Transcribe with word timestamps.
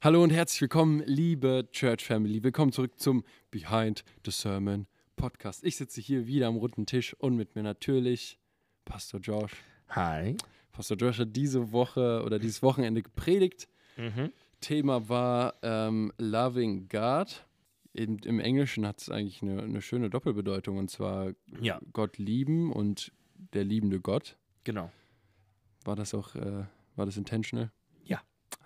Hallo 0.00 0.22
und 0.22 0.30
herzlich 0.30 0.60
willkommen, 0.60 1.02
liebe 1.06 1.68
Church 1.72 2.04
Family. 2.04 2.42
Willkommen 2.42 2.70
zurück 2.72 2.98
zum 3.00 3.24
Behind 3.50 4.04
the 4.24 4.30
Sermon 4.30 4.86
Podcast. 5.16 5.64
Ich 5.64 5.76
sitze 5.76 6.00
hier 6.00 6.26
wieder 6.26 6.46
am 6.46 6.56
runden 6.56 6.86
Tisch 6.86 7.14
und 7.14 7.34
mit 7.36 7.56
mir 7.56 7.62
natürlich 7.64 8.38
Pastor 8.84 9.18
Josh. 9.20 9.52
Hi. 9.88 10.36
Pastor 10.72 10.96
Josh 10.96 11.18
hat 11.18 11.34
diese 11.34 11.72
Woche 11.72 12.22
oder 12.24 12.38
dieses 12.38 12.62
Wochenende 12.62 13.02
gepredigt. 13.02 13.68
Mhm. 13.96 14.32
Thema 14.60 15.08
war 15.08 15.54
ähm, 15.62 16.12
Loving 16.18 16.88
God. 16.88 17.44
In, 17.92 18.18
Im 18.20 18.38
Englischen 18.38 18.86
hat 18.86 19.00
es 19.00 19.10
eigentlich 19.10 19.42
eine, 19.42 19.62
eine 19.62 19.82
schöne 19.82 20.10
Doppelbedeutung 20.10 20.78
und 20.78 20.90
zwar 20.90 21.32
Ja, 21.60 21.80
Gott 21.92 22.18
lieben 22.18 22.72
und 22.72 23.12
der 23.52 23.64
liebende 23.64 24.00
Gott. 24.00 24.36
genau. 24.64 24.92
War 25.84 25.96
das 25.96 26.12
auch, 26.12 26.34
äh, 26.34 26.64
war 26.96 27.06
das 27.06 27.16
intentional? 27.16 27.72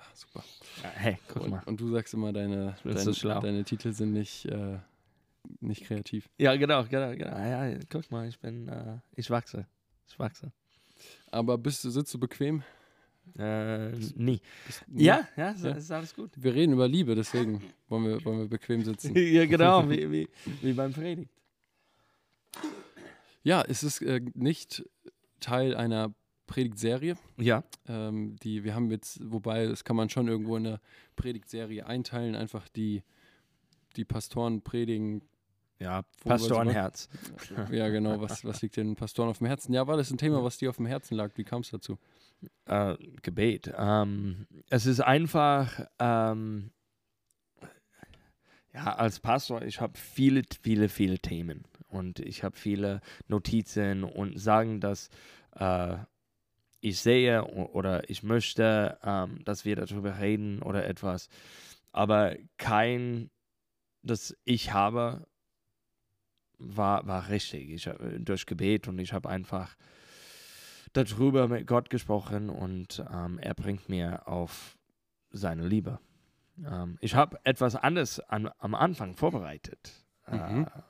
Ah, 0.03 0.15
super. 0.15 0.45
Ja, 0.83 0.91
hey, 0.91 1.19
guck 1.29 1.43
Und, 1.45 1.51
mal. 1.51 1.63
und 1.67 1.81
du 1.81 1.91
sagst 1.91 2.15
immer, 2.15 2.33
deine, 2.33 2.77
bist 2.83 3.25
deine, 3.25 3.65
Titel 3.65 3.93
sind 3.93 4.13
nicht, 4.13 4.47
äh, 4.47 4.79
nicht 5.61 5.85
kreativ. 5.85 6.29
Ja, 6.39 6.57
genau, 6.57 6.85
genau, 6.85 7.13
genau. 7.13 7.37
Ja, 7.39 7.69
ja, 7.69 7.79
guck 7.89 8.11
mal, 8.11 8.29
ich 8.29 8.39
bin, 8.41 8.69
äh, 8.69 8.99
ich 9.15 9.31
wachse. 9.31 9.67
Ich 10.09 10.19
wachse. 10.19 10.53
Aber 11.31 11.57
bist 11.59 11.85
du, 11.85 11.91
sitzt 11.91 12.13
du 12.15 12.19
bequem? 12.19 12.63
Äh, 13.39 13.91
nie. 14.17 14.41
Bist, 14.67 14.85
Ja, 14.89 15.29
ja, 15.37 15.51
ist, 15.51 15.65
Ja. 15.65 15.71
ist 15.73 15.91
alles 15.93 16.15
gut. 16.15 16.31
Wir 16.37 16.53
reden 16.55 16.73
über 16.73 16.89
Liebe, 16.89 17.15
deswegen 17.15 17.63
wollen 17.89 18.05
wir, 18.05 18.25
wollen 18.25 18.41
wir 18.41 18.49
bequem 18.49 18.85
sitzen. 18.85 19.15
ja, 19.17 19.47
genau, 19.47 19.89
wie, 19.89 20.11
wie, 20.11 20.29
wie 20.61 20.73
beim 20.73 20.93
Predigt. 20.93 21.31
Ja, 23.45 23.63
es 23.63 23.83
ist 23.83 24.03
äh, 24.03 24.21
nicht 24.35 24.85
Teil 25.41 25.75
einer 25.75 26.13
Predigtserie. 26.53 27.17
Ja, 27.39 27.65
Ähm, 27.89 28.37
die, 28.43 28.63
wir 28.63 28.75
haben 28.75 28.91
jetzt, 28.91 29.21
wobei, 29.25 29.67
das 29.67 29.85
kann 29.85 29.97
man 29.97 30.11
schon 30.11 30.29
irgendwo 30.29 30.55
in 30.57 30.67
eine 30.67 30.81
Predigtserie 31.17 31.87
einteilen, 31.87 32.35
einfach 32.35 32.69
die, 32.69 33.03
die 33.97 34.05
Pastoren 34.05 34.61
predigen. 34.61 35.23
ja, 35.79 36.03
Pastorenherz. 36.25 37.09
Ja, 37.71 37.89
genau, 37.89 38.21
was, 38.21 38.45
was 38.45 38.61
liegt 38.61 38.77
den 38.77 38.97
Pastoren 38.97 39.31
auf 39.31 39.39
dem 39.39 39.47
Herzen? 39.47 39.73
Ja, 39.73 39.87
war 39.87 39.97
das 39.97 40.11
ein 40.11 40.19
Thema, 40.19 40.45
was 40.45 40.59
dir 40.59 40.69
auf 40.69 40.77
dem 40.77 40.85
Herzen 40.87 41.15
lag? 41.15 41.31
Wie 41.37 41.45
kam 41.45 41.63
es 41.63 41.71
dazu? 41.71 41.99
Äh, 42.67 42.97
Gebet. 43.23 43.73
Ähm, 43.77 44.47
es 44.69 44.85
ist 44.85 45.01
einfach, 45.01 45.87
ähm, 45.99 46.71
ja, 48.75 48.95
als 48.95 49.21
Pastor, 49.21 49.63
ich 49.63 49.81
habe 49.81 49.99
viele, 49.99 50.43
viele, 50.63 50.91
viele 50.91 51.19
Themen 51.19 51.65
und 51.89 52.21
ich 52.21 52.45
habe 52.45 52.57
viele 52.57 53.01
Notizen 53.29 54.05
und 54.05 54.39
sagen, 54.39 54.81
dass 54.81 55.09
äh, 55.57 55.97
ich 56.83 57.01
sehe 57.01 57.45
oder 57.45 58.11
ich 58.11 58.23
möchte, 58.23 58.99
ähm, 59.03 59.43
dass 59.45 59.65
wir 59.65 59.77
darüber 59.77 60.19
reden 60.19 60.61
oder 60.63 60.87
etwas, 60.87 61.29
aber 61.93 62.37
kein, 62.59 63.31
das 64.03 64.37
ich 64.45 64.73
habe, 64.73 65.27
war, 66.59 67.07
war 67.07 67.29
richtig. 67.29 67.71
Ich, 67.71 67.87
hab- 67.87 68.01
durch 68.19 68.47
Gebet 68.47 68.89
und 68.89 68.99
ich 68.99 69.13
habe 69.13 69.29
einfach 69.29 69.77
darüber 70.93 71.49
mit 71.49 71.67
Gott 71.67 71.89
gesprochen 71.89 72.51
und 72.51 73.03
ähm, 73.13 73.39
er 73.39 73.55
bringt 73.55 73.89
mir 73.89 74.27
auf 74.27 74.77
seine 75.31 75.67
Liebe. 75.67 76.01
Ähm, 76.65 76.99
ich 77.01 77.15
habe 77.15 77.39
etwas 77.45 77.77
anderes 77.77 78.21
an, 78.21 78.51
am 78.59 78.75
Anfang 78.75 79.15
vorbereitet. 79.15 79.93
Mhm. 80.31 80.67
Äh, 80.67 80.83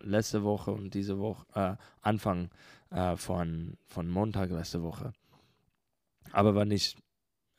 letzte 0.00 0.44
Woche 0.44 0.70
und 0.70 0.94
diese 0.94 1.18
Woche, 1.18 1.44
äh, 1.54 1.76
Anfang 2.02 2.50
äh, 2.90 3.16
von, 3.16 3.76
von 3.86 4.08
Montag 4.08 4.50
letzte 4.50 4.82
Woche. 4.82 5.12
Aber 6.34 6.54
war 6.54 6.64
nicht, 6.64 6.96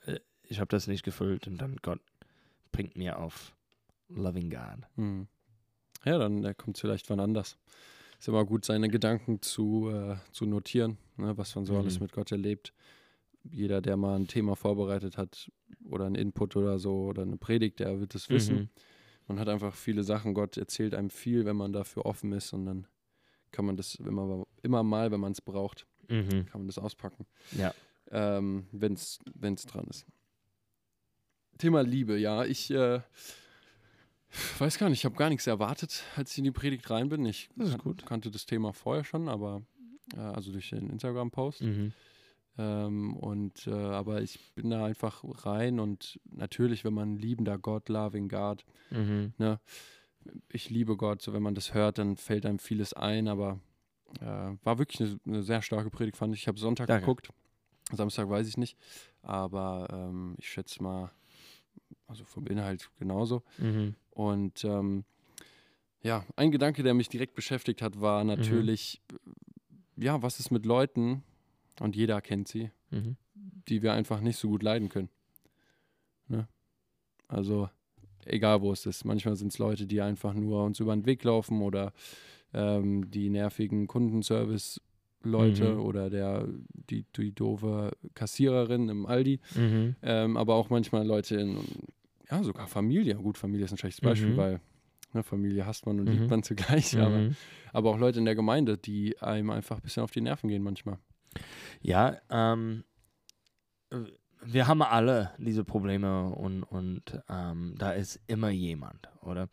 äh, 0.05 0.19
ich 0.43 0.59
habe 0.59 0.67
das 0.67 0.87
nicht 0.87 1.03
gefüllt 1.03 1.47
und 1.47 1.57
dann 1.57 1.77
Gott 1.81 1.99
bringt 2.71 2.95
mir 2.97 3.19
auf 3.19 3.55
Loving 4.09 4.49
God. 4.49 4.85
Hm. 4.95 5.27
Ja, 6.03 6.17
dann 6.17 6.43
äh, 6.43 6.53
kommt 6.53 6.77
es 6.77 6.81
vielleicht 6.81 7.09
wann 7.09 7.19
anders. 7.19 7.57
Ist 8.19 8.27
immer 8.27 8.45
gut, 8.45 8.65
seine 8.65 8.89
Gedanken 8.89 9.41
zu, 9.41 9.89
äh, 9.89 10.15
zu 10.31 10.45
notieren, 10.45 10.97
ne, 11.17 11.37
was 11.37 11.55
man 11.55 11.65
so 11.65 11.73
Mhm. 11.73 11.79
alles 11.79 11.99
mit 11.99 12.11
Gott 12.11 12.31
erlebt. 12.31 12.73
Jeder, 13.43 13.81
der 13.81 13.95
mal 13.97 14.15
ein 14.15 14.27
Thema 14.27 14.55
vorbereitet 14.55 15.17
hat 15.17 15.51
oder 15.83 16.05
einen 16.05 16.15
Input 16.15 16.55
oder 16.55 16.79
so 16.79 17.05
oder 17.05 17.21
eine 17.21 17.37
Predigt, 17.37 17.79
der 17.79 17.99
wird 17.99 18.15
es 18.15 18.29
wissen. 18.29 18.55
Mhm. 18.55 18.69
Man 19.27 19.39
hat 19.39 19.47
einfach 19.49 19.73
viele 19.75 20.03
Sachen. 20.03 20.33
Gott 20.33 20.57
erzählt 20.57 20.93
einem 20.95 21.09
viel, 21.09 21.45
wenn 21.45 21.55
man 21.55 21.71
dafür 21.73 22.05
offen 22.05 22.31
ist 22.33 22.53
und 22.53 22.65
dann 22.65 22.87
kann 23.51 23.65
man 23.65 23.77
das 23.77 23.95
immer, 23.95 24.45
immer 24.63 24.83
mal, 24.83 25.11
wenn 25.11 25.19
man 25.19 25.31
es 25.31 25.41
braucht, 25.41 25.87
Mhm. 26.09 26.45
kann 26.47 26.61
man 26.61 26.67
das 26.67 26.77
auspacken, 26.77 27.25
Ja. 27.57 27.73
Ähm, 28.15 28.67
wenn 28.71 28.93
es 28.93 29.19
dran 29.65 29.85
ist. 29.89 30.05
Thema 31.57 31.81
Liebe, 31.81 32.17
ja. 32.17 32.43
Ich 32.45 32.71
äh, 32.71 33.01
weiß 34.59 34.77
gar 34.77 34.89
nicht, 34.89 34.99
ich 34.99 35.05
habe 35.05 35.15
gar 35.15 35.29
nichts 35.29 35.47
erwartet, 35.47 36.03
als 36.15 36.31
ich 36.31 36.37
in 36.39 36.43
die 36.45 36.51
Predigt 36.51 36.89
rein 36.89 37.09
bin. 37.09 37.25
Ich 37.25 37.49
Das 37.55 37.69
ist 37.69 37.79
kan- 37.81 37.95
kannte 37.97 38.31
das 38.31 38.45
Thema 38.45 38.73
vorher 38.73 39.03
schon, 39.03 39.29
aber 39.29 39.61
äh, 40.15 40.19
also 40.19 40.51
durch 40.51 40.69
den 40.69 40.89
Instagram-Post. 40.89 41.61
Mhm. 41.61 41.93
Ähm, 42.57 43.15
und 43.17 43.67
äh, 43.67 43.71
aber 43.73 44.21
ich 44.21 44.39
bin 44.55 44.69
da 44.69 44.85
einfach 44.85 45.23
rein 45.45 45.79
und 45.79 46.19
natürlich, 46.25 46.85
wenn 46.85 46.93
man 46.93 47.17
liebender 47.17 47.57
Gott, 47.57 47.89
loving 47.89 48.29
God, 48.29 48.63
Mhm. 48.91 49.33
ne, 49.37 49.59
ich 50.51 50.69
liebe 50.69 50.95
Gott, 50.97 51.21
so 51.21 51.33
wenn 51.33 51.43
man 51.43 51.53
das 51.55 51.73
hört, 51.73 51.97
dann 51.97 52.15
fällt 52.17 52.45
einem 52.45 52.59
vieles 52.59 52.93
ein, 52.93 53.27
aber 53.27 53.59
äh, 54.21 54.25
war 54.63 54.77
wirklich 54.77 55.01
eine, 55.01 55.19
eine 55.27 55.43
sehr 55.43 55.61
starke 55.61 55.89
Predigt, 55.89 56.17
fand 56.17 56.33
ich. 56.33 56.41
Ich 56.41 56.47
habe 56.47 56.57
Sonntag 56.59 56.87
Danke. 56.87 57.01
geguckt, 57.01 57.29
Samstag 57.91 58.29
weiß 58.29 58.47
ich 58.47 58.57
nicht, 58.57 58.77
aber 59.21 59.87
ähm, 59.91 60.35
ich 60.37 60.49
schätze 60.49 60.81
mal, 60.81 61.11
also 62.07 62.23
vom 62.25 62.47
Inhalt 62.47 62.89
genauso. 62.97 63.43
Mhm. 63.57 63.95
Und 64.11 64.63
ähm, 64.63 65.05
ja, 66.01 66.25
ein 66.35 66.51
Gedanke, 66.51 66.83
der 66.83 66.93
mich 66.93 67.09
direkt 67.09 67.35
beschäftigt 67.35 67.81
hat, 67.81 67.99
war 67.99 68.23
natürlich, 68.23 69.01
ja, 69.97 70.21
was 70.21 70.39
ist 70.39 70.51
mit 70.51 70.65
Leuten, 70.65 71.23
und 71.79 71.95
jeder 71.95 72.21
kennt 72.21 72.47
sie, 72.47 72.71
Mhm. 72.91 73.17
die 73.67 73.81
wir 73.81 73.93
einfach 73.93 74.21
nicht 74.21 74.37
so 74.37 74.47
gut 74.47 74.63
leiden 74.63 74.87
können. 74.89 75.09
Ne? 76.27 76.47
Also, 77.27 77.69
egal 78.25 78.61
wo 78.61 78.71
es 78.71 78.85
ist. 78.85 79.03
Manchmal 79.03 79.35
sind 79.35 79.51
es 79.51 79.57
Leute, 79.57 79.85
die 79.87 80.01
einfach 80.01 80.33
nur 80.33 80.63
uns 80.63 80.79
über 80.79 80.95
den 80.95 81.05
Weg 81.05 81.23
laufen 81.23 81.61
oder 81.61 81.91
ähm, 82.53 83.09
die 83.11 83.29
nervigen 83.29 83.87
Kundenservice-Leute 85.25 85.75
Mhm. 85.75 85.79
oder 85.79 86.09
der, 86.09 86.47
die, 86.89 87.05
die 87.15 87.33
doofe 87.33 87.91
Kassiererin 88.13 88.89
im 88.89 89.05
Aldi. 89.05 89.39
Mhm. 89.55 89.95
Ähm, 90.01 90.37
aber 90.37 90.55
auch 90.55 90.69
manchmal 90.69 91.05
Leute 91.05 91.35
in, 91.35 91.57
ja, 92.29 92.43
sogar 92.43 92.67
Familie. 92.67 93.15
Gut, 93.15 93.37
Familie 93.37 93.65
ist 93.65 93.71
ein 93.71 93.77
schlechtes 93.77 94.01
Beispiel, 94.01 94.31
Mhm. 94.33 94.37
weil 94.37 94.61
ne, 95.13 95.23
Familie 95.23 95.65
hasst 95.65 95.85
man 95.85 95.99
und 95.99 96.05
Mhm. 96.07 96.11
liebt 96.13 96.29
man 96.29 96.43
zugleich. 96.43 96.99
Aber, 96.99 97.19
Mhm. 97.19 97.35
aber 97.73 97.89
auch 97.91 97.97
Leute 97.99 98.19
in 98.19 98.25
der 98.25 98.35
Gemeinde, 98.35 98.77
die 98.77 99.19
einem 99.21 99.49
einfach 99.49 99.77
ein 99.77 99.81
bisschen 99.81 100.03
auf 100.03 100.11
die 100.11 100.21
Nerven 100.21 100.49
gehen 100.49 100.63
manchmal. 100.63 100.97
Ja, 101.81 102.17
ähm, 102.29 102.83
äh, 103.91 103.97
wir 104.47 104.67
haben 104.67 104.83
alle 104.83 105.31
diese 105.39 105.63
Probleme 105.63 106.29
und, 106.29 106.61
und 106.63 107.19
ähm, 107.29 107.73
da 107.79 107.93
ist 107.93 108.19
immer 108.27 108.49
jemand, 108.49 109.09
oder? 109.21 109.47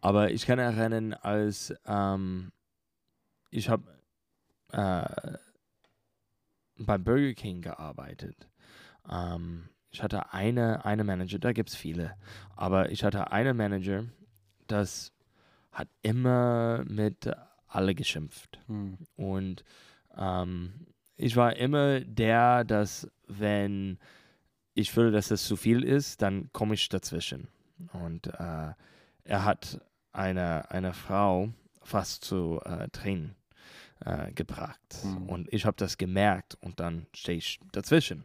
Aber 0.00 0.30
ich 0.30 0.46
kann 0.46 0.58
erinnern, 0.58 1.12
als 1.12 1.74
ähm, 1.86 2.50
ich 3.50 3.68
habe 3.68 3.84
äh, 4.72 5.38
beim 6.78 7.04
Burger 7.04 7.34
King 7.34 7.62
gearbeitet. 7.62 8.48
Ähm, 9.08 9.68
ich 9.90 10.02
hatte 10.02 10.32
eine, 10.32 10.84
eine 10.84 11.04
Manager, 11.04 11.38
da 11.38 11.52
gibt 11.52 11.68
es 11.70 11.76
viele, 11.76 12.16
aber 12.56 12.90
ich 12.90 13.04
hatte 13.04 13.30
einen 13.30 13.56
Manager, 13.56 14.04
das 14.66 15.12
hat 15.70 15.88
immer 16.02 16.82
mit 16.86 17.30
alle 17.68 17.94
geschimpft. 17.94 18.58
Hm. 18.66 18.98
Und 19.16 19.64
ähm, 20.16 20.86
ich 21.16 21.36
war 21.36 21.56
immer 21.56 22.00
der, 22.00 22.64
dass 22.64 23.08
wenn 23.26 23.98
ich 24.74 24.90
fühle, 24.90 25.10
dass 25.10 25.30
es 25.30 25.46
zu 25.46 25.56
viel 25.56 25.82
ist, 25.82 26.22
dann 26.22 26.50
komme 26.52 26.74
ich 26.74 26.88
dazwischen. 26.88 27.48
Und 27.92 28.28
äh, 28.28 28.72
er 29.24 29.44
hat 29.44 29.80
eine, 30.12 30.70
eine 30.70 30.94
Frau 30.94 31.50
fast 31.82 32.24
zu 32.24 32.60
äh, 32.64 32.88
Tränen 32.88 33.34
äh, 34.04 34.32
gebracht. 34.32 34.80
Mhm. 35.04 35.28
Und 35.28 35.52
ich 35.52 35.64
habe 35.64 35.76
das 35.76 35.98
gemerkt 35.98 36.56
und 36.60 36.80
dann 36.80 37.06
stehe 37.14 37.38
ich 37.38 37.60
dazwischen. 37.72 38.24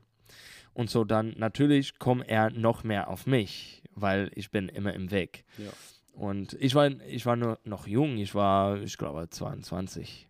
Und 0.74 0.90
so 0.90 1.04
dann 1.04 1.34
natürlich 1.38 1.98
kommt 1.98 2.28
er 2.28 2.52
noch 2.52 2.84
mehr 2.84 3.10
auf 3.10 3.26
mich, 3.26 3.82
weil 3.96 4.32
ich 4.36 4.52
bin 4.52 4.70
immer 4.70 4.94
im 4.94 5.10
Weg. 5.12 5.44
Ja. 5.58 5.72
Und 6.14 6.54
ich 6.60 6.76
war, 6.76 6.90
ich 7.02 7.26
war 7.26 7.36
nur 7.36 7.60
noch 7.64 7.88
jung, 7.88 8.18
ich 8.18 8.34
war, 8.36 8.82
ich 8.82 8.98
glaube, 8.98 9.30
22. 9.30 10.28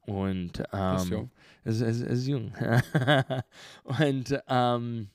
Und 0.00 0.64
Das 0.70 1.02
ist 1.02 1.10
ähm, 1.10 1.12
jung. 1.12 1.30
es, 1.64 1.80
es, 1.80 2.00
es 2.00 2.20
ist 2.20 2.26
jung. 2.26 2.52
und, 3.84 4.40
ähm, 4.48 5.10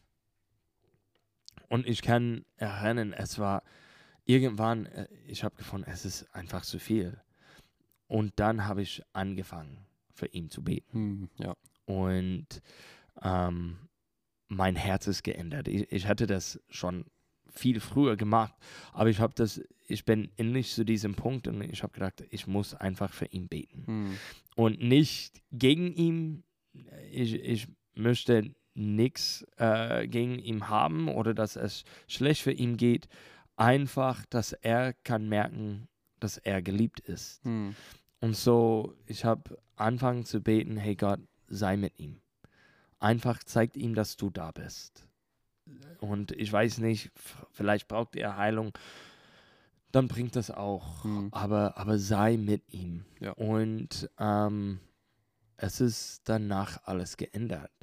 und 1.69 1.87
ich 1.87 2.01
kann 2.01 2.45
erinnern, 2.57 3.13
es 3.13 3.39
war 3.39 3.63
irgendwann, 4.25 4.85
äh, 4.85 5.07
ich 5.27 5.43
habe 5.43 5.55
gefunden, 5.55 5.89
es 5.89 6.05
ist 6.05 6.33
einfach 6.35 6.63
zu 6.63 6.79
viel. 6.79 7.19
Und 8.13 8.33
dann 8.35 8.67
habe 8.67 8.83
ich 8.83 9.01
angefangen, 9.13 9.75
für 10.13 10.27
ihn 10.27 10.51
zu 10.51 10.63
beten. 10.63 10.93
Hm, 10.93 11.29
ja. 11.39 11.55
Und 11.85 12.61
ähm, 13.23 13.77
mein 14.49 14.75
Herz 14.75 15.07
ist 15.07 15.23
geändert. 15.23 15.67
Ich, 15.67 15.91
ich 15.91 16.07
hatte 16.07 16.27
das 16.27 16.61
schon 16.69 17.05
viel 17.47 17.79
früher 17.79 18.15
gemacht. 18.15 18.53
Aber 18.91 19.09
ich 19.09 19.19
habe 19.19 19.33
das, 19.33 19.63
ich 19.87 20.05
bin 20.05 20.29
endlich 20.37 20.71
zu 20.73 20.85
diesem 20.85 21.15
Punkt 21.15 21.47
und 21.47 21.59
ich 21.61 21.81
habe 21.81 21.93
gedacht, 21.93 22.23
ich 22.29 22.45
muss 22.45 22.75
einfach 22.75 23.11
für 23.11 23.25
ihn 23.25 23.47
beten. 23.47 23.83
Hm. 23.87 24.17
Und 24.55 24.79
nicht 24.83 25.41
gegen 25.51 25.91
ihn. 25.91 26.43
Ich, 27.11 27.33
ich 27.33 27.67
möchte 27.95 28.53
nichts 28.75 29.43
äh, 29.57 30.07
gegen 30.07 30.37
ihn 30.37 30.69
haben 30.69 31.07
oder 31.07 31.33
dass 31.33 31.55
es 31.55 31.83
schlecht 32.07 32.43
für 32.43 32.51
ihn 32.51 32.77
geht. 32.77 33.07
Einfach, 33.55 34.23
dass 34.27 34.53
er 34.53 34.93
kann 34.93 35.27
merken, 35.27 35.87
dass 36.19 36.37
er 36.37 36.61
geliebt 36.61 36.99
ist. 36.99 37.43
Hm. 37.43 37.75
Und 38.23 38.37
so, 38.37 38.95
ich 39.05 39.25
habe 39.25 39.59
angefangen 39.75 40.23
zu 40.23 40.39
beten, 40.39 40.77
hey 40.77 40.95
Gott, 40.95 41.19
sei 41.49 41.75
mit 41.75 41.99
ihm. 41.99 42.21
Einfach 42.97 43.43
zeigt 43.43 43.75
ihm, 43.75 43.95
dass 43.95 44.15
du 44.15 44.29
da 44.29 44.51
bist. 44.51 45.05
Und 45.99 46.31
ich 46.31 46.49
weiß 46.49 46.77
nicht, 46.77 47.11
vielleicht 47.51 47.89
braucht 47.89 48.15
er 48.15 48.37
Heilung, 48.37 48.71
dann 49.91 50.07
bringt 50.07 50.37
das 50.37 50.51
auch. 50.51 51.03
Hm. 51.03 51.33
Aber, 51.33 51.77
aber 51.77 51.99
sei 51.99 52.37
mit 52.37 52.63
ihm. 52.73 53.03
Ja. 53.19 53.33
Und 53.33 54.09
ähm, 54.17 54.79
es 55.57 55.81
ist 55.81 56.21
danach 56.23 56.79
alles 56.85 57.17
geändert. 57.17 57.73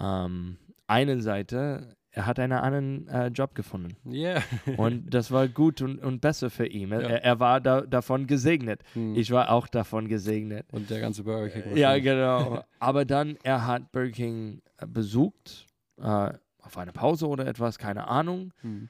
Ähm, 0.00 0.56
eine 0.88 1.22
Seite, 1.22 1.96
er 2.12 2.26
hat 2.26 2.38
einen 2.40 2.52
anderen 2.58 3.08
äh, 3.08 3.28
Job 3.28 3.54
gefunden. 3.54 3.96
Yeah. 4.10 4.42
Und 4.76 5.14
das 5.14 5.30
war 5.30 5.46
gut 5.48 5.80
und, 5.80 6.00
und 6.02 6.20
besser 6.20 6.50
für 6.50 6.66
ihn. 6.66 6.90
Er, 6.90 7.02
Ja. 7.02 7.08
er 7.08 7.40
war 7.40 7.60
da, 7.60 7.82
davon 7.82 8.26
gesegnet. 8.26 8.82
Hm. 8.94 9.14
Ich 9.14 9.30
war 9.30 9.50
auch 9.50 9.68
davon 9.68 10.08
gesegnet. 10.08 10.66
Und 10.72 10.90
der 10.90 11.00
ganze 11.00 11.22
Burger 11.22 11.48
King. 11.48 11.76
Ja, 11.76 11.96
genau. 11.98 12.64
Aber 12.80 13.04
dann, 13.04 13.36
er 13.44 13.66
hat 13.66 13.92
Burger 13.92 14.10
King 14.10 14.60
äh, 14.78 14.86
besucht, 14.86 15.66
äh, 15.98 16.32
auf 16.62 16.76
eine 16.78 16.92
Pause 16.92 17.28
oder 17.28 17.46
etwas, 17.46 17.78
keine 17.78 18.08
Ahnung. 18.08 18.52
Hm. 18.62 18.88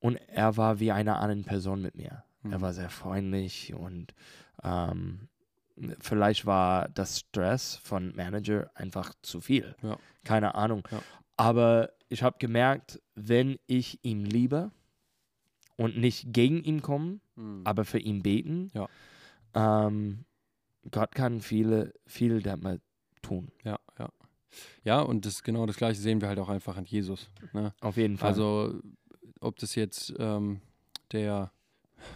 Und 0.00 0.16
er 0.28 0.56
war 0.56 0.80
wie 0.80 0.90
eine 0.92 1.16
andere 1.16 1.42
Person 1.42 1.82
mit 1.82 1.96
mir. 1.96 2.24
Hm. 2.42 2.52
Er 2.52 2.60
war 2.62 2.72
sehr 2.72 2.90
freundlich 2.90 3.74
und 3.74 4.14
ähm, 4.62 5.28
vielleicht 6.00 6.46
war 6.46 6.88
das 6.88 7.18
Stress 7.20 7.76
von 7.76 8.14
Manager 8.16 8.70
einfach 8.74 9.12
zu 9.22 9.40
viel. 9.40 9.74
Ja. 9.82 9.98
Keine 10.24 10.54
Ahnung. 10.54 10.82
Ja. 10.90 11.00
Aber 11.36 11.90
ich 12.08 12.22
habe 12.22 12.36
gemerkt, 12.38 13.00
wenn 13.14 13.58
ich 13.66 13.98
ihn 14.04 14.24
liebe 14.24 14.70
und 15.76 15.96
nicht 15.96 16.32
gegen 16.32 16.62
ihn 16.62 16.82
komme, 16.82 17.20
Hm. 17.36 17.62
aber 17.64 17.84
für 17.84 17.98
ihn 17.98 18.22
beten, 18.22 18.70
Ja. 18.74 18.88
ähm, 19.54 20.24
Gott 20.90 21.14
kann 21.14 21.40
viele, 21.40 21.94
viel 22.06 22.42
damit 22.42 22.82
tun. 23.22 23.48
Ja, 23.64 23.78
ja. 23.98 24.10
Ja, 24.84 25.00
und 25.00 25.26
das 25.26 25.42
genau 25.42 25.66
das 25.66 25.76
gleiche 25.76 26.00
sehen 26.00 26.20
wir 26.20 26.28
halt 26.28 26.38
auch 26.38 26.48
einfach 26.48 26.76
an 26.76 26.84
Jesus. 26.84 27.28
Ne? 27.52 27.72
Auf 27.80 27.96
jeden 27.96 28.18
Fall. 28.18 28.28
Also, 28.28 28.80
ob 29.40 29.56
das 29.58 29.74
jetzt 29.74 30.14
ähm, 30.18 30.60
der, 31.10 31.50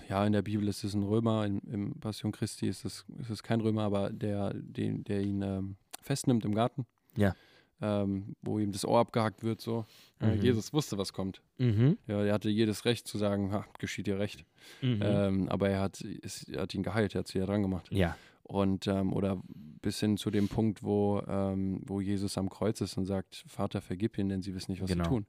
ja, 0.09 0.25
in 0.25 0.33
der 0.33 0.43
Bibel 0.43 0.69
ist 0.69 0.85
es 0.85 0.95
ein 0.95 1.03
Römer, 1.03 1.47
im, 1.47 1.61
im 1.67 1.99
Passion 1.99 2.31
Christi 2.31 2.69
ist 2.69 2.85
es, 2.85 3.05
ist 3.19 3.31
es 3.31 3.43
kein 3.43 3.61
Römer, 3.61 3.83
aber 3.83 4.11
der, 4.11 4.53
den, 4.55 5.03
der 5.05 5.23
ihn 5.23 5.43
ähm, 5.43 5.77
festnimmt 6.01 6.45
im 6.45 6.55
Garten. 6.55 6.87
Ja. 7.17 7.35
Ähm, 7.81 8.35
wo 8.43 8.59
ihm 8.59 8.73
das 8.73 8.85
Ohr 8.85 8.99
abgehakt 8.99 9.45
wird, 9.45 9.61
so. 9.61 9.87
Äh, 10.21 10.35
Mhm. 10.35 10.43
Jesus 10.43 10.73
wusste, 10.73 10.99
was 10.99 11.13
kommt. 11.13 11.41
mhm. 11.59 11.97
Ja, 12.09 12.25
er 12.25 12.33
hatte 12.35 12.51
jedes 12.51 12.85
Recht 12.85 13.07
zu 13.07 13.19
sagen, 13.19 13.53
ha, 13.53 13.65
geschieht 13.79 14.09
dir 14.09 14.19
recht. 14.19 14.45
Mhm. 14.83 15.01
Ähm, 15.01 15.49
aber 15.49 15.69
er 15.69 15.81
hat, 15.83 16.01
es, 16.23 16.43
er 16.49 16.63
hat 16.63 16.75
ihn 16.75 16.83
geheilt, 16.83 17.15
er 17.15 17.21
hat 17.21 17.29
sie 17.29 17.39
ja 17.39 17.47
dran 17.47 17.63
gemacht. 17.63 17.87
ja. 17.93 18.17
Und 18.43 18.87
ähm, 18.87 19.13
oder 19.13 19.41
bis 19.83 20.01
hin 20.01 20.17
zu 20.17 20.31
dem 20.31 20.49
Punkt, 20.49 20.83
wo, 20.83 21.21
ähm, 21.29 21.83
wo 21.87 22.01
Jesus 22.01 22.39
am 22.39 22.49
Kreuz 22.49 22.81
ist 22.81 22.97
und 22.97 23.05
sagt, 23.05 23.45
Vater, 23.47 23.83
vergib 23.83 24.17
ihnen, 24.17 24.31
denn 24.31 24.41
sie 24.43 24.55
wissen 24.55 24.71
nicht, 24.73 24.81
was 24.83 24.89
Genau. 24.91 25.05
sie 25.05 25.09
tun. 25.11 25.27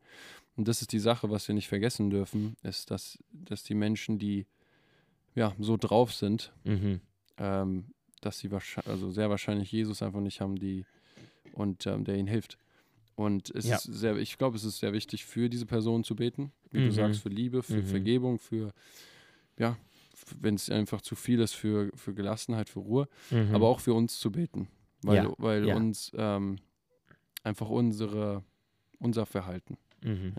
Und 0.55 0.69
das 0.69 0.79
ist 0.81 0.93
die 0.93 0.99
Sache, 0.99 1.29
was 1.29 1.45
wir 1.49 1.53
nicht 1.53 1.67
vergessen 1.67 2.09
dürfen, 2.09 2.55
ist, 2.63 2.89
dass, 2.91 3.19
dass 3.33 3.63
die 3.63 3.73
Menschen, 3.75 4.19
die 4.19 4.45
ja 5.35 5.53
so 5.59 5.75
drauf 5.75 6.13
sind, 6.13 6.53
Mhm. 6.63 7.01
ähm, 7.37 7.85
dass 8.21 8.39
sie 8.39 8.51
wahrscheinlich, 8.51 8.89
also 8.89 9.11
sehr 9.11 9.29
wahrscheinlich 9.29 9.69
Jesus 9.71 10.01
einfach 10.01 10.21
nicht 10.21 10.39
haben, 10.39 10.55
die 10.55 10.85
und 11.53 11.85
ähm, 11.87 12.03
der 12.05 12.15
ihnen 12.15 12.27
hilft. 12.27 12.57
Und 13.15 13.49
es 13.53 13.65
Ja. 13.65 13.75
ist 13.75 13.83
sehr, 13.83 14.15
ich 14.17 14.37
glaube, 14.37 14.55
es 14.55 14.63
ist 14.63 14.79
sehr 14.79 14.93
wichtig, 14.93 15.25
für 15.25 15.49
diese 15.49 15.65
Person 15.65 16.03
zu 16.03 16.15
beten, 16.15 16.51
wie 16.71 16.79
Mhm. 16.79 16.85
du 16.85 16.91
sagst, 16.91 17.21
für 17.21 17.29
Liebe, 17.29 17.63
für 17.63 17.81
Mhm. 17.81 17.85
Vergebung, 17.85 18.39
für 18.39 18.71
ja, 19.57 19.77
wenn 20.39 20.55
es 20.55 20.69
einfach 20.69 21.01
zu 21.01 21.15
viel 21.15 21.39
ist, 21.41 21.53
für, 21.53 21.91
für 21.95 22.13
Gelassenheit, 22.13 22.69
für 22.69 22.79
Ruhe 22.79 23.07
Mhm. 23.31 23.55
aber 23.55 23.67
auch 23.67 23.79
für 23.81 23.93
uns 23.93 24.19
zu 24.19 24.31
beten, 24.31 24.67
weil, 25.01 25.17
Ja, 25.17 25.33
weil 25.37 25.65
ja. 25.65 25.75
uns 25.75 26.11
ähm, 26.15 26.57
einfach 27.43 27.69
unsere, 27.69 28.43
unser 28.99 29.25
Verhalten 29.25 29.77
Mhm. 30.01 30.33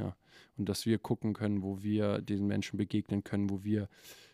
und 0.56 0.68
dass 0.70 0.86
wir 0.86 0.98
gucken 0.98 1.34
können, 1.34 1.62
wo 1.62 1.82
wir 1.82 2.22
diesen 2.22 2.46
Menschen 2.46 2.78
begegnen 2.78 3.24
können, 3.24 3.50
wo 3.50 3.62
wir 3.62 3.88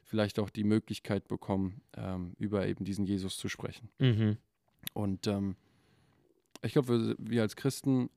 vielleicht 0.05 0.39
auch 0.39 0.51
die 0.51 0.63
Möglichkeit 0.63 1.27
bekommen, 1.27 1.81
ähm, 1.97 2.35
über 2.39 2.67
eben 2.69 2.85
diesen 2.85 3.07
Jesus 3.07 3.37
zu 3.39 3.49
sprechen. 3.49 3.89
Mhm. 3.99 4.37
Und 4.95 5.27
ähm, 5.27 5.57
ich 6.63 6.73
glaube, 6.73 6.89
wir, 6.89 7.17
wir 7.19 7.43
als 7.43 7.57
Christen, 7.57 8.11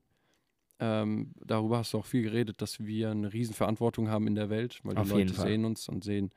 ähm, 0.78 1.32
darüber 1.44 1.78
hast 1.78 1.92
du 1.92 1.98
auch 1.98 2.06
viel 2.06 2.22
geredet, 2.22 2.62
dass 2.62 2.80
wir 2.80 3.10
eine 3.10 3.32
Riesenverantwortung 3.32 4.08
haben 4.08 4.26
in 4.26 4.34
der 4.34 4.50
Welt, 4.50 4.80
weil 4.82 4.96
Auf 4.96 5.08
die 5.08 5.18
jeden 5.18 5.28
Leute 5.30 5.42
sehen 5.42 5.64
uns 5.64 5.88
und 5.88 6.04
sehen, 6.04 6.30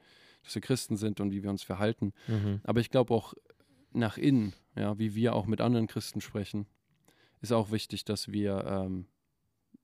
dass 0.44 0.56
wir 0.56 0.62
Christen 0.62 0.98
sind 0.98 1.20
und 1.22 1.32
wie 1.32 1.44
wir 1.44 1.50
uns 1.50 1.64
verhalten. 1.64 2.14
Mhm. 2.28 2.60
Aber 2.64 2.82
ich 2.82 2.90
glaube 2.90 3.14
auch 3.14 3.34
nach 3.94 4.18
innen, 4.18 4.54
ja, 4.76 4.98
wie 5.00 5.16
wir 5.16 5.34
auch 5.36 5.46
mit 5.46 5.62
anderen 5.62 5.88
Christen 5.88 6.20
sprechen, 6.20 6.66
ist 7.42 7.52
auch 7.52 7.72
wichtig, 7.72 8.06
dass 8.06 8.32
wir 8.32 8.66
ähm, 8.66 9.06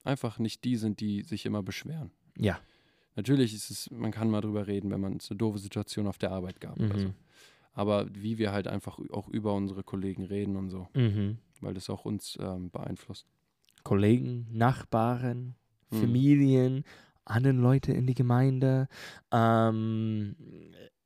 einfach 0.03 0.39
nicht 0.39 0.63
die 0.63 0.75
sind, 0.75 0.99
die 0.99 1.21
sich 1.23 1.45
immer 1.45 1.63
beschweren. 1.63 2.11
Ja. 2.37 2.59
Natürlich 3.15 3.53
ist 3.53 3.69
es, 3.69 3.91
man 3.91 4.11
kann 4.11 4.29
mal 4.29 4.41
drüber 4.41 4.67
reden, 4.67 4.91
wenn 4.91 5.01
man 5.01 5.17
es 5.17 5.29
eine 5.29 5.37
doofe 5.37 5.59
Situation 5.59 6.07
auf 6.07 6.17
der 6.17 6.31
Arbeit 6.31 6.61
gab. 6.61 6.79
Mhm. 6.79 7.13
Aber 7.73 8.07
wie 8.13 8.37
wir 8.37 8.51
halt 8.51 8.67
einfach 8.67 8.99
auch 9.11 9.27
über 9.27 9.53
unsere 9.53 9.83
Kollegen 9.83 10.23
reden 10.23 10.55
und 10.55 10.69
so, 10.69 10.87
Mhm. 10.93 11.37
Weil 11.61 11.73
das 11.73 11.89
auch 11.89 12.05
uns 12.05 12.37
ähm, 12.41 12.69
beeinflusst. 12.71 13.25
Kollegen, 13.83 14.47
Nachbarn, 14.51 15.55
Mhm. 15.91 16.01
Familien, 16.01 16.83
anderen 17.25 17.57
Leute 17.61 17.91
in 17.93 18.05
die 18.05 18.13
Gemeinde. 18.13 18.87
Ähm, 19.31 20.35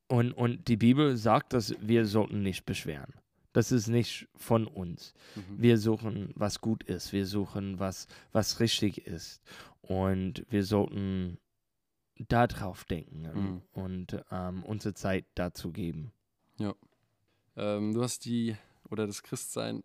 und, 0.10 0.34
und 0.34 0.68
die 0.68 0.76
Bibel 0.78 1.16
sagt, 1.16 1.54
dass 1.54 1.74
wir 1.80 2.06
sollten 2.06 2.42
nicht 2.44 2.66
beschweren. 2.66 3.14
Das 3.54 3.72
ist 3.72 3.88
nicht 3.88 4.28
von 4.36 4.68
uns. 4.68 5.14
Mhm. 5.36 5.62
Wir 5.62 5.78
suchen, 5.78 6.32
was 6.36 6.60
gut 6.60 6.84
ist. 6.84 7.14
Wir 7.14 7.26
suchen, 7.26 7.80
was, 7.80 8.08
was 8.34 8.60
richtig 8.60 9.06
ist. 9.08 9.42
Und 9.82 10.46
wir 10.50 10.66
sollten 10.66 11.38
darauf 12.28 12.84
denken 12.86 13.22
Mhm. 13.34 13.62
und 13.72 14.24
ähm, 14.32 14.64
unsere 14.64 14.94
Zeit 14.94 15.26
dazu 15.36 15.72
geben. 15.72 16.12
Ähm, 17.56 17.94
du 17.94 18.02
hast 18.02 18.26
die, 18.26 18.56
oder 18.90 19.06
das 19.06 19.22
Christsein 19.24 19.84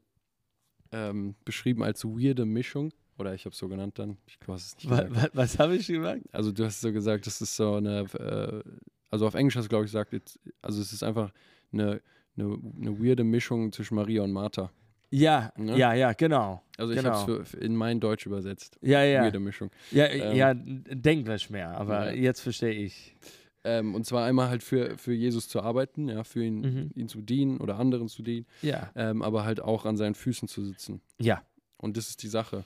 ähm, 0.92 1.34
beschrieben 1.44 1.82
als 1.82 2.04
weirde 2.04 2.44
Mischung. 2.44 2.92
Oder 3.18 3.34
ich 3.34 3.44
habe 3.44 3.52
es 3.52 3.58
so 3.58 3.68
genannt 3.68 3.98
dann. 3.98 4.16
Ich 4.26 4.38
glaube, 4.38 4.58
es 4.60 4.76
nicht 4.76 4.88
gesagt. 4.88 5.30
was 5.34 5.58
habe 5.58 5.74
ich 5.76 5.86
gesagt? 5.88 6.22
Also 6.32 6.52
du 6.52 6.64
hast 6.64 6.80
so 6.80 6.92
gesagt, 6.92 7.26
das 7.26 7.40
ist 7.40 7.56
so 7.56 7.74
eine, 7.74 8.00
äh, 8.14 8.62
also 9.10 9.26
auf 9.26 9.34
Englisch 9.34 9.56
hast 9.56 9.64
du 9.64 9.68
glaube 9.70 9.84
ich 9.86 9.90
gesagt, 9.90 10.14
also 10.62 10.80
es 10.80 10.92
ist 10.92 11.02
einfach 11.02 11.32
eine, 11.72 12.00
eine, 12.36 12.58
eine 12.80 12.98
weirde 13.02 13.24
Mischung 13.24 13.72
zwischen 13.72 13.96
Maria 13.96 14.22
und 14.22 14.32
Martha. 14.32 14.70
Ja, 15.10 15.52
Ne? 15.56 15.76
ja, 15.78 15.94
ja, 15.94 16.12
genau. 16.12 16.62
Also 16.76 16.92
ich 16.92 16.98
Genau. 17.00 17.14
habe 17.14 17.32
es 17.42 17.54
in 17.54 17.74
mein 17.74 17.98
Deutsch 17.98 18.26
übersetzt. 18.26 18.78
Ja, 18.82 19.02
ja. 19.02 19.22
Weirde 19.24 19.40
Mischung. 19.40 19.70
Ja, 19.90 20.04
Ähm, 20.06 20.36
ja, 20.36 20.54
Denglisch 20.54 21.48
mehr, 21.50 21.70
aber 21.70 22.12
Ja. 22.12 22.20
jetzt 22.20 22.40
verstehe 22.42 22.72
ich. 22.72 23.16
Ähm, 23.64 23.94
und 23.94 24.06
zwar 24.06 24.24
einmal 24.24 24.48
halt 24.48 24.62
für, 24.62 24.96
für 24.98 25.12
Jesus 25.12 25.48
zu 25.48 25.60
arbeiten, 25.60 26.08
ja, 26.08 26.22
für 26.24 26.44
ihn, 26.44 26.60
Mhm. 26.60 26.90
ihn 26.94 27.08
zu 27.08 27.20
dienen 27.20 27.58
oder 27.60 27.78
anderen 27.78 28.08
zu 28.08 28.22
dienen, 28.22 28.46
Ja. 28.62 28.90
ähm, 28.94 29.22
aber 29.22 29.44
halt 29.44 29.60
auch 29.60 29.84
an 29.84 29.96
seinen 29.96 30.14
Füßen 30.14 30.48
zu 30.48 30.64
sitzen. 30.64 31.00
Ja. 31.18 31.42
Und 31.76 31.96
das 31.96 32.08
ist 32.08 32.22
die 32.22 32.28
Sache. 32.28 32.64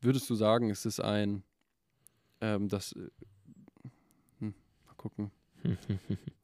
Würdest 0.00 0.28
du 0.28 0.34
sagen, 0.34 0.70
es 0.70 0.84
ist 0.86 1.00
ein, 1.00 1.42
ähm, 2.40 2.68
das, 2.68 2.92
äh, 2.92 3.08
hm, 4.40 4.54
mal 4.86 4.94
gucken, 4.96 5.30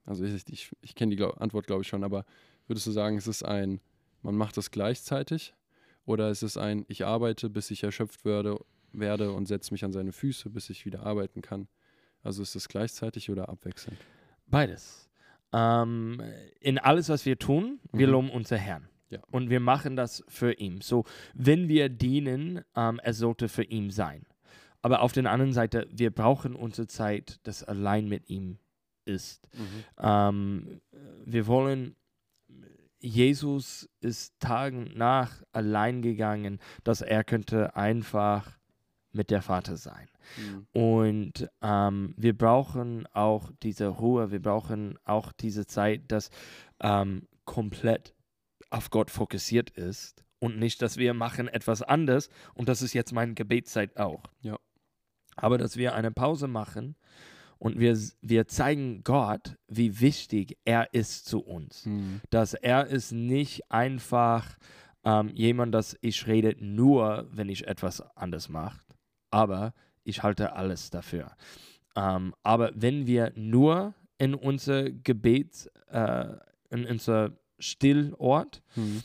Also 0.05 0.25
ich, 0.25 0.45
ich, 0.49 0.71
ich 0.83 0.95
kenne 0.95 1.11
die 1.11 1.17
glaub, 1.17 1.41
Antwort, 1.41 1.67
glaube 1.67 1.83
ich, 1.83 1.89
schon, 1.89 2.05
aber 2.05 2.25
würdest 2.69 2.87
du 2.87 2.93
sagen, 2.93 3.17
es 3.17 3.27
ist 3.27 3.45
ein, 3.45 3.81
man 4.23 4.37
macht 4.37 4.57
das 4.57 4.71
gleichzeitig 4.71 5.55
oder 6.05 6.31
ist 6.31 6.43
es 6.43 6.57
ein, 6.57 6.85
ich 6.89 7.05
arbeite, 7.05 7.51
bis 7.51 7.71
ich 7.73 7.83
erschöpft 7.83 8.25
werde, 8.25 8.59
werde 8.93 9.33
und 9.33 9.47
setze 9.47 9.75
mich 9.75 9.85
an 9.85 9.93
seine 9.93 10.13
Füße, 10.13 10.51
bis 10.51 10.71
ich 10.71 10.87
wieder 10.87 11.05
arbeiten 11.05 11.43
kann? 11.43 11.67
Also 12.23 12.43
ist 12.43 12.57
es 12.57 12.69
gleichzeitig 12.69 13.31
oder 13.31 13.49
abwechselnd? 13.49 13.99
Beides. 14.47 15.09
Ähm, 15.53 16.21
in 16.61 16.79
alles, 16.79 17.09
was 17.09 17.25
wir 17.25 17.39
tun, 17.39 17.79
wir 17.93 18.07
Mhm. 18.07 18.13
loben 18.13 18.31
unser 18.31 18.57
Herrn. 18.59 18.89
Ja. 19.11 19.21
Und 19.31 19.51
wir 19.51 19.61
machen 19.61 19.95
das 19.95 20.25
für 20.29 20.53
ihn. 20.53 20.81
So, 20.81 21.05
wenn 21.35 21.69
wir 21.69 21.89
dienen, 21.89 22.63
ähm, 22.75 23.01
es 23.05 23.19
sollte 23.19 23.49
für 23.49 23.63
ihn 23.63 23.91
sein. 23.91 24.27
Aber 24.83 25.01
auf 25.03 25.13
der 25.13 25.31
anderen 25.31 25.53
Seite, 25.53 25.87
wir 25.91 26.11
brauchen 26.11 26.55
unsere 26.57 26.87
Zeit, 26.89 27.39
das 27.45 27.63
allein 27.63 28.09
mit 28.09 28.29
ihm 28.29 28.59
ist. 29.05 29.49
Ähm, 29.99 30.81
wir 31.25 31.47
wollen, 31.47 31.95
Jesus 33.01 33.89
ist 34.01 34.39
Tagen 34.41 34.91
nach 34.95 35.43
allein 35.53 36.03
gegangen, 36.03 36.59
dass 36.83 37.03
er 37.03 37.23
könnte 37.25 37.77
einfach 37.77 38.59
mit 39.13 39.31
der 39.31 39.43
Vater 39.43 39.77
sein. 39.77 40.09
Mhm. 40.37 40.67
Und 40.73 41.51
ähm, 41.63 42.15
wir 42.17 42.37
brauchen 42.37 43.07
auch 43.13 43.51
diese 43.63 43.89
Ruhe, 43.89 44.31
wir 44.31 44.41
brauchen 44.41 44.99
auch 45.05 45.33
diese 45.33 45.67
Zeit, 45.67 46.03
dass 46.09 46.31
ähm, 46.81 47.27
komplett 47.45 48.15
auf 48.71 48.91
Gott 48.91 49.11
fokussiert 49.11 49.71
ist 49.71 50.25
und 50.39 50.59
nicht, 50.59 50.83
dass 50.83 50.97
wir 50.97 51.15
machen 51.15 51.49
etwas 51.49 51.83
anderes 51.83 52.29
und 52.55 52.69
das 52.69 52.83
ist 52.83 52.93
jetzt 52.93 53.13
meine 53.13 53.35
Gebetszeit 53.35 53.97
auch. 53.97 54.25
Ja. 54.41 54.59
Aber 55.37 55.59
dass 55.59 55.77
wir 55.77 55.95
eine 55.95 56.11
Pause 56.11 56.49
machen 56.49 56.97
und 57.59 57.79
wir, 57.79 57.99
wir 58.21 58.49
zeigen 58.49 59.03
Gott, 59.03 59.57
wie 59.69 60.01
wichtig 60.01 60.59
er 60.65 60.93
ist 60.93 61.27
zu 61.27 61.41
uns. 61.41 61.87
Mhm. 61.87 62.21
Dass 62.31 62.55
er 62.55 62.87
ist 62.87 63.13
nicht 63.13 63.71
einfach 63.71 64.57
ähm, 65.05 65.29
jemand, 65.29 65.75
dass 65.75 65.97
ich 66.01 66.27
rede 66.27 66.57
nur, 66.59 67.29
wenn 67.31 67.49
ich 67.49 67.67
etwas 67.67 68.01
anders 68.17 68.49
mache, 68.49 68.81
aber 69.31 69.73
ich 70.07 70.23
halte 70.23 70.55
alles 70.55 70.91
dafür. 70.91 71.33
Ähm, 71.97 72.35
aber 72.43 72.73
wenn 72.75 73.07
wir 73.07 73.33
nur 73.37 73.95
in 74.19 74.35
unser 74.35 74.91
Gebet, 74.91 75.71
äh, 75.91 76.27
in 76.71 76.87
unser 76.87 77.33
Stillort, 77.59 78.63
Mhm. 78.77 79.03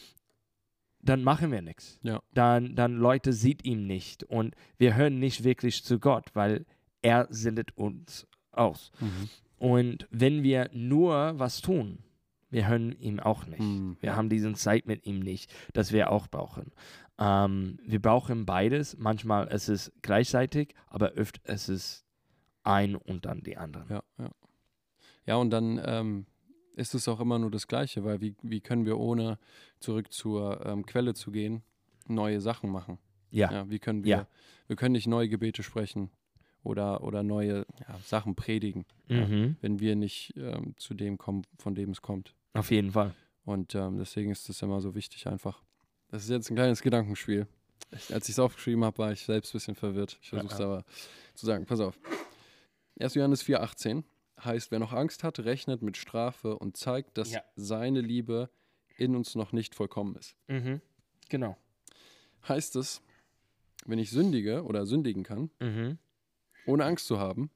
dann 1.00 1.24
machen 1.24 1.52
wir 1.52 1.62
nichts. 1.62 2.00
Ja. 2.04 2.22
Dann, 2.34 2.76
dann 2.76 2.98
Leute 2.98 3.34
sieht 3.34 3.66
ihm 3.66 3.88
nicht 3.88 4.24
und 4.24 4.56
wir 4.78 4.96
hören 4.96 5.20
nicht 5.20 5.44
wirklich 5.44 5.84
zu 5.84 6.00
Gott, 6.00 6.30
weil 6.34 6.66
er 7.02 7.28
sendet 7.30 7.76
uns 7.78 8.28
aus. 8.52 8.92
Mhm. 9.00 9.30
Und 9.58 10.08
wenn 10.12 10.44
wir 10.44 10.70
nur 10.74 11.40
was 11.40 11.62
tun, 11.62 12.00
wir 12.50 12.68
hören 12.68 12.92
ihm 13.00 13.20
auch 13.20 13.46
nicht. 13.46 13.62
Mhm. 13.62 13.98
Wir 14.02 14.16
haben 14.16 14.30
diesen 14.30 14.56
Zeit 14.56 14.86
mit 14.86 15.06
ihm 15.06 15.20
nicht, 15.20 15.50
das 15.74 15.92
wir 15.92 16.12
auch 16.12 16.28
brauchen. 16.28 16.72
Ähm, 17.20 17.80
wir 17.86 18.02
brauchen 18.02 18.46
beides. 18.46 18.98
Manchmal 18.98 19.48
ist 19.48 19.68
es 19.70 19.92
gleichzeitig, 20.02 20.74
aber 20.88 21.14
oft 21.20 21.38
ist 21.48 21.70
es 21.70 22.06
ein 22.64 22.96
und 22.96 23.26
dann 23.26 23.42
die 23.42 23.58
anderen. 23.58 23.88
Ja, 23.90 24.04
ja. 24.18 24.30
Ja, 25.28 25.36
und 25.36 25.52
dann 25.52 25.80
ähm, 25.86 26.26
ist 26.76 26.96
es 26.96 27.08
auch 27.08 27.20
immer 27.20 27.38
nur 27.38 27.52
das 27.52 27.68
Gleiche, 27.68 28.04
weil 28.04 28.22
wie, 28.22 28.36
wie 28.42 28.60
können 28.62 28.86
wir 28.86 28.98
ohne 28.98 29.38
zurück 29.80 30.12
zur 30.12 30.66
ähm, 30.66 30.86
Quelle 30.86 31.14
zu 31.14 31.32
gehen, 31.32 31.62
neue 32.08 32.42
Sachen 32.42 32.72
machen? 32.72 32.98
Ja. 33.30 33.52
Ja, 33.52 33.70
wie 33.70 33.80
können 33.80 34.04
wir, 34.04 34.10
Ja. 34.10 34.28
wir 34.68 34.76
können 34.76 34.94
nicht 34.94 35.08
neue 35.08 35.30
Gebete 35.30 35.62
sprechen 35.64 36.10
oder, 36.64 37.04
oder 37.04 37.24
neue 37.24 37.66
ja, 37.88 37.98
Sachen 38.04 38.36
predigen, 38.36 38.86
Mhm. 39.08 39.58
wenn 39.62 39.80
wir 39.80 39.96
nicht 39.96 40.34
ähm, 40.38 40.74
zu 40.78 40.94
dem 40.96 41.18
kommen, 41.18 41.44
von 41.60 41.76
dem 41.76 41.92
es 41.92 42.02
kommt. 42.02 42.36
Auf 42.54 42.72
jeden 42.72 42.92
Fall. 42.92 43.14
Und 43.46 43.76
ähm, 43.76 43.98
deswegen 43.98 44.32
ist 44.32 44.50
es 44.50 44.62
immer 44.62 44.82
so 44.82 44.96
wichtig 44.96 45.28
einfach. 45.28 45.62
Das 46.12 46.24
ist 46.24 46.30
jetzt 46.30 46.50
ein 46.50 46.56
kleines 46.56 46.82
Gedankenspiel. 46.82 47.48
Als 48.12 48.26
ich 48.30 48.36
es 48.36 48.40
aufgeschrieben 48.40 48.84
habe, 48.86 48.98
war 49.00 49.12
ich 49.12 49.22
selbst 49.26 49.50
ein 49.50 49.54
bisschen 49.54 49.76
verwirrt. 49.76 50.18
Ich 50.22 50.30
versuche 50.30 50.54
es 50.54 50.60
Ja. 50.60 50.66
aber 50.66 50.86
zu 51.36 51.46
sagen. 51.46 51.66
Pass 51.66 51.80
auf. 51.80 51.98
1. 53.00 53.16
Johannes 53.16 53.44
4,18 53.44 54.04
heißt, 54.44 54.72
wer 54.72 54.80
noch 54.80 54.94
Angst 54.94 55.24
hat, 55.24 55.40
rechnet 55.40 55.82
mit 55.82 55.98
Strafe 55.98 56.58
und 56.58 56.78
zeigt, 56.78 57.18
dass 57.18 57.32
Ja. 57.32 57.44
seine 57.56 58.02
Liebe 58.02 58.50
in 58.98 59.16
uns 59.16 59.36
noch 59.36 59.52
nicht 59.52 59.76
vollkommen 59.76 60.16
ist. 60.16 60.36
Mhm. 60.48 60.82
Genau. 61.30 61.58
Heißt 62.48 62.76
es, 62.76 63.02
wenn 63.86 64.00
ich 64.00 64.10
sündige 64.12 64.64
oder 64.64 64.86
sündigen 64.86 65.24
kann, 65.24 65.50
Mhm. 65.60 65.98
ohne 66.66 66.86
Angst 66.86 67.08
zu 67.08 67.20
haben, 67.20 67.50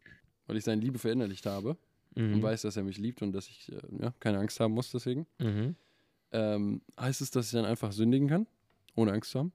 weil 0.48 0.58
ich 0.58 0.64
seine 0.64 0.82
Liebe 0.82 0.98
verinnerlicht 1.00 1.46
habe 1.46 1.78
und 2.16 2.38
Mhm. 2.38 2.42
weiß, 2.42 2.64
dass 2.64 2.78
er 2.78 2.84
mich 2.84 2.98
liebt 2.98 3.22
und 3.22 3.32
dass 3.34 3.48
ich 3.48 3.72
äh, 3.72 3.82
ja, 4.00 4.14
keine 4.20 4.40
Angst 4.40 4.60
haben 4.60 4.74
muss 4.74 4.92
deswegen, 4.92 5.28
Mhm. 5.40 5.76
Ähm, 6.36 6.82
heißt 7.00 7.22
es, 7.22 7.32
dass 7.32 7.48
ich 7.48 7.54
dann 7.54 7.66
einfach 7.66 7.92
sündigen 7.92 8.28
kann, 8.28 8.48
ohne 8.96 9.14
Angst 9.14 9.32
zu 9.32 9.40
haben? 9.40 9.54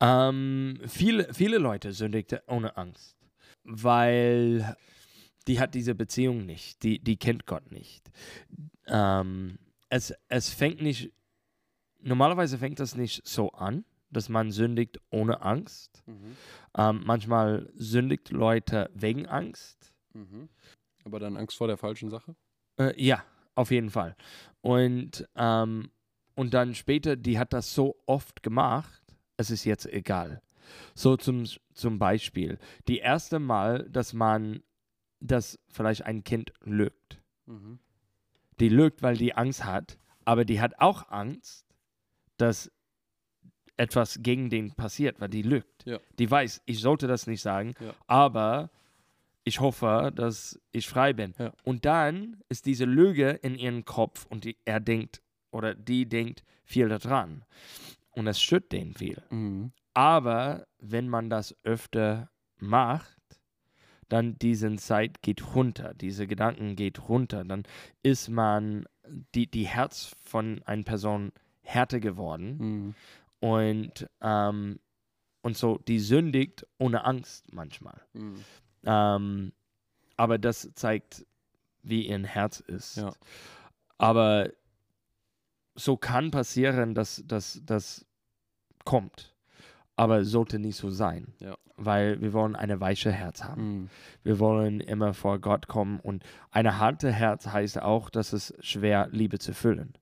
Ähm, 0.00 0.80
viele, 0.86 1.32
viele 1.34 1.58
Leute 1.58 1.92
sündigten 1.92 2.40
ohne 2.46 2.76
Angst, 2.76 3.16
weil 3.64 4.76
die 5.46 5.60
hat 5.60 5.74
diese 5.74 5.94
Beziehung 5.94 6.46
nicht, 6.46 6.82
die, 6.82 6.98
die 6.98 7.16
kennt 7.16 7.46
Gott 7.46 7.70
nicht. 7.70 8.10
Ähm, 8.86 9.58
es, 9.88 10.14
es 10.28 10.48
fängt 10.50 10.80
nicht, 10.80 11.12
normalerweise 12.00 12.58
fängt 12.58 12.80
das 12.80 12.96
nicht 12.96 13.26
so 13.26 13.50
an, 13.52 13.84
dass 14.10 14.28
man 14.28 14.50
sündigt 14.52 15.00
ohne 15.10 15.42
Angst. 15.42 16.02
Ähm, 16.76 17.02
manchmal 17.04 17.70
sündigt 17.74 18.30
Leute 18.30 18.90
wegen 18.94 19.26
Angst. 19.26 19.92
Mhm. 20.12 20.48
Aber 21.04 21.18
dann 21.18 21.36
Angst 21.36 21.56
vor 21.56 21.66
der 21.66 21.76
falschen 21.76 22.10
Sache? 22.10 22.34
Äh, 22.78 23.00
ja, 23.02 23.24
auf 23.54 23.70
jeden 23.70 23.90
Fall. 23.90 24.16
Und, 24.60 25.28
ähm, 25.36 25.90
und 26.34 26.54
dann 26.54 26.74
später, 26.74 27.16
die 27.16 27.38
hat 27.38 27.52
das 27.52 27.74
so 27.74 27.96
oft 28.06 28.42
gemacht, 28.42 29.02
es 29.36 29.50
ist 29.50 29.64
jetzt 29.64 29.86
egal. 29.86 30.42
So 30.94 31.16
zum, 31.16 31.44
zum 31.74 31.98
Beispiel, 31.98 32.58
die 32.88 32.98
erste 32.98 33.38
Mal, 33.38 33.88
dass 33.90 34.12
man, 34.12 34.62
dass 35.20 35.58
vielleicht 35.68 36.02
ein 36.06 36.24
Kind 36.24 36.52
lügt. 36.64 37.20
Mhm. 37.46 37.78
Die 38.60 38.68
lügt, 38.68 39.02
weil 39.02 39.16
die 39.16 39.34
Angst 39.34 39.64
hat, 39.64 39.98
aber 40.24 40.44
die 40.44 40.60
hat 40.60 40.78
auch 40.78 41.10
Angst, 41.10 41.66
dass 42.36 42.70
etwas 43.76 44.18
gegen 44.22 44.50
den 44.50 44.72
passiert, 44.72 45.20
weil 45.20 45.28
die 45.28 45.42
lügt. 45.42 45.84
Ja. 45.84 45.98
Die 46.18 46.30
weiß, 46.30 46.62
ich 46.64 46.80
sollte 46.80 47.06
das 47.08 47.26
nicht 47.26 47.42
sagen, 47.42 47.74
Ja. 47.80 47.92
aber 48.06 48.70
ich 49.44 49.60
hoffe, 49.60 50.10
dass 50.14 50.58
ich 50.72 50.88
frei 50.88 51.12
bin. 51.12 51.34
Ja. 51.38 51.52
Und 51.62 51.84
dann 51.84 52.40
ist 52.48 52.66
diese 52.66 52.84
Lüge 52.86 53.30
in 53.30 53.56
ihrem 53.56 53.84
Kopf 53.84 54.26
und 54.26 54.44
die, 54.44 54.56
er 54.64 54.80
denkt 54.80 55.22
oder 55.50 55.74
die 55.74 56.08
denkt 56.08 56.42
viel 56.64 56.88
daran. 56.88 57.44
Und 58.10 58.26
es 58.26 58.40
stört 58.40 58.72
den 58.72 58.94
viel. 58.94 59.22
Mhm. 59.30 59.72
Aber 59.92 60.66
wenn 60.78 61.08
man 61.08 61.30
das 61.30 61.54
öfter 61.62 62.30
macht, 62.58 63.18
dann 64.08 64.38
diese 64.38 64.74
Zeit 64.76 65.22
geht 65.22 65.54
runter, 65.54 65.94
diese 65.94 66.26
Gedanken 66.26 66.76
geht 66.76 67.08
runter, 67.08 67.44
dann 67.44 67.64
ist 68.02 68.28
man 68.28 68.86
die, 69.34 69.50
die 69.50 69.66
Herz 69.66 70.14
von 70.24 70.62
einer 70.64 70.82
Person 70.84 71.32
härter 71.62 72.00
geworden 72.00 72.56
Mhm. 72.58 72.94
und, 73.40 74.08
ähm, 74.20 74.78
und 75.42 75.56
so, 75.56 75.78
die 75.78 75.98
sündigt 75.98 76.66
ohne 76.78 77.04
Angst 77.04 77.52
manchmal. 77.52 78.00
Mhm. 78.12 78.44
Ähm, 78.84 79.52
aber 80.16 80.38
das 80.38 80.70
zeigt, 80.74 81.26
wie 81.82 82.08
ihr 82.08 82.24
Herz 82.24 82.60
ist. 82.60 82.96
Ja. 82.96 83.12
Aber 83.98 84.50
so 85.74 85.96
kann 85.96 86.30
passieren, 86.30 86.94
dass 86.94 87.22
das 87.26 88.06
kommt. 88.84 89.34
Aber 89.96 90.24
sollte 90.24 90.58
nicht 90.58 90.76
so 90.76 90.90
sein. 90.90 91.34
Ja. 91.38 91.56
Weil 91.76 92.20
wir 92.20 92.32
wollen 92.32 92.56
eine 92.56 92.80
weiche 92.80 93.10
Herz 93.10 93.42
haben. 93.44 93.62
Mhm. 93.62 93.90
Wir 94.22 94.38
wollen 94.38 94.80
immer 94.80 95.14
vor 95.14 95.40
Gott 95.40 95.66
kommen. 95.66 96.00
Und 96.00 96.24
eine 96.50 96.78
harte 96.78 97.12
Herz 97.12 97.48
heißt 97.48 97.80
auch, 97.82 98.10
dass 98.10 98.32
es 98.32 98.54
schwer 98.60 99.08
Liebe 99.10 99.38
zu 99.38 99.52
füllen. 99.52 99.94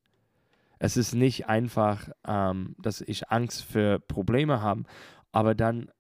Es 0.79 0.97
ist 0.97 1.15
nicht 1.15 1.47
einfach, 1.47 2.09
ähm, 2.27 2.75
dass 2.79 3.01
ich 3.01 3.31
Angst 3.31 3.63
für 3.63 4.01
Probleme 4.01 4.61
habe, 4.61 4.83
aber 5.31 5.55
dann 5.55 5.91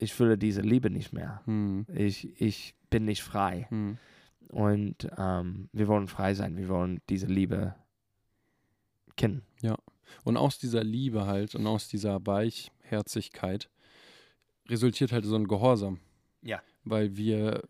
ich 0.00 0.12
fühle 0.14 0.38
diese 0.38 0.62
Liebe 0.62 0.90
nicht 0.90 1.12
mehr. 1.12 1.42
Mhm. 1.46 1.86
Ich, 1.94 2.40
ich 2.40 2.74
bin 2.90 3.04
nicht 3.04 3.22
frei. 3.22 3.66
Mhm. 3.70 3.98
Und 4.48 5.08
ähm, 5.16 5.68
wir 5.72 5.86
wollen 5.88 6.08
frei 6.08 6.34
sein. 6.34 6.56
Wir 6.56 6.68
wollen 6.68 7.00
diese 7.08 7.26
Liebe 7.26 7.74
kennen. 9.16 9.42
Und 10.24 10.36
aus 10.36 10.58
dieser 10.58 10.82
Liebe 10.82 11.26
halt 11.26 11.54
und 11.54 11.66
aus 11.66 11.86
dieser 11.86 12.26
Weichherzigkeit 12.26 13.70
resultiert 14.68 15.12
halt 15.12 15.24
so 15.24 15.36
ein 15.36 15.46
Gehorsam. 15.46 16.00
Ja. 16.42 16.60
Weil 16.84 17.16
wir 17.16 17.62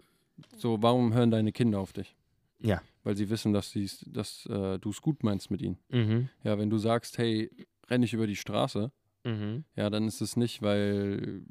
so, 0.56 0.82
warum 0.82 1.12
hören 1.12 1.30
deine 1.30 1.52
Kinder 1.52 1.80
auf 1.80 1.92
dich? 1.92 2.16
Ja. 2.60 2.80
Weil 3.04 3.16
sie 3.16 3.28
wissen, 3.28 3.52
dass, 3.52 3.76
dass 4.06 4.46
äh, 4.46 4.78
du 4.78 4.88
es 4.90 5.02
gut 5.02 5.22
meinst 5.22 5.50
mit 5.50 5.60
ihnen. 5.60 5.78
Mhm. 5.90 6.28
Ja, 6.44 6.58
wenn 6.58 6.70
du 6.70 6.78
sagst, 6.78 7.18
hey, 7.18 7.50
renn 7.88 8.00
nicht 8.00 8.14
über 8.14 8.26
die 8.26 8.36
Straße, 8.36 8.90
Mhm. 9.22 9.64
ja, 9.76 9.90
dann 9.90 10.08
ist 10.08 10.22
es 10.22 10.36
nicht, 10.36 10.62
weil 10.62 11.42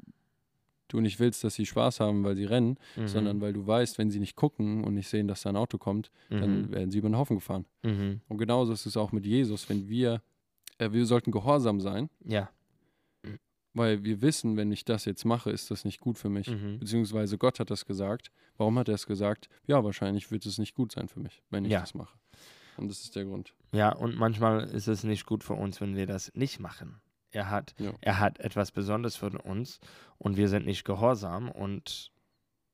du 0.92 1.00
nicht 1.00 1.18
willst, 1.20 1.42
dass 1.44 1.54
sie 1.54 1.66
Spaß 1.66 2.00
haben, 2.00 2.22
weil 2.24 2.36
sie 2.36 2.44
rennen, 2.44 2.76
Mhm. 2.96 3.08
sondern 3.08 3.40
weil 3.40 3.52
du 3.52 3.66
weißt, 3.66 3.96
wenn 3.98 4.10
sie 4.10 4.20
nicht 4.20 4.36
gucken 4.36 4.84
und 4.84 4.94
nicht 4.94 5.08
sehen, 5.08 5.26
dass 5.28 5.42
da 5.42 5.50
ein 5.50 5.56
Auto 5.56 5.78
kommt, 5.78 6.10
dann 6.28 6.62
Mhm. 6.62 6.70
werden 6.72 6.90
sie 6.90 6.98
über 6.98 7.08
den 7.08 7.16
Haufen 7.16 7.36
gefahren. 7.36 7.64
Mhm. 7.82 8.20
Und 8.28 8.38
genauso 8.38 8.72
ist 8.72 8.86
es 8.86 8.96
auch 8.96 9.12
mit 9.12 9.24
Jesus, 9.26 9.68
wenn 9.68 9.88
wir, 9.88 10.20
äh, 10.78 10.92
wir 10.92 11.06
sollten 11.06 11.30
gehorsam 11.32 11.80
sein, 11.80 12.10
Ja. 12.24 12.50
weil 13.72 14.02
wir 14.02 14.20
wissen, 14.20 14.56
wenn 14.56 14.72
ich 14.72 14.84
das 14.84 15.04
jetzt 15.04 15.24
mache, 15.24 15.50
ist 15.50 15.70
das 15.70 15.84
nicht 15.84 16.00
gut 16.00 16.18
für 16.18 16.28
mich. 16.28 16.48
Mhm. 16.48 16.78
Beziehungsweise 16.80 17.38
Gott 17.38 17.60
hat 17.60 17.70
das 17.70 17.86
gesagt. 17.86 18.30
Warum 18.56 18.78
hat 18.78 18.88
er 18.88 18.94
es 18.96 19.06
gesagt? 19.06 19.48
Ja, 19.66 19.84
wahrscheinlich 19.84 20.30
wird 20.32 20.44
es 20.44 20.58
nicht 20.58 20.74
gut 20.74 20.92
sein 20.92 21.08
für 21.08 21.20
mich, 21.20 21.42
wenn 21.50 21.64
ich 21.64 21.70
Ja. 21.72 21.80
das 21.80 21.94
mache. 21.94 22.18
Und 22.76 22.88
das 22.88 23.02
ist 23.02 23.14
der 23.14 23.24
Grund. 23.26 23.54
Ja, 23.72 23.92
und 23.92 24.16
manchmal 24.16 24.64
ist 24.70 24.88
es 24.88 25.04
nicht 25.04 25.26
gut 25.26 25.44
für 25.44 25.54
uns, 25.54 25.80
wenn 25.80 25.94
wir 25.94 26.06
das 26.06 26.32
nicht 26.34 26.58
machen. 26.60 27.00
Er 27.32 27.50
hat, 27.50 27.74
Ja. 27.78 27.92
er 28.00 28.18
hat 28.18 28.40
etwas 28.40 28.72
Besonderes 28.72 29.16
für 29.16 29.30
uns 29.42 29.78
und 30.18 30.36
wir 30.36 30.48
sind 30.48 30.66
nicht 30.66 30.84
gehorsam 30.84 31.50
und 31.50 32.12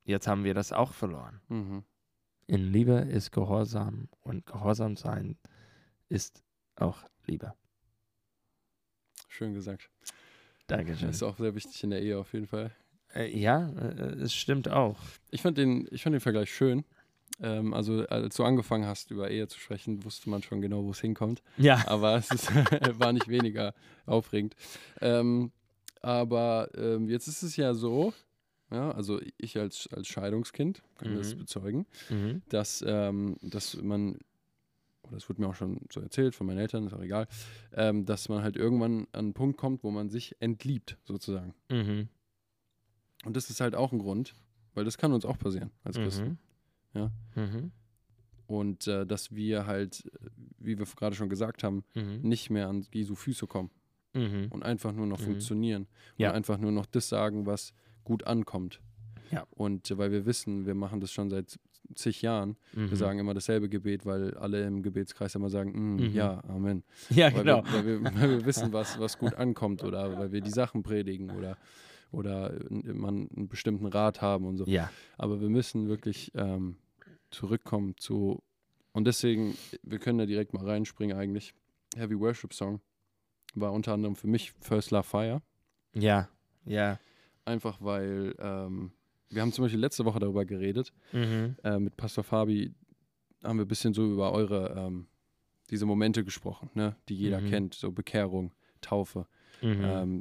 jetzt 0.04 0.26
haben 0.26 0.44
wir 0.44 0.54
das 0.54 0.72
auch 0.72 0.92
verloren. 0.92 1.40
Mhm. 1.48 1.84
In 2.46 2.72
Liebe 2.72 2.92
ist 2.92 3.32
Gehorsam 3.32 4.08
und 4.20 4.46
Gehorsam 4.46 4.96
sein 4.96 5.36
ist 6.08 6.44
auch 6.76 6.98
Liebe. 7.26 7.54
Schön 9.28 9.52
gesagt. 9.52 9.90
Dankeschön. 10.68 11.08
Das 11.08 11.16
ist 11.16 11.22
auch 11.22 11.36
sehr 11.36 11.54
wichtig 11.54 11.82
in 11.84 11.90
der 11.90 12.02
Ehe 12.02 12.18
auf 12.18 12.32
jeden 12.32 12.46
Fall. 12.46 12.70
Äh, 13.14 13.36
ja, 13.36 13.68
äh, 13.70 14.14
es 14.20 14.34
stimmt 14.34 14.68
auch. 14.68 14.98
Ich 15.30 15.42
fand 15.42 15.58
den, 15.58 15.86
ich 15.90 16.02
fand 16.02 16.14
den 16.14 16.20
Vergleich 16.20 16.52
schön. 16.52 16.84
Ähm, 17.40 17.74
also 17.74 18.06
als 18.06 18.36
du 18.36 18.44
angefangen 18.44 18.86
hast, 18.86 19.10
über 19.10 19.30
Ehe 19.30 19.46
zu 19.48 19.58
sprechen, 19.60 20.04
wusste 20.04 20.30
man 20.30 20.42
schon 20.42 20.60
genau, 20.60 20.84
wo 20.84 20.90
es 20.90 21.00
hinkommt. 21.00 21.42
Ja. 21.58 21.86
Aber 21.86 22.16
es 22.16 22.30
ist, 22.30 22.50
war 22.98 23.12
nicht 23.12 23.28
weniger 23.28 23.74
aufregend. 24.06 24.54
Ähm, 25.00 25.52
aber 26.02 26.70
ähm, 26.76 27.08
jetzt 27.08 27.26
ist 27.28 27.42
es 27.42 27.56
ja 27.56 27.74
so, 27.74 28.12
ja, 28.70 28.90
also 28.92 29.20
ich 29.38 29.58
als, 29.58 29.88
als 29.92 30.06
Scheidungskind 30.08 30.82
kann 30.98 31.12
Mhm. 31.12 31.16
das 31.18 31.34
bezeugen, 31.34 31.86
Mhm. 32.10 32.42
dass, 32.48 32.82
ähm, 32.86 33.36
dass 33.42 33.76
man, 33.82 34.18
das 35.10 35.28
wurde 35.28 35.40
mir 35.40 35.48
auch 35.48 35.54
schon 35.54 35.80
so 35.92 36.00
erzählt 36.00 36.34
von 36.34 36.46
meinen 36.46 36.58
Eltern, 36.58 36.86
ist 36.86 36.92
auch 36.94 37.02
egal, 37.02 37.28
ähm, 37.74 38.06
dass 38.06 38.28
man 38.28 38.42
halt 38.42 38.56
irgendwann 38.56 39.06
an 39.12 39.26
einen 39.26 39.34
Punkt 39.34 39.56
kommt, 39.58 39.84
wo 39.84 39.90
man 39.90 40.08
sich 40.08 40.34
entliebt, 40.40 40.96
sozusagen. 41.04 41.54
Mhm. 41.70 42.08
Und 43.24 43.36
das 43.36 43.50
ist 43.50 43.60
halt 43.60 43.74
auch 43.74 43.92
ein 43.92 43.98
Grund, 43.98 44.34
weil 44.74 44.84
das 44.84 44.98
kann 44.98 45.12
uns 45.12 45.24
auch 45.24 45.38
passieren 45.38 45.70
als 45.84 45.96
Christen. 45.96 46.38
Ja. 46.96 47.12
Mhm. 47.34 47.70
Und 48.46 48.86
äh, 48.86 49.04
dass 49.06 49.34
wir 49.34 49.66
halt, 49.66 50.08
wie 50.58 50.78
wir 50.78 50.86
gerade 50.86 51.16
schon 51.16 51.28
gesagt 51.28 51.64
haben, 51.64 51.84
Mhm. 51.94 52.20
nicht 52.22 52.50
mehr 52.50 52.68
an 52.68 52.86
Jesu 52.92 53.14
Füße 53.14 53.46
kommen 53.46 53.70
Mhm. 54.14 54.46
und 54.50 54.62
einfach 54.62 54.92
nur 54.92 55.06
noch 55.06 55.20
Mhm. 55.20 55.24
funktionieren. 55.24 55.86
Ja. 56.16 56.30
Und 56.30 56.36
einfach 56.36 56.58
nur 56.58 56.72
noch 56.72 56.86
das 56.86 57.08
sagen, 57.08 57.44
was 57.46 57.72
gut 58.04 58.24
ankommt. 58.26 58.80
Ja. 59.32 59.44
Und 59.50 59.90
äh, 59.90 59.98
weil 59.98 60.12
wir 60.12 60.26
wissen, 60.26 60.64
wir 60.66 60.74
machen 60.76 61.00
das 61.00 61.10
schon 61.10 61.28
seit 61.28 61.58
zig 61.96 62.22
Jahren. 62.22 62.56
Mhm. 62.72 62.90
Wir 62.90 62.96
sagen 62.96 63.18
immer 63.18 63.34
dasselbe 63.34 63.68
Gebet, 63.68 64.06
weil 64.06 64.34
alle 64.38 64.64
im 64.64 64.82
Gebetskreis 64.82 65.34
immer 65.34 65.50
sagen, 65.50 65.72
"Mm, 65.72 65.96
Mhm. 65.96 66.12
ja, 66.12 66.42
Amen. 66.48 66.84
Ja, 67.10 67.26
Weil, 67.34 67.42
genau. 67.44 67.64
wir, 67.64 67.72
weil, 67.72 67.86
wir, 67.86 68.04
weil 68.14 68.30
wir 68.38 68.44
wissen, 68.46 68.72
was, 68.72 68.98
was 69.00 69.18
gut 69.18 69.34
ankommt 69.34 69.82
oder 69.84 70.16
weil 70.18 70.30
wir 70.32 70.40
die 70.40 70.50
Sachen 70.50 70.82
predigen 70.84 71.30
oder, 71.30 71.56
oder 72.12 72.52
man 72.70 73.28
einen 73.36 73.48
bestimmten 73.48 73.86
Rat 73.86 74.20
haben 74.22 74.46
und 74.46 74.56
so. 74.58 74.64
Ja. 74.66 74.90
Aber 75.18 75.40
wir 75.40 75.48
müssen 75.48 75.88
wirklich 75.88 76.30
ähm, 76.34 76.76
zurückkommen 77.30 77.96
zu. 77.96 78.42
Und 78.92 79.04
deswegen, 79.06 79.56
wir 79.82 79.98
können 79.98 80.18
da 80.18 80.26
direkt 80.26 80.54
mal 80.54 80.64
reinspringen 80.64 81.16
eigentlich. 81.16 81.54
Heavy 81.96 82.18
Worship 82.18 82.52
Song 82.54 82.80
war 83.54 83.72
unter 83.72 83.92
anderem 83.92 84.16
für 84.16 84.26
mich 84.26 84.52
First 84.60 84.90
Love 84.90 85.04
Fire. 85.04 85.42
Ja. 85.94 86.28
Ja. 86.64 86.98
Einfach 87.44 87.78
weil 87.80 88.34
ähm, 88.38 88.92
wir 89.30 89.42
haben 89.42 89.52
zum 89.52 89.64
Beispiel 89.64 89.80
letzte 89.80 90.04
Woche 90.04 90.18
darüber 90.18 90.44
geredet. 90.44 90.92
Mhm. 91.12 91.56
Äh, 91.62 91.78
mit 91.78 91.96
Pastor 91.96 92.24
Fabi 92.24 92.74
haben 93.42 93.58
wir 93.58 93.64
ein 93.64 93.68
bisschen 93.68 93.94
so 93.94 94.10
über 94.10 94.32
eure, 94.32 94.74
ähm, 94.76 95.06
diese 95.70 95.86
Momente 95.86 96.24
gesprochen, 96.24 96.70
ne? 96.74 96.96
die 97.08 97.16
jeder 97.16 97.40
Mhm. 97.40 97.50
kennt. 97.50 97.74
So 97.74 97.92
Bekehrung, 97.92 98.52
Taufe, 98.80 99.26
Mhm. 99.62 99.80
ähm, 99.82 100.20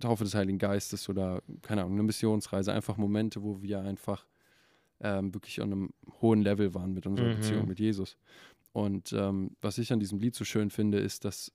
Taufe 0.00 0.24
des 0.24 0.34
Heiligen 0.34 0.58
Geistes 0.58 1.08
oder, 1.08 1.42
keine 1.62 1.82
Ahnung, 1.82 1.94
eine 1.94 2.02
Missionsreise. 2.04 2.72
Einfach 2.72 2.96
Momente, 2.96 3.42
wo 3.42 3.62
wir 3.62 3.80
einfach 3.80 4.26
ähm, 5.02 5.34
wirklich 5.34 5.60
an 5.60 5.72
einem 5.72 5.90
hohen 6.20 6.40
Level 6.42 6.72
waren 6.74 6.94
mit 6.94 7.06
unserer 7.06 7.28
Mhm. 7.28 7.36
Beziehung 7.36 7.68
mit 7.68 7.78
Jesus. 7.80 8.16
Und 8.72 9.12
ähm, 9.12 9.50
was 9.60 9.76
ich 9.78 9.92
an 9.92 10.00
diesem 10.00 10.18
Lied 10.18 10.34
so 10.34 10.44
schön 10.44 10.70
finde, 10.70 10.98
ist, 10.98 11.24
dass 11.24 11.52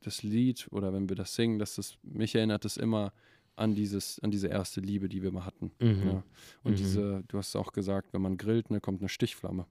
das 0.00 0.22
Lied 0.22 0.68
oder 0.70 0.92
wenn 0.92 1.08
wir 1.08 1.16
das 1.16 1.34
singen, 1.34 1.58
dass 1.58 1.74
das 1.76 1.96
mich 2.02 2.34
erinnert 2.34 2.64
es 2.64 2.76
immer 2.76 3.12
an 3.56 3.74
dieses, 3.74 4.18
an 4.20 4.30
diese 4.30 4.48
erste 4.48 4.80
Liebe, 4.80 5.08
die 5.08 5.22
wir 5.22 5.32
mal 5.32 5.44
hatten. 5.44 5.72
Mhm. 5.80 6.02
Ja. 6.06 6.22
Und 6.62 6.72
Mhm. 6.72 6.76
diese, 6.76 7.24
du 7.28 7.38
hast 7.38 7.48
es 7.48 7.56
auch 7.56 7.72
gesagt, 7.72 8.12
wenn 8.12 8.22
man 8.22 8.36
grillt, 8.36 8.70
ne, 8.70 8.80
kommt 8.80 9.00
eine 9.00 9.08
Stichflamme. 9.08 9.66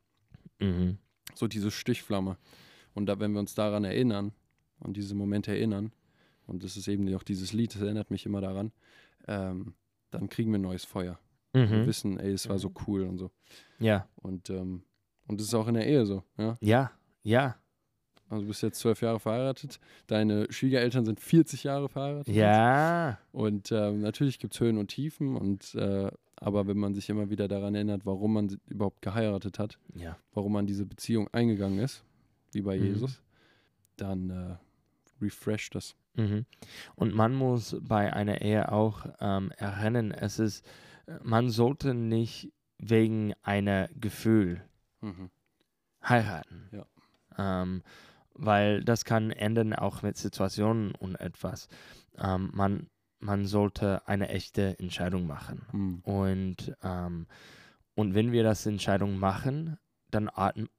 Mhm. 0.59 0.97
So 1.35 1.47
diese 1.47 1.71
Stichflamme. 1.71 2.37
Und 2.93 3.05
da, 3.07 3.19
wenn 3.19 3.31
wir 3.33 3.39
uns 3.39 3.55
daran 3.55 3.83
erinnern, 3.83 4.33
an 4.79 4.93
diese 4.93 5.15
Momente 5.15 5.51
erinnern, 5.51 5.91
und 6.47 6.63
das 6.63 6.75
ist 6.75 6.87
eben 6.87 7.13
auch 7.15 7.23
dieses 7.23 7.53
Lied, 7.53 7.73
das 7.75 7.81
erinnert 7.81 8.11
mich 8.11 8.25
immer 8.25 8.41
daran, 8.41 8.71
ähm, 9.27 9.73
dann 10.11 10.27
kriegen 10.29 10.51
wir 10.51 10.59
neues 10.59 10.83
Feuer. 10.85 11.19
Mhm. 11.53 11.85
wissen, 11.85 12.19
ey, 12.19 12.31
es 12.33 12.47
war 12.49 12.57
so 12.59 12.71
cool 12.87 13.03
und 13.03 13.17
so. 13.17 13.29
Ja. 13.79 14.07
Und, 14.15 14.49
ähm, 14.49 14.83
und 15.27 15.39
das 15.39 15.47
ist 15.47 15.53
auch 15.53 15.67
in 15.67 15.73
der 15.75 15.87
Ehe 15.87 16.05
so, 16.05 16.23
ja. 16.37 16.57
Ja. 16.61 16.91
Ja. 17.23 17.55
Also 18.29 18.43
du 18.43 18.47
bist 18.47 18.61
jetzt 18.63 18.79
zwölf 18.79 19.01
Jahre 19.01 19.19
verheiratet, 19.19 19.79
deine 20.07 20.47
Schwiegereltern 20.51 21.03
sind 21.03 21.19
40 21.19 21.65
Jahre 21.65 21.89
verheiratet. 21.89 22.33
Ja. 22.33 23.17
Und 23.33 23.71
ähm, 23.73 23.99
natürlich 24.01 24.39
gibt 24.39 24.53
es 24.53 24.59
Höhen 24.61 24.77
und 24.77 24.87
Tiefen, 24.87 25.35
und, 25.35 25.75
äh, 25.75 26.09
aber 26.37 26.65
wenn 26.67 26.77
man 26.77 26.93
sich 26.93 27.09
immer 27.09 27.29
wieder 27.29 27.49
daran 27.49 27.75
erinnert, 27.75 28.05
warum 28.05 28.33
man 28.33 28.57
überhaupt 28.67 29.01
geheiratet 29.01 29.59
hat, 29.59 29.77
Ja. 29.95 30.15
warum 30.33 30.53
man 30.53 30.65
diese 30.65 30.85
Beziehung 30.85 31.27
eingegangen 31.33 31.79
ist, 31.79 32.05
wie 32.53 32.61
bei 32.61 32.77
Mhm. 32.79 32.85
Jesus, 32.85 33.21
dann 33.97 34.29
äh, 34.29 34.55
refresht 35.21 35.75
das. 35.75 35.95
Mhm. 36.15 36.45
Und 36.95 37.13
man 37.13 37.33
muss 37.35 37.75
bei 37.81 38.13
einer 38.13 38.41
Ehe 38.41 38.71
auch 38.71 39.05
ähm, 39.19 39.51
erinnern, 39.57 40.11
es 40.11 40.39
ist, 40.39 40.65
man 41.23 41.49
sollte 41.49 41.93
nicht 41.93 42.51
wegen 42.77 43.33
einer 43.43 43.89
Gefühl 43.89 44.63
Mhm. 45.01 45.29
heiraten. 46.03 46.69
Ja. 46.71 46.85
Ähm, 47.37 47.83
weil 48.33 48.83
das 48.83 49.05
kann 49.05 49.31
enden 49.31 49.73
auch 49.73 50.01
mit 50.03 50.17
Situationen 50.17 50.93
und 50.95 51.15
etwas. 51.15 51.67
Ähm, 52.17 52.51
man, 52.53 52.89
man 53.19 53.45
sollte 53.45 54.07
eine 54.07 54.29
echte 54.29 54.77
Entscheidung 54.79 55.27
machen. 55.27 55.65
Mhm. 55.71 55.99
Und, 56.01 56.75
ähm, 56.83 57.27
und 57.95 58.13
wenn 58.15 58.31
wir 58.31 58.43
das 58.43 58.65
Entscheidung 58.65 59.17
machen, 59.17 59.77
dann 60.09 60.29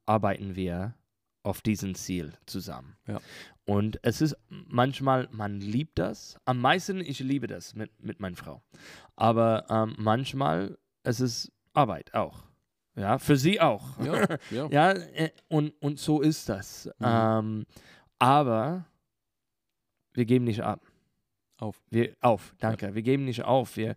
arbeiten 0.05 0.55
wir 0.55 0.95
auf 1.43 1.61
diesen 1.61 1.95
Ziel 1.95 2.33
zusammen. 2.45 2.95
Ja. 3.07 3.19
Und 3.65 3.99
es 4.01 4.21
ist 4.21 4.35
manchmal, 4.49 5.29
man 5.31 5.59
liebt 5.61 5.97
das. 5.97 6.37
Am 6.45 6.59
meisten, 6.59 6.99
ich 6.99 7.19
liebe 7.19 7.47
das 7.47 7.75
mit, 7.75 7.91
mit 8.03 8.19
meiner 8.19 8.35
Frau. 8.35 8.61
Aber 9.15 9.65
ähm, 9.69 9.95
manchmal, 9.97 10.77
es 11.03 11.19
ist 11.19 11.51
Arbeit 11.73 12.13
auch. 12.13 12.43
Ja, 12.95 13.17
für 13.17 13.37
sie 13.37 13.59
auch. 13.59 13.97
Ja, 14.03 14.37
ja. 14.51 14.67
Ja, 14.69 14.91
äh, 14.91 15.31
und, 15.47 15.73
und 15.81 15.99
so 15.99 16.21
ist 16.21 16.49
das. 16.49 16.89
Mhm. 16.99 17.05
Ähm, 17.05 17.65
aber 18.19 18.85
wir 20.13 20.25
geben 20.25 20.45
nicht 20.45 20.61
ab. 20.61 20.81
Auf. 21.57 21.81
Wir, 21.89 22.15
auf, 22.19 22.53
danke. 22.59 22.93
Wir 22.93 23.01
geben 23.01 23.25
nicht 23.25 23.43
auf. 23.43 23.77
Wir, 23.77 23.95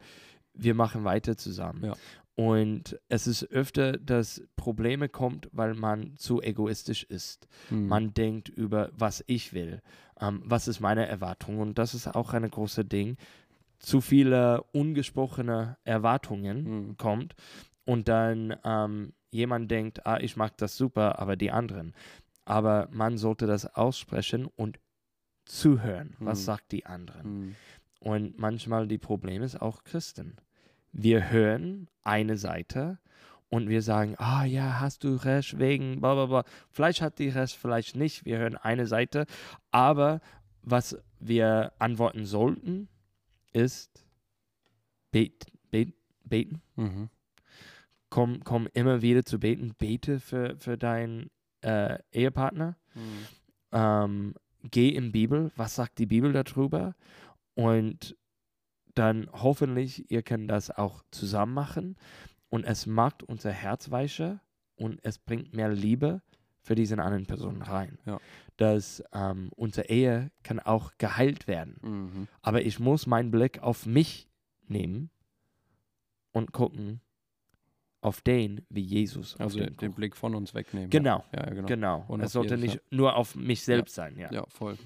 wir 0.54 0.74
machen 0.74 1.04
weiter 1.04 1.36
zusammen. 1.36 1.84
Ja. 1.84 1.94
Und 2.36 3.00
es 3.08 3.26
ist 3.26 3.44
öfter, 3.50 3.92
dass 3.92 4.42
Probleme 4.56 5.08
kommt, 5.08 5.48
weil 5.52 5.74
man 5.74 6.16
zu 6.18 6.42
egoistisch 6.42 7.02
ist. 7.04 7.48
Mhm. 7.70 7.86
Man 7.88 8.14
denkt 8.14 8.50
über, 8.50 8.90
was 8.94 9.24
ich 9.26 9.54
will, 9.54 9.80
ähm, 10.20 10.42
was 10.44 10.68
ist 10.68 10.80
meine 10.80 11.06
Erwartung. 11.06 11.58
Und 11.60 11.78
das 11.78 11.94
ist 11.94 12.06
auch 12.08 12.34
ein 12.34 12.48
großes 12.50 12.86
Ding. 12.88 13.16
Zu 13.78 14.00
viele 14.02 14.62
ungesprochene 14.72 15.78
Erwartungen 15.84 16.88
Mhm. 16.88 16.96
kommt 16.98 17.34
und 17.86 18.08
dann 18.08 18.54
ähm, 18.64 19.12
jemand 19.30 19.70
denkt, 19.70 20.04
ah, 20.06 20.18
ich 20.20 20.36
mag 20.36 20.56
das 20.58 20.76
super, 20.76 21.18
aber 21.18 21.36
die 21.36 21.50
anderen. 21.50 21.94
Aber 22.44 22.88
man 22.92 23.16
sollte 23.18 23.46
das 23.46 23.64
aussprechen 23.74 24.46
und 24.56 24.78
zuhören, 25.46 26.16
was 26.18 26.40
Mhm. 26.40 26.44
sagt 26.44 26.72
die 26.72 26.84
anderen. 26.86 27.40
Mhm. 27.46 27.56
Und 28.00 28.38
manchmal 28.38 28.86
die 28.88 28.98
Problem 28.98 29.42
ist 29.42 29.60
auch 29.60 29.84
Christen. 29.84 30.36
Wir 30.98 31.30
hören 31.30 31.88
eine 32.04 32.38
Seite 32.38 32.98
und 33.50 33.68
wir 33.68 33.82
sagen, 33.82 34.14
ah 34.16 34.44
ja, 34.44 34.80
hast 34.80 35.04
du 35.04 35.16
recht, 35.16 35.58
wegen, 35.58 36.00
bla 36.00 36.14
bla 36.14 36.24
bla. 36.26 36.44
Vielleicht 36.70 37.02
hat 37.02 37.18
die 37.18 37.28
recht, 37.28 37.54
vielleicht 37.54 37.96
nicht. 37.96 38.24
Wir 38.24 38.38
hören 38.38 38.56
eine 38.56 38.86
Seite. 38.86 39.26
Aber 39.70 40.20
was 40.62 40.96
wir 41.20 41.72
antworten 41.78 42.24
sollten, 42.24 42.88
ist 43.52 44.06
bet, 45.10 45.44
bet, 45.70 45.92
beten. 46.24 46.62
Mhm. 46.76 47.10
Komm, 48.08 48.42
komm 48.42 48.66
immer 48.72 49.02
wieder 49.02 49.24
zu 49.24 49.38
beten. 49.38 49.74
Bete 49.76 50.18
für, 50.18 50.56
für 50.56 50.78
deinen 50.78 51.30
äh, 51.60 51.98
Ehepartner. 52.12 52.76
Mhm. 52.94 53.26
Ähm, 53.72 54.34
geh 54.62 54.88
in 54.88 55.12
Bibel. 55.12 55.50
Was 55.56 55.74
sagt 55.74 55.98
die 55.98 56.06
Bibel 56.06 56.32
darüber? 56.32 56.94
Und 57.54 58.16
dann 58.98 59.28
hoffentlich, 59.32 60.10
ihr 60.10 60.22
könnt 60.22 60.50
das 60.50 60.70
auch 60.70 61.04
zusammen 61.10 61.54
machen. 61.54 61.96
Und 62.48 62.64
es 62.64 62.86
macht 62.86 63.22
unser 63.22 63.50
Herz 63.50 63.90
weicher 63.90 64.40
und 64.76 65.00
es 65.02 65.18
bringt 65.18 65.54
mehr 65.54 65.68
Liebe 65.68 66.22
für 66.60 66.74
diese 66.74 66.98
anderen 66.98 67.26
Personen 67.26 67.62
rein. 67.62 67.98
Ja. 68.06 68.18
Dass 68.56 69.02
ähm, 69.12 69.50
unsere 69.54 69.88
Ehe 69.88 70.30
kann 70.42 70.58
auch 70.60 70.92
geheilt 70.98 71.46
werden. 71.46 71.76
Mhm. 71.82 72.28
Aber 72.42 72.62
ich 72.62 72.80
muss 72.80 73.06
meinen 73.06 73.30
Blick 73.30 73.62
auf 73.62 73.86
mich 73.86 74.28
nehmen 74.66 75.10
und 76.32 76.52
gucken 76.52 77.00
auf 78.00 78.20
den, 78.20 78.64
wie 78.68 78.80
Jesus. 78.80 79.36
Also 79.36 79.58
den 79.58 79.76
den. 79.76 79.92
Blick 79.92 80.16
von 80.16 80.34
uns 80.34 80.54
wegnehmen. 80.54 80.90
Genau, 80.90 81.24
Ja, 81.32 81.44
ja 81.44 81.50
genau. 81.54 81.66
genau. 81.66 82.04
Und 82.08 82.20
es 82.20 82.32
sollte 82.32 82.56
nicht 82.56 82.80
nur 82.90 83.16
auf 83.16 83.34
mich 83.34 83.62
selbst 83.62 83.94
sein. 83.94 84.16
Ja. 84.16 84.30
Ja, 84.32 84.44
voll. 84.48 84.76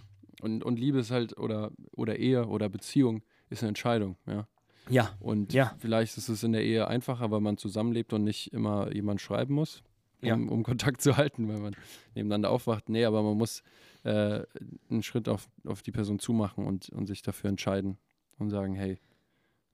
Und, 0.40 0.64
und 0.64 0.78
Liebe 0.78 1.00
ist 1.00 1.10
halt, 1.10 1.36
oder, 1.36 1.70
oder 1.92 2.16
Ehe 2.16 2.46
oder 2.46 2.68
Beziehung 2.68 3.22
ist 3.50 3.62
eine 3.62 3.68
Entscheidung, 3.68 4.16
ja. 4.26 4.46
ja. 4.88 5.10
Und 5.20 5.52
Ja. 5.52 5.74
vielleicht 5.78 6.16
ist 6.16 6.28
es 6.28 6.42
in 6.42 6.52
der 6.52 6.64
Ehe 6.64 6.86
einfacher, 6.88 7.30
weil 7.30 7.40
man 7.40 7.56
zusammenlebt 7.58 8.12
und 8.12 8.24
nicht 8.24 8.52
immer 8.52 8.92
jemand 8.94 9.20
schreiben 9.20 9.54
muss, 9.54 9.82
um, 10.22 10.28
Ja. 10.28 10.34
um 10.34 10.62
Kontakt 10.62 11.00
zu 11.02 11.16
halten, 11.16 11.48
weil 11.48 11.58
man 11.58 11.76
nebeneinander 12.14 12.50
aufwacht. 12.50 12.88
Nee, 12.88 13.04
aber 13.04 13.22
man 13.22 13.36
muss 13.36 13.62
äh, 14.04 14.42
einen 14.90 15.02
Schritt 15.02 15.28
auf, 15.28 15.48
auf 15.66 15.82
die 15.82 15.92
Person 15.92 16.18
zumachen 16.18 16.64
und, 16.66 16.88
und 16.90 17.06
sich 17.06 17.22
dafür 17.22 17.50
entscheiden 17.50 17.98
und 18.38 18.50
sagen, 18.50 18.74
hey, 18.74 18.98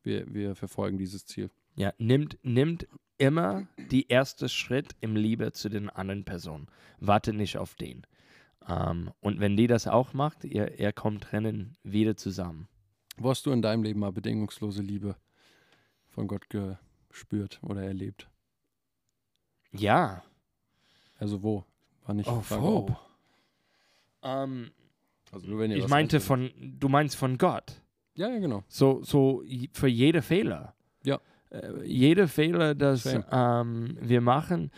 wir, 0.02 0.32
wir 0.32 0.54
verfolgen 0.54 0.98
dieses 0.98 1.26
Ziel. 1.26 1.50
Ja, 1.76 1.92
nimmt, 1.98 2.38
nimmt 2.42 2.86
immer 3.18 3.66
die 3.90 4.08
erste 4.08 4.48
Schritt 4.48 4.94
im 5.00 5.16
Liebe 5.16 5.52
zu 5.52 5.68
den 5.68 5.90
anderen 5.90 6.24
Personen. 6.24 6.66
Warte 7.00 7.32
nicht 7.32 7.56
auf 7.58 7.74
den. 7.74 8.06
Ähm, 8.68 9.10
und 9.20 9.40
wenn 9.40 9.56
die 9.56 9.66
das 9.66 9.86
auch 9.86 10.12
macht, 10.12 10.44
ihr, 10.44 10.78
ihr 10.78 10.92
kommt 10.92 11.30
drinnen 11.30 11.76
wieder 11.82 12.16
zusammen. 12.16 12.68
Wo 13.18 13.30
hast 13.30 13.46
du 13.46 13.52
in 13.52 13.62
deinem 13.62 13.82
Leben 13.82 14.00
mal 14.00 14.12
bedingungslose 14.12 14.82
Liebe 14.82 15.16
von 16.08 16.26
Gott 16.28 16.44
gespürt 16.50 17.58
oder 17.62 17.82
erlebt? 17.82 18.28
Ja. 19.72 20.22
Also 21.18 21.42
wo? 21.42 21.64
War 22.04 22.14
nicht 22.14 22.28
Oh, 22.28 22.40
Frage, 22.40 22.62
ob. 22.62 22.96
Ähm, 24.22 24.70
Also 25.32 25.48
nur 25.48 25.58
wenn 25.60 25.70
ihr 25.70 25.78
ich 25.78 25.84
was 25.84 25.90
meinte 25.90 26.20
von, 26.20 26.50
du 26.78 26.88
meinst 26.88 27.16
von 27.16 27.38
Gott. 27.38 27.82
Ja, 28.14 28.28
ja, 28.28 28.38
genau. 28.38 28.64
So, 28.68 29.02
so 29.02 29.42
für 29.72 29.88
jede 29.88 30.22
Fehler. 30.22 30.74
Ja. 31.04 31.20
Äh, 31.50 31.84
jede 31.84 32.28
Fehler, 32.28 32.74
das 32.74 33.06
ähm, 33.30 33.98
wir 34.00 34.20
machen, 34.20 34.70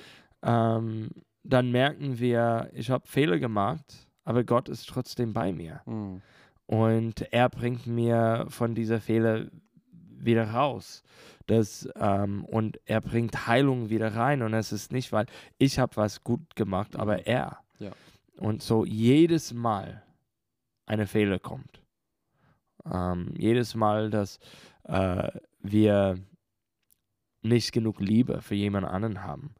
ähm, 0.42 1.10
dann 1.42 1.70
merken 1.70 2.18
wir, 2.18 2.70
ich 2.72 2.90
habe 2.90 3.06
Fehler 3.06 3.38
gemacht, 3.38 4.08
aber 4.24 4.44
Gott 4.44 4.68
ist 4.68 4.88
trotzdem 4.88 5.32
bei 5.32 5.52
mir. 5.52 5.82
Mhm. 5.86 6.20
Und 6.68 7.22
er 7.32 7.48
bringt 7.48 7.86
mir 7.86 8.44
von 8.50 8.74
dieser 8.74 9.00
Fehler 9.00 9.46
wieder 9.80 10.50
raus. 10.50 11.02
Das, 11.46 11.88
ähm, 11.96 12.44
und 12.44 12.78
er 12.84 13.00
bringt 13.00 13.46
Heilung 13.46 13.88
wieder 13.88 14.14
rein. 14.14 14.42
Und 14.42 14.52
es 14.52 14.70
ist 14.70 14.92
nicht, 14.92 15.10
weil 15.10 15.24
ich 15.56 15.78
habe 15.78 15.96
was 15.96 16.22
gut 16.22 16.56
gemacht, 16.56 16.94
aber 16.94 17.26
er. 17.26 17.60
Ja. 17.78 17.92
Und 18.36 18.62
so 18.62 18.84
jedes 18.84 19.54
Mal 19.54 20.02
eine 20.84 21.06
Fehler 21.06 21.38
kommt. 21.38 21.82
Ähm, 22.84 23.32
jedes 23.38 23.74
Mal, 23.74 24.10
dass 24.10 24.38
äh, 24.84 25.30
wir 25.60 26.18
nicht 27.40 27.72
genug 27.72 27.98
Liebe 27.98 28.42
für 28.42 28.54
jemand 28.56 28.86
anderen 28.86 29.24
haben, 29.24 29.54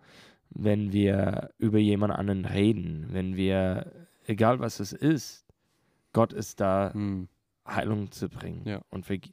wenn 0.51 0.93
wir 0.93 1.53
über 1.57 1.79
jemand 1.79 2.13
anderen 2.13 2.45
reden, 2.45 3.07
wenn 3.13 3.35
wir, 3.35 4.09
egal 4.27 4.61
was 4.61 4.79
es 4.79 4.93
ist, 4.93 5.48
Gott 6.19 6.33
ist 6.33 6.59
da, 6.61 6.91
Mhm. 6.95 7.29
Heilung 7.67 8.11
zu 8.11 8.29
bringen 8.29 8.63
Ja. 8.67 8.83
und, 8.91 9.07
Verge 9.07 9.31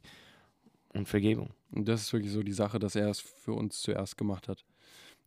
und 0.94 1.08
Vergebung. 1.08 1.50
Und 1.72 1.88
das 1.88 2.02
ist 2.02 2.12
wirklich 2.12 2.30
so 2.32 2.42
die 2.42 2.52
Sache, 2.52 2.78
dass 2.78 2.94
er 2.94 3.08
es 3.08 3.18
für 3.20 3.52
uns 3.54 3.80
zuerst 3.80 4.16
gemacht 4.16 4.46
hat. 4.48 4.64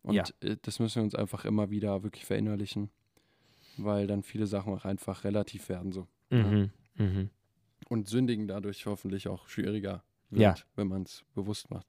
Und 0.02 0.14
Ja. 0.14 0.24
äh, 0.40 0.56
das 0.62 0.78
müssen 0.78 0.96
wir 0.96 1.02
uns 1.04 1.14
einfach 1.14 1.44
immer 1.44 1.70
wieder 1.70 2.02
wirklich 2.02 2.24
verinnerlichen, 2.24 2.88
weil 3.76 4.06
dann 4.06 4.22
viele 4.22 4.46
Sachen 4.46 4.72
auch 4.72 4.84
einfach 4.84 5.24
relativ 5.24 5.68
werden 5.68 5.92
so. 5.92 6.06
Mhm. 6.30 6.70
Mhm. 6.96 7.30
Und 7.88 8.08
sündigen 8.08 8.46
dadurch 8.48 8.86
hoffentlich 8.86 9.28
auch 9.28 9.48
schwieriger 9.48 10.02
wird, 10.30 10.40
Ja. 10.58 10.64
wenn 10.76 10.88
man 10.88 11.02
es 11.02 11.24
bewusst 11.34 11.70
macht. 11.70 11.86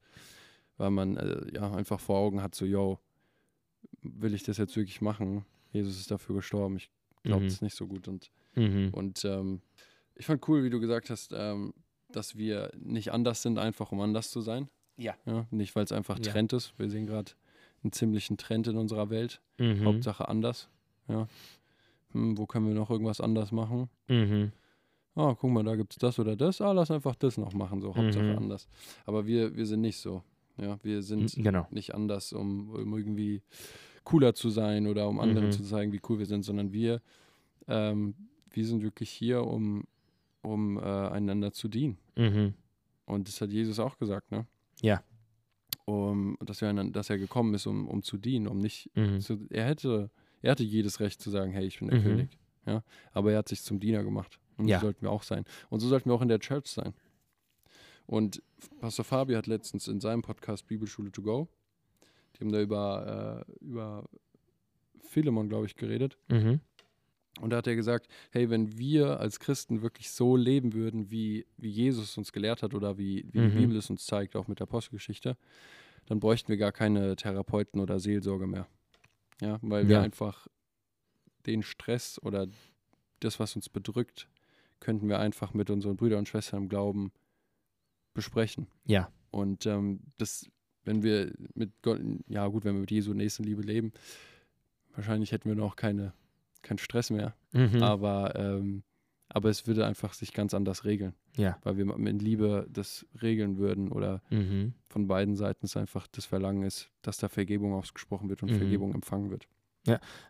Weil 0.78 0.90
man 0.92 1.16
äh, 1.18 1.54
ja 1.54 1.72
einfach 1.74 2.00
vor 2.00 2.18
Augen 2.18 2.42
hat, 2.42 2.56
so, 2.56 2.66
yo, 2.66 3.00
will 4.02 4.34
ich 4.34 4.44
das 4.44 4.58
jetzt 4.58 4.76
wirklich 4.76 5.00
machen? 5.02 5.46
Jesus 5.72 5.98
ist 6.00 6.12
dafür 6.12 6.36
gestorben, 6.36 6.76
ich 6.78 6.90
glaube, 7.24 7.42
Mhm. 7.44 7.48
ist 7.48 7.62
nicht 7.62 7.76
so 7.76 7.88
gut. 7.88 8.08
Und, 8.08 8.32
Mhm. 8.56 8.90
und 8.94 9.24
ähm, 9.26 9.62
ich 10.16 10.26
fand 10.26 10.48
cool, 10.48 10.64
wie 10.64 10.70
du 10.70 10.80
gesagt 10.80 11.10
hast, 11.10 11.32
ähm, 11.36 11.74
dass 12.12 12.36
wir 12.36 12.72
nicht 12.78 13.12
anders 13.14 13.42
sind, 13.42 13.58
einfach 13.58 13.92
um 13.92 14.02
anders 14.02 14.30
zu 14.32 14.42
sein. 14.42 14.70
Ja. 14.98 15.16
Ja, 15.26 15.46
nicht, 15.52 15.76
weil 15.76 15.84
es 15.86 15.92
einfach 15.92 16.18
Ja. 16.18 16.32
Trend 16.32 16.54
ist. 16.54 16.74
Wir 16.78 16.90
sehen 16.90 17.08
gerade 17.08 17.32
einen 17.84 17.92
ziemlichen 17.94 18.38
Trend 18.38 18.68
in 18.68 18.78
unserer 18.78 19.10
Welt. 19.10 19.42
Mhm. 19.58 19.86
Hauptsache 19.86 20.28
anders. 20.28 20.70
Ja. 21.08 21.28
Hm, 22.12 22.38
wo 22.38 22.46
können 22.46 22.68
wir 22.68 22.76
noch 22.76 22.90
irgendwas 22.92 23.22
anders 23.22 23.52
machen? 23.52 23.90
Mhm. 24.08 24.52
Ah, 25.16 25.36
guck 25.40 25.52
mal, 25.52 25.64
da 25.64 25.76
gibt 25.76 25.94
es 25.94 25.98
das 26.00 26.20
oder 26.20 26.36
das. 26.36 26.62
Ah, 26.62 26.72
lass 26.74 26.92
einfach 26.92 27.16
das 27.16 27.38
noch 27.38 27.54
machen, 27.54 27.82
so 27.82 27.96
Hauptsache 27.96 28.24
Mhm. 28.26 28.38
anders. 28.38 28.68
Aber 29.06 29.26
wir, 29.26 29.56
wir 29.56 29.66
sind 29.66 29.82
nicht 29.82 29.98
so. 29.98 30.24
Ja, 30.58 30.78
wir 30.84 31.02
sind 31.02 31.34
Genau. 31.36 31.66
nicht 31.72 31.96
anders, 31.96 32.34
um, 32.34 32.70
um 32.70 32.98
irgendwie 32.98 33.42
cooler 34.04 34.34
zu 34.34 34.50
sein 34.50 34.88
oder 34.88 35.08
um 35.08 35.20
anderen 35.20 35.48
Mhm. 35.48 35.52
zu 35.52 35.64
zeigen, 35.64 35.92
wie 35.94 36.02
cool 36.10 36.20
wir 36.20 36.26
sind, 36.26 36.44
sondern 36.44 36.72
wir, 36.74 37.02
ähm, 37.68 38.16
wir 38.50 38.66
sind 38.66 38.82
wirklich 38.84 39.10
hier, 39.10 39.44
um, 39.46 39.86
um 40.42 40.78
äh, 40.78 40.82
einander 40.82 41.52
zu 41.54 41.68
dienen. 41.68 41.98
Mhm. 42.16 42.54
Und 43.06 43.28
das 43.28 43.42
hat 43.42 43.52
Jesus 43.52 43.80
auch 43.80 43.98
gesagt, 43.98 44.32
ne? 44.32 44.46
Ja. 44.82 45.04
Um, 45.86 46.38
dass, 46.46 46.62
er, 46.62 46.74
dass 46.74 47.10
er 47.10 47.18
gekommen 47.18 47.54
ist, 47.54 47.66
um, 47.68 47.88
um 47.88 48.02
zu 48.04 48.18
dienen, 48.18 48.48
um 48.48 48.60
nicht 48.60 48.90
Mhm. 48.96 49.20
zu, 49.20 49.46
er 49.50 49.66
hätte, 49.66 50.10
er 50.42 50.52
hatte 50.52 50.64
jedes 50.64 51.00
Recht 51.00 51.22
zu 51.22 51.30
sagen, 51.30 51.52
hey, 51.52 51.66
ich 51.66 51.80
bin 51.80 51.90
der 51.90 52.00
Mhm. 52.00 52.04
König. 52.04 52.30
Ja? 52.66 52.84
Aber 53.14 53.32
er 53.32 53.40
hat 53.40 53.50
sich 53.50 53.62
zum 53.64 53.80
Diener 53.80 54.04
gemacht. 54.04 54.40
Und 54.58 54.68
Ja. 54.68 54.80
so 54.80 54.86
sollten 54.88 55.02
wir 55.04 55.12
auch 55.12 55.24
sein. 55.24 55.44
Und 55.70 55.80
so 55.80 55.88
sollten 55.88 56.10
wir 56.10 56.14
auch 56.14 56.22
in 56.22 56.28
der 56.30 56.40
Church 56.40 56.68
sein. 56.68 56.94
Und 58.06 58.42
Pastor 58.80 59.06
Fabi 59.06 59.34
hat 59.34 59.48
letztens 59.48 59.88
in 59.88 60.00
seinem 60.00 60.22
Podcast 60.22 60.68
Bibelschule 60.68 61.12
to 61.12 61.22
go, 61.22 61.48
die 62.36 62.42
haben 62.42 62.52
da 62.52 62.62
über, 62.62 63.46
äh, 63.48 63.64
über 63.64 64.06
Philemon, 65.02 65.50
glaube 65.50 65.66
ich, 65.66 65.76
geredet. 65.76 66.18
Mhm. 66.30 66.60
Und 67.40 67.50
da 67.52 67.58
hat 67.58 67.68
er 67.68 67.76
gesagt, 67.76 68.08
hey, 68.32 68.50
wenn 68.50 68.78
wir 68.78 69.20
als 69.20 69.40
Christen 69.40 69.82
wirklich 69.82 70.12
so 70.12 70.36
leben 70.36 70.74
würden, 70.74 71.10
wie, 71.12 71.46
wie 71.58 71.70
Jesus 71.70 72.18
uns 72.18 72.32
gelehrt 72.34 72.62
hat 72.62 72.74
oder 72.74 72.98
wie, 72.98 73.26
wie 73.32 73.40
Mhm. 73.40 73.50
die 73.50 73.56
Bibel 73.56 73.78
es 73.78 73.90
uns 73.90 74.06
zeigt, 74.06 74.36
auch 74.36 74.48
mit 74.48 74.60
der 74.60 74.68
Apostelgeschichte, 74.68 75.38
dann 76.08 76.20
bräuchten 76.20 76.50
wir 76.50 76.58
gar 76.58 76.72
keine 76.74 77.16
Therapeuten 77.16 77.80
oder 77.80 78.00
Seelsorge 78.00 78.48
mehr. 78.48 78.68
Ja, 79.42 79.60
weil 79.62 79.88
wir 79.88 79.96
Ja. 79.96 80.02
einfach 80.02 80.48
den 81.46 81.64
Stress 81.64 82.20
oder 82.22 82.48
das, 83.22 83.40
was 83.40 83.56
uns 83.56 83.70
bedrückt, 83.70 84.28
könnten 84.80 85.08
wir 85.08 85.20
einfach 85.20 85.54
mit 85.54 85.70
unseren 85.70 85.96
Brüdern 85.96 86.20
und 86.20 86.28
Schwestern 86.28 86.64
im 86.64 86.70
Glauben 86.70 87.12
besprechen. 88.14 88.68
Ja. 88.86 89.12
Und 89.32 89.66
ähm, 89.66 90.02
das, 90.18 90.50
wenn 90.86 91.04
wir 91.04 91.32
mit 91.54 91.72
Gott, 91.82 92.00
ja 92.28 92.48
gut, 92.48 92.66
wenn 92.66 92.74
wir 92.76 92.82
mit 92.82 92.92
Jesu 92.92 93.14
Nächstenliebe 93.14 93.62
leben, 93.62 93.92
wahrscheinlich 94.96 95.32
hätten 95.32 95.50
wir 95.50 95.56
noch 95.56 95.76
keine, 95.76 96.14
keinen 96.62 96.78
Stress 96.80 97.10
mehr. 97.10 97.34
Mhm. 97.54 97.82
Aber, 97.84 98.36
ähm, 98.36 98.84
aber 99.30 99.50
es 99.50 99.68
würde 99.68 99.86
einfach 99.86 100.14
sich 100.14 100.34
ganz 100.34 100.54
anders 100.54 100.84
regeln, 100.86 101.14
Ja. 101.38 101.58
weil 101.64 101.78
wir 101.78 101.86
mit 101.86 102.22
Liebe 102.22 102.68
das 102.72 103.06
regeln 103.22 103.58
würden 103.58 103.90
oder 103.92 104.22
Mhm. 104.30 104.74
von 104.90 105.08
beiden 105.08 105.36
Seiten 105.36 105.66
es 105.66 105.78
einfach 105.78 106.08
das 106.08 106.26
Verlangen 106.26 106.64
ist, 106.64 106.90
dass 107.02 107.18
da 107.18 107.30
Vergebung 107.30 107.74
ausgesprochen 107.74 108.30
wird 108.30 108.44
und 108.44 108.52
Mhm. 108.52 108.58
Vergebung 108.58 108.94
empfangen 108.94 109.30
wird. 109.32 109.48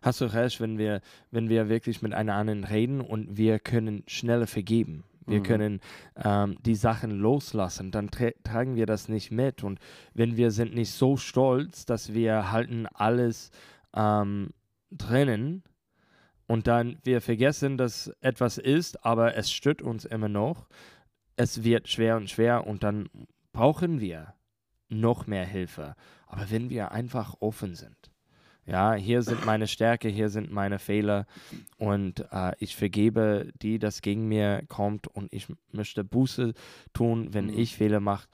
Hast 0.00 0.20
du 0.22 0.24
recht, 0.32 0.60
wenn 0.62 0.78
wir, 0.78 1.02
wenn 1.30 1.50
wir 1.50 1.68
wirklich 1.68 2.00
mit 2.00 2.14
einer 2.14 2.34
anderen 2.34 2.64
reden 2.64 3.02
und 3.02 3.36
wir 3.36 3.58
können 3.58 4.02
schneller 4.06 4.46
vergeben. 4.46 5.04
Wir 5.26 5.40
Mhm. 5.40 5.44
können 5.44 5.80
ähm, 6.16 6.56
die 6.64 6.74
Sachen 6.74 7.10
loslassen, 7.10 7.90
dann 7.90 8.10
tra 8.10 8.30
tragen 8.44 8.76
wir 8.76 8.86
das 8.86 9.08
nicht 9.08 9.30
mit. 9.30 9.62
Und 9.64 9.78
wenn 10.14 10.36
wir 10.36 10.50
sind 10.50 10.74
nicht 10.74 10.90
so 10.92 11.16
stolz, 11.16 11.84
dass 11.86 12.12
wir 12.12 12.50
halten 12.52 12.86
alles 12.86 13.50
ähm, 13.94 14.50
drinnen 14.90 15.62
und 16.46 16.66
dann 16.66 16.98
wir 17.04 17.20
vergessen, 17.20 17.78
dass 17.78 18.08
etwas 18.20 18.58
ist, 18.58 19.04
aber 19.04 19.36
es 19.36 19.50
stört 19.50 19.82
uns 19.82 20.04
immer 20.04 20.28
noch. 20.28 20.68
Es 21.36 21.64
wird 21.64 21.88
schwer 21.88 22.16
und 22.16 22.28
schwer 22.30 22.66
und 22.66 22.82
dann 22.82 23.08
brauchen 23.52 24.00
wir 24.00 24.34
noch 24.88 25.26
mehr 25.26 25.46
Hilfe. 25.46 25.94
Aber 26.26 26.50
wenn 26.50 26.68
wir 26.70 26.92
einfach 26.92 27.36
offen 27.40 27.74
sind, 27.74 28.11
ja, 28.66 28.94
hier 28.94 29.22
sind 29.22 29.44
meine 29.44 29.66
Stärke, 29.66 30.08
hier 30.08 30.28
sind 30.28 30.52
meine 30.52 30.78
Fehler 30.78 31.26
und 31.78 32.24
äh, 32.30 32.52
ich 32.58 32.76
vergebe 32.76 33.50
die, 33.60 33.78
das 33.78 34.02
gegen 34.02 34.28
mir 34.28 34.62
kommt 34.68 35.08
und 35.08 35.32
ich 35.32 35.48
möchte 35.72 36.04
Buße 36.04 36.54
tun, 36.92 37.34
wenn 37.34 37.46
Mhm. 37.46 37.58
ich 37.58 37.76
Fehler 37.76 38.00
mache. 38.00 38.28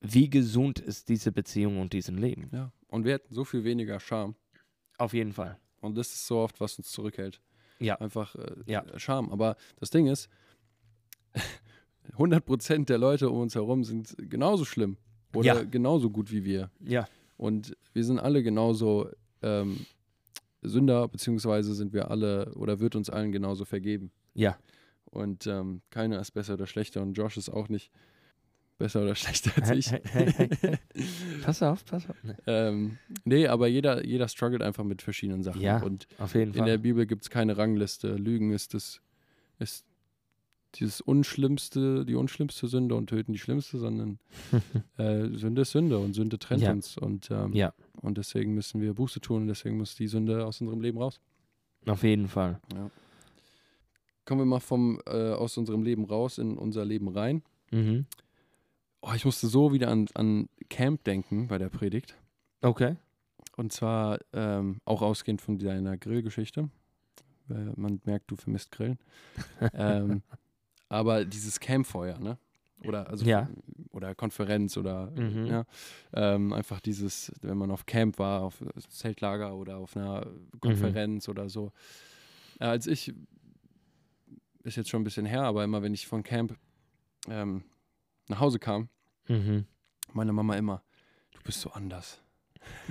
Wie 0.00 0.28
gesund 0.28 0.80
ist 0.80 1.08
diese 1.08 1.30
Beziehung 1.30 1.80
und 1.80 1.92
diesen 1.92 2.18
Leben? 2.18 2.50
Ja. 2.52 2.72
Und 2.88 3.04
wir 3.04 3.12
hätten 3.14 3.32
so 3.32 3.44
viel 3.44 3.62
weniger 3.64 4.00
Scham. 4.00 4.34
Auf 4.98 5.12
jeden 5.14 5.32
Fall. 5.32 5.56
Und 5.80 5.96
das 5.96 6.08
ist 6.08 6.26
so 6.26 6.38
oft, 6.38 6.60
was 6.60 6.76
uns 6.78 6.90
zurückhält. 6.90 7.40
Ja. 7.78 7.96
Einfach 8.00 8.34
äh, 8.34 8.54
Ja. 8.66 8.84
Scham. 8.98 9.30
Aber 9.30 9.56
das 9.78 9.90
Ding 9.90 10.06
ist, 10.08 10.28
100% 12.18 12.86
der 12.86 12.98
Leute 12.98 13.30
um 13.30 13.40
uns 13.40 13.54
herum 13.54 13.84
sind 13.84 14.14
genauso 14.18 14.64
schlimm 14.64 14.96
oder 15.34 15.46
Ja. 15.46 15.62
genauso 15.62 16.10
gut 16.10 16.30
wie 16.32 16.44
wir. 16.44 16.70
Ja. 16.80 17.06
Und 17.36 17.76
wir 17.92 18.04
sind 18.04 18.18
alle 18.18 18.42
genauso 18.42 19.08
ähm, 19.42 19.86
Sünder, 20.62 21.08
beziehungsweise 21.08 21.74
sind 21.74 21.92
wir 21.92 22.10
alle 22.10 22.54
oder 22.54 22.80
wird 22.80 22.94
uns 22.94 23.10
allen 23.10 23.32
genauso 23.32 23.64
vergeben. 23.64 24.10
Ja. 24.34 24.56
Und 25.04 25.46
ähm, 25.46 25.82
keiner 25.90 26.20
ist 26.20 26.30
besser 26.30 26.54
oder 26.54 26.66
schlechter 26.66 27.02
und 27.02 27.14
Josh 27.14 27.36
ist 27.36 27.50
auch 27.50 27.68
nicht 27.68 27.90
besser 28.78 29.02
oder 29.02 29.14
schlechter 29.16 29.50
als 29.62 29.70
ich. 29.70 29.92
Pass 31.42 31.62
auf, 31.62 31.84
pass 31.84 32.08
auf. 32.08 32.16
Nee, 32.22 32.34
ähm, 32.46 32.98
nee, 33.24 33.46
aber 33.46 33.66
jeder, 33.66 34.04
jeder 34.04 34.28
struggelt 34.28 34.62
einfach 34.62 34.84
mit 34.84 35.02
verschiedenen 35.02 35.42
Sachen. 35.42 35.60
Ja, 35.60 35.82
Und 35.82 36.06
Auf 36.18 36.34
jeden 36.34 36.54
in 36.54 36.64
der 36.64 36.74
Fall. 36.74 36.78
Bibel 36.78 37.06
gibt 37.06 37.22
es 37.22 37.30
keine 37.30 37.56
Rangliste. 37.56 38.14
Lügen 38.14 38.52
ist 38.52 38.74
das, 38.74 39.00
ist 39.58 39.84
dieses 40.76 41.00
unschlimmste, 41.00 42.04
die 42.04 42.14
unschlimmste 42.14 42.66
Sünde 42.66 42.94
und 42.94 43.08
töten 43.08 43.32
die 43.32 43.38
schlimmste, 43.38 43.78
sondern 43.78 44.18
äh, 44.98 45.26
Sünde 45.36 45.62
ist 45.62 45.72
Sünde 45.72 45.98
und 45.98 46.14
Sünde 46.14 46.38
trennt 46.38 46.62
Ja. 46.62 46.72
uns. 46.72 46.96
Und, 46.96 47.30
ähm, 47.30 47.52
Ja. 47.52 47.72
und 48.00 48.18
deswegen 48.18 48.54
müssen 48.54 48.80
wir 48.80 48.94
Buße 48.94 49.20
tun 49.20 49.42
und 49.42 49.48
deswegen 49.48 49.76
muss 49.76 49.94
die 49.94 50.08
Sünde 50.08 50.46
aus 50.46 50.60
unserem 50.60 50.80
Leben 50.80 50.98
raus. 50.98 51.20
Auf 51.86 52.02
jeden 52.02 52.28
Fall. 52.28 52.60
Kommen 54.24 54.40
wir 54.40 54.44
mal 54.46 54.60
vom, 54.60 55.00
äh, 55.06 55.32
aus 55.32 55.56
unserem 55.58 55.82
Leben 55.82 56.04
raus 56.04 56.38
in 56.38 56.56
unser 56.56 56.84
Leben 56.84 57.08
rein. 57.08 57.42
Mhm. 57.70 58.06
oh, 59.00 59.12
ich 59.16 59.24
musste 59.24 59.46
so 59.48 59.72
wieder 59.72 59.88
an, 59.88 60.06
an 60.14 60.48
Camp 60.68 61.02
denken 61.04 61.48
bei 61.48 61.58
der 61.58 61.70
Predigt. 61.70 62.16
Okay. 62.60 62.96
Und 63.56 63.72
zwar 63.72 64.18
ähm, 64.32 64.80
auch 64.84 65.02
ausgehend 65.02 65.40
von 65.40 65.58
deiner 65.58 65.96
Grillgeschichte. 65.96 66.68
Äh, 67.50 67.54
man 67.76 68.00
merkt, 68.04 68.30
du 68.30 68.36
vermisst 68.36 68.70
Grillen. 68.72 68.98
ähm, 69.74 70.22
aber 70.92 71.24
dieses 71.24 71.58
Campfeuer, 71.60 72.18
ne? 72.18 72.38
Oder 72.84 73.08
also 73.08 73.24
Ja. 73.24 73.48
oder 73.92 74.14
Konferenz 74.14 74.76
oder 74.76 75.10
Mhm. 75.12 75.46
ja, 75.46 75.64
ähm, 76.14 76.52
einfach 76.52 76.80
dieses, 76.80 77.32
wenn 77.40 77.56
man 77.56 77.70
auf 77.70 77.86
Camp 77.86 78.18
war, 78.18 78.42
auf 78.42 78.62
Zeltlager 78.88 79.54
oder 79.54 79.76
auf 79.78 79.96
einer 79.96 80.26
Konferenz 80.60 81.28
oder 81.28 81.48
so. 81.48 81.72
Äh, 82.58 82.64
als 82.64 82.86
ich 82.86 83.14
ist 84.64 84.76
jetzt 84.76 84.90
schon 84.90 85.00
ein 85.02 85.04
bisschen 85.04 85.26
her, 85.26 85.42
aber 85.42 85.62
immer 85.64 85.82
wenn 85.82 85.94
ich 85.94 86.06
von 86.06 86.22
Camp 86.22 86.56
ähm, 87.28 87.64
nach 88.28 88.40
Hause 88.40 88.58
kam, 88.58 88.88
Mhm. 89.28 89.66
meine 90.12 90.32
Mama 90.32 90.56
immer, 90.56 90.82
du 91.32 91.40
bist 91.44 91.60
so 91.60 91.70
anders. 91.70 92.20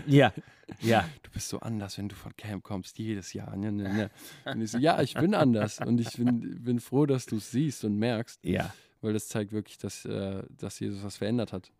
Ja. 0.08 0.34
Ja. 0.80 1.08
du 1.24 1.32
bist 1.32 1.50
so 1.50 1.60
anders, 1.60 1.98
wenn 1.98 2.08
du 2.10 2.16
von 2.16 2.36
Camp 2.38 2.64
kommst, 2.64 2.98
jedes 2.98 3.34
Jahr. 3.34 3.56
Ne, 3.56 3.72
ne, 3.72 3.84
ne. 3.94 4.12
Und 4.46 4.62
ich 4.62 4.72
so, 4.72 4.78
ja, 4.78 5.02
ich 5.02 5.14
bin 5.14 5.34
anders. 5.36 5.80
Und 5.80 6.00
ich 6.00 6.14
bin, 6.18 6.64
bin 6.64 6.80
froh, 6.80 7.06
dass 7.06 7.26
du 7.26 7.38
es 7.38 7.52
siehst 7.52 7.84
und 7.84 7.98
merkst, 7.98 8.44
Ja. 8.46 8.74
weil 9.02 9.14
das 9.14 9.28
zeigt 9.28 9.52
wirklich, 9.52 9.78
dass, 9.78 10.06
äh, 10.06 10.44
dass 10.58 10.80
Jesus 10.80 11.04
was 11.04 11.18
verändert 11.18 11.54
hat. 11.54 11.72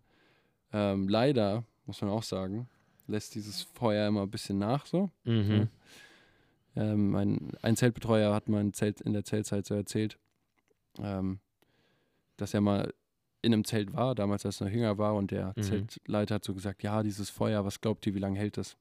Ähm, 0.74 1.08
leider, 1.08 1.64
muss 1.86 2.02
man 2.02 2.10
auch 2.12 2.24
sagen, 2.24 2.68
lässt 3.08 3.36
dieses 3.36 3.62
Feuer 3.64 4.08
immer 4.08 4.22
ein 4.24 4.32
bisschen 4.32 4.58
nach 4.60 4.86
so. 4.86 5.10
Mhm. 5.26 5.68
Ähm, 6.76 7.16
ein, 7.16 7.52
ein 7.62 7.76
Zeltbetreuer 7.76 8.34
hat 8.34 8.48
mal 8.48 8.62
in, 8.62 8.74
Zelt, 8.74 9.02
in 9.02 9.12
der 9.14 9.26
Zeltzeit 9.26 9.66
so 9.66 9.74
erzählt, 9.76 10.18
ähm, 11.00 11.40
dass 12.38 12.54
er 12.54 12.62
mal 12.62 12.94
in 13.42 13.54
einem 13.54 13.66
Zelt 13.66 13.92
war, 13.94 14.16
damals 14.16 14.46
als 14.46 14.62
er 14.62 14.68
noch 14.68 14.74
jünger 14.74 14.98
war, 14.98 15.16
und 15.16 15.32
der 15.32 15.54
Mhm. 15.58 15.64
Zeltleiter 15.64 16.36
hat 16.36 16.46
so 16.46 16.54
gesagt, 16.54 16.84
ja, 16.84 17.04
dieses 17.04 17.30
Feuer, 17.30 17.66
was 17.66 17.82
glaubt 17.82 18.06
ihr, 18.08 18.14
wie 18.16 18.20
lange 18.20 18.40
hält 18.40 18.58
es? 18.58 18.78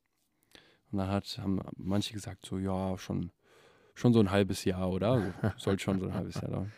Und 0.90 0.98
dann 0.98 1.08
hat, 1.08 1.38
haben 1.38 1.60
manche 1.76 2.12
gesagt, 2.12 2.46
so, 2.46 2.58
ja, 2.58 2.98
schon, 2.98 3.30
schon 3.94 4.12
so 4.12 4.20
ein 4.20 4.30
halbes 4.30 4.64
Jahr, 4.64 4.90
oder? 4.90 5.32
So, 5.56 5.70
soll 5.70 5.78
schon 5.78 6.00
so 6.00 6.06
ein 6.06 6.14
halbes 6.14 6.34
Jahr 6.36 6.50
dauern. 6.50 6.72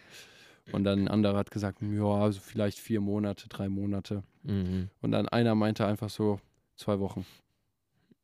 Und 0.71 0.85
dann 0.85 1.01
ein 1.01 1.09
anderer 1.09 1.39
hat 1.39 1.51
gesagt, 1.51 1.83
ja, 1.83 2.05
also 2.05 2.41
vielleicht 2.41 2.79
vier 2.79 3.01
Monate, 3.01 3.49
drei 3.49 3.69
Monate. 3.69 4.23
Mhm. 4.43 4.91
Und 5.01 5.13
dann 5.13 5.29
einer 5.29 5.55
meinte 5.55 5.87
einfach 5.87 6.11
so, 6.11 6.41
zwei 6.77 6.99
Wochen. 7.01 7.27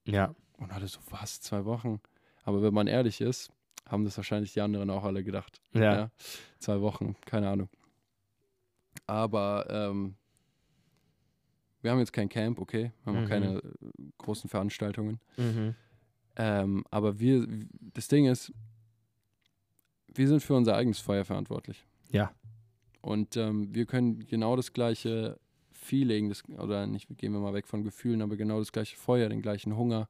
Ja. 0.05 0.35
Und 0.59 0.73
alle 0.73 0.87
so, 0.89 1.01
was, 1.11 1.41
zwei 1.41 1.65
Wochen? 1.65 2.01
Aber 2.45 2.63
wenn 2.63 2.75
man 2.75 2.87
ehrlich 2.87 3.21
ist, 3.21 3.51
haben 3.89 4.05
das 4.05 4.17
wahrscheinlich 4.17 4.53
die 4.53 4.61
anderen 4.61 4.91
auch 4.91 5.05
alle 5.05 5.25
gedacht. 5.25 5.61
Ja. 5.73 6.11
Zwei 6.59 6.81
Wochen, 6.81 7.17
keine 7.25 7.49
Ahnung. 7.49 7.69
Aber 9.07 9.67
ähm, 9.71 10.17
wir 11.83 11.91
haben 11.91 11.99
jetzt 11.99 12.13
kein 12.13 12.29
Camp, 12.29 12.59
okay? 12.61 12.93
Wir 13.05 13.07
haben 13.13 13.19
auch 13.19 13.23
Mhm. 13.25 13.29
keine 13.29 13.57
äh, 13.59 13.63
großen 14.19 14.49
Veranstaltungen. 14.51 15.21
Mhm. 15.37 15.75
Ähm, 16.37 16.85
aber 16.91 17.19
wir, 17.19 17.47
das 17.95 18.09
Ding 18.09 18.27
ist, 18.27 18.53
wir 20.15 20.29
sind 20.29 20.43
für 20.43 20.55
unser 20.55 20.77
eigenes 20.77 20.99
Feuer 21.01 21.25
verantwortlich. 21.25 21.85
Ja. 22.11 22.33
Und 23.01 23.37
ähm, 23.37 23.75
wir 23.75 23.87
können 23.87 24.27
genau 24.27 24.57
das 24.57 24.73
gleiche 24.73 25.39
Feeling, 25.73 26.29
das, 26.29 26.43
oder 26.49 26.87
nicht, 26.87 27.09
gehen 27.19 27.33
wir 27.33 27.41
mal 27.41 27.55
weg 27.55 27.67
von 27.67 27.85
Gefühlen, 27.85 28.23
aber 28.23 28.37
genau 28.37 28.59
das 28.59 28.73
gleiche 28.73 28.97
Feuer, 28.97 29.29
den 29.29 29.43
gleichen 29.43 29.77
Hunger, 29.77 30.09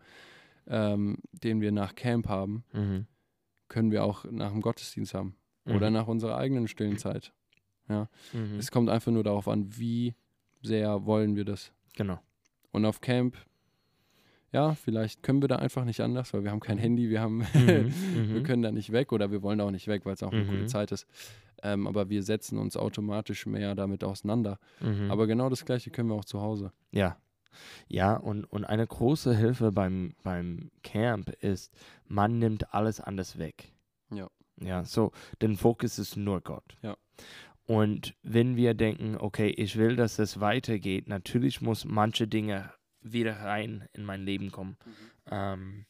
ähm, 0.66 1.18
den 1.32 1.60
wir 1.60 1.72
nach 1.72 1.94
Camp 1.94 2.28
haben, 2.28 2.64
Mhm. 2.72 3.06
können 3.68 3.90
wir 3.90 4.04
auch 4.04 4.24
nach 4.30 4.50
dem 4.52 4.60
Gottesdienst 4.62 5.14
haben. 5.14 5.34
Oder 5.66 5.90
Mhm. 5.90 5.94
nach 5.96 6.06
unserer 6.08 6.38
eigenen 6.38 6.66
stillen 6.68 6.96
Zeit. 6.96 7.32
Mhm. 7.88 8.06
Es 8.58 8.70
kommt 8.70 8.88
einfach 8.88 9.12
nur 9.12 9.22
darauf 9.24 9.48
an, 9.48 9.76
wie 9.78 10.14
sehr 10.62 11.04
wollen 11.06 11.36
wir 11.36 11.44
das. 11.44 11.72
Genau. 11.96 12.18
Und 12.72 12.84
auf 12.84 13.00
Camp, 13.00 13.36
ja, 14.52 14.74
vielleicht 14.74 15.22
können 15.22 15.42
wir 15.42 15.48
da 15.48 15.56
einfach 15.56 15.84
nicht 15.84 16.00
anders, 16.00 16.32
weil 16.32 16.42
wir 16.44 16.50
haben 16.50 16.60
kein 16.60 16.78
Handy, 16.78 17.10
wir 17.10 17.20
haben, 17.20 17.38
Mhm. 17.38 17.44
wir 18.32 18.40
Mhm. 18.40 18.42
können 18.44 18.62
da 18.62 18.70
nicht 18.72 18.92
weg 18.92 19.12
oder 19.12 19.30
wir 19.30 19.42
wollen 19.42 19.58
da 19.58 19.64
auch 19.66 19.70
nicht 19.70 19.88
weg, 19.88 20.04
weil 20.06 20.14
es 20.14 20.22
auch 20.22 20.32
eine 20.32 20.44
Mhm. 20.44 20.48
coole 20.48 20.66
Zeit 20.66 20.92
ist. 20.92 21.06
Ähm, 21.62 21.86
aber 21.86 22.08
wir 22.08 22.22
setzen 22.22 22.56
uns 22.56 22.76
automatisch 22.76 23.44
mehr 23.46 23.74
damit 23.74 24.04
auseinander. 24.04 24.58
Mhm. 24.80 25.10
Aber 25.10 25.26
genau 25.26 25.48
das 25.50 25.64
Gleiche 25.64 25.90
können 25.90 26.08
wir 26.08 26.14
auch 26.14 26.24
zu 26.24 26.40
Hause. 26.40 26.72
Ja. 26.92 27.16
Ja, 27.88 28.14
und, 28.16 28.44
und 28.44 28.64
eine 28.64 28.86
große 28.86 29.34
Hilfe 29.34 29.72
beim, 29.72 30.14
beim 30.22 30.70
Camp 30.84 31.30
ist, 31.42 31.72
man 32.06 32.38
nimmt 32.38 32.72
alles 32.72 33.00
anders 33.00 33.38
weg. 33.38 33.72
Ja. 34.10 34.28
Ja, 34.60 34.84
so, 34.84 35.12
den 35.42 35.56
Fokus 35.56 35.98
ist 35.98 36.16
nur 36.16 36.40
Gott. 36.40 36.76
Ja. 36.82 36.96
Und 37.68 38.14
wenn 38.22 38.56
wir 38.56 38.72
denken, 38.72 39.18
okay, 39.18 39.48
ich 39.50 39.76
will, 39.76 39.94
dass 39.94 40.16
das 40.16 40.40
weitergeht, 40.40 41.06
natürlich 41.06 41.60
muss 41.60 41.84
manche 41.84 42.26
Dinge 42.26 42.72
wieder 43.02 43.40
rein 43.40 43.86
in 43.92 44.04
mein 44.04 44.22
Leben 44.22 44.50
kommen. 44.50 44.78
Ähm, 45.30 45.84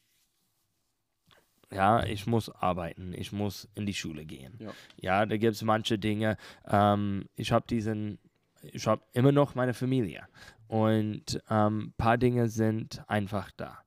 ja, 1.71 2.03
ich 2.03 2.27
muss 2.27 2.51
arbeiten, 2.51 3.15
ich 3.15 3.31
muss 3.31 3.69
in 3.77 3.87
die 3.87 3.95
Schule 3.95 4.27
gehen. 4.27 4.59
Ja. 4.59 4.73
Ja, 5.01 5.27
da 5.27 5.37
gibt 5.37 5.55
es 5.55 5.63
manche 5.63 6.01
Dinge. 6.01 6.37
Ähm, 6.67 7.29
ich 7.37 7.53
habe 7.53 7.65
diesen, 7.69 8.19
ich 8.61 8.89
habe 8.89 9.05
immer 9.13 9.31
noch 9.31 9.55
meine 9.55 9.73
Familie 9.73 10.27
und 10.67 11.41
ein 11.47 11.67
ähm, 11.67 11.95
paar 11.97 12.19
Dinge 12.19 12.49
sind 12.49 13.05
einfach 13.07 13.53
da. 13.53 13.79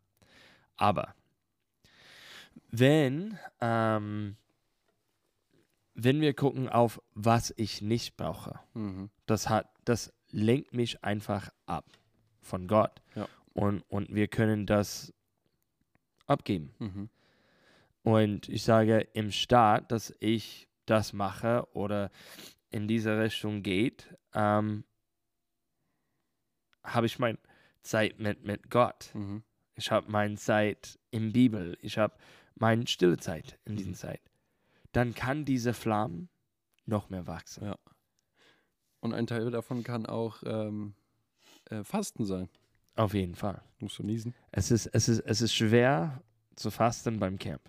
Aber 0.77 1.13
wenn, 2.69 3.37
ähm, 3.59 4.37
wenn 5.93 6.21
wir 6.21 6.33
gucken 6.33 6.69
auf, 6.69 7.01
was 7.13 7.53
ich 7.57 7.81
nicht 7.81 8.15
brauche, 8.17 8.59
Mhm. 8.73 9.09
das 9.25 9.49
hat, 9.49 9.69
das 9.85 10.13
lenkt 10.29 10.73
mich 10.73 11.03
einfach 11.03 11.49
ab 11.65 11.85
von 12.41 12.67
Gott. 12.67 13.01
Ja. 13.15 13.27
Und, 13.53 13.81
und 13.89 14.13
wir 14.15 14.27
können 14.27 14.65
das 14.65 15.13
abgeben. 16.27 16.73
Mhm. 16.79 17.09
Und 18.03 18.49
ich 18.49 18.63
sage 18.63 18.99
im 19.13 19.31
Staat, 19.31 19.91
dass 19.91 20.13
ich 20.19 20.67
das 20.85 21.13
mache 21.13 21.67
oder 21.73 22.09
in 22.71 22.87
diese 22.87 23.19
Richtung 23.19 23.61
geht, 23.61 24.15
ähm, 24.33 24.83
habe 26.83 27.05
ich 27.05 27.19
meine 27.19 27.37
Zeit 27.83 28.19
mit, 28.19 28.43
mit 28.43 28.69
Gott. 28.69 29.11
Mhm. 29.13 29.43
Ich 29.75 29.91
habe 29.91 30.09
meine 30.09 30.35
Zeit 30.37 30.97
in 31.11 31.31
Bibel. 31.31 31.77
Ich 31.81 31.97
habe 31.97 32.15
meine 32.55 32.87
stille 32.87 33.17
Zeit 33.17 33.59
in 33.65 33.75
dieser 33.75 33.89
Mhm. 33.91 33.95
Zeit. 33.95 34.21
Dann 34.91 35.13
kann 35.13 35.45
diese 35.45 35.73
Flamme 35.73 36.27
noch 36.85 37.09
mehr 37.09 37.27
wachsen. 37.27 37.65
Ja. 37.65 37.77
Und 38.99 39.13
ein 39.13 39.27
Teil 39.27 39.49
davon 39.51 39.83
kann 39.83 40.05
auch 40.05 40.43
ähm, 40.45 40.93
äh, 41.69 41.83
Fasten 41.83 42.25
sein. 42.25 42.49
Auf 42.95 43.13
jeden 43.13 43.35
Fall. 43.35 43.61
Musst 43.79 43.97
du 43.99 44.03
niesen? 44.03 44.35
Es 44.51 44.69
ist, 44.69 44.87
es 44.87 45.07
ist, 45.09 45.19
es 45.21 45.41
ist 45.41 45.53
schwer 45.55 46.21
zu 46.55 46.69
fasten 46.71 47.19
beim 47.19 47.39
Camp. 47.39 47.61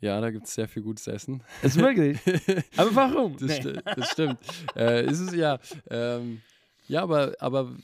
Ja, 0.00 0.18
da 0.22 0.30
gibt 0.30 0.46
es 0.46 0.54
sehr 0.54 0.66
viel 0.66 0.82
gutes 0.82 1.06
Essen. 1.06 1.42
Ist 1.62 1.76
möglich. 1.76 2.18
Aber 2.78 2.94
warum? 2.94 3.36
Das, 3.36 3.42
Nee. 3.48 3.60
sti- 3.60 3.94
das 3.94 4.10
stimmt. 4.10 4.38
äh, 4.74 5.04
ist 5.04 5.20
es 5.20 5.34
ja. 5.34 5.58
Ähm, 5.90 6.40
ja, 6.88 7.02
aber, 7.02 7.34
aber 7.38 7.76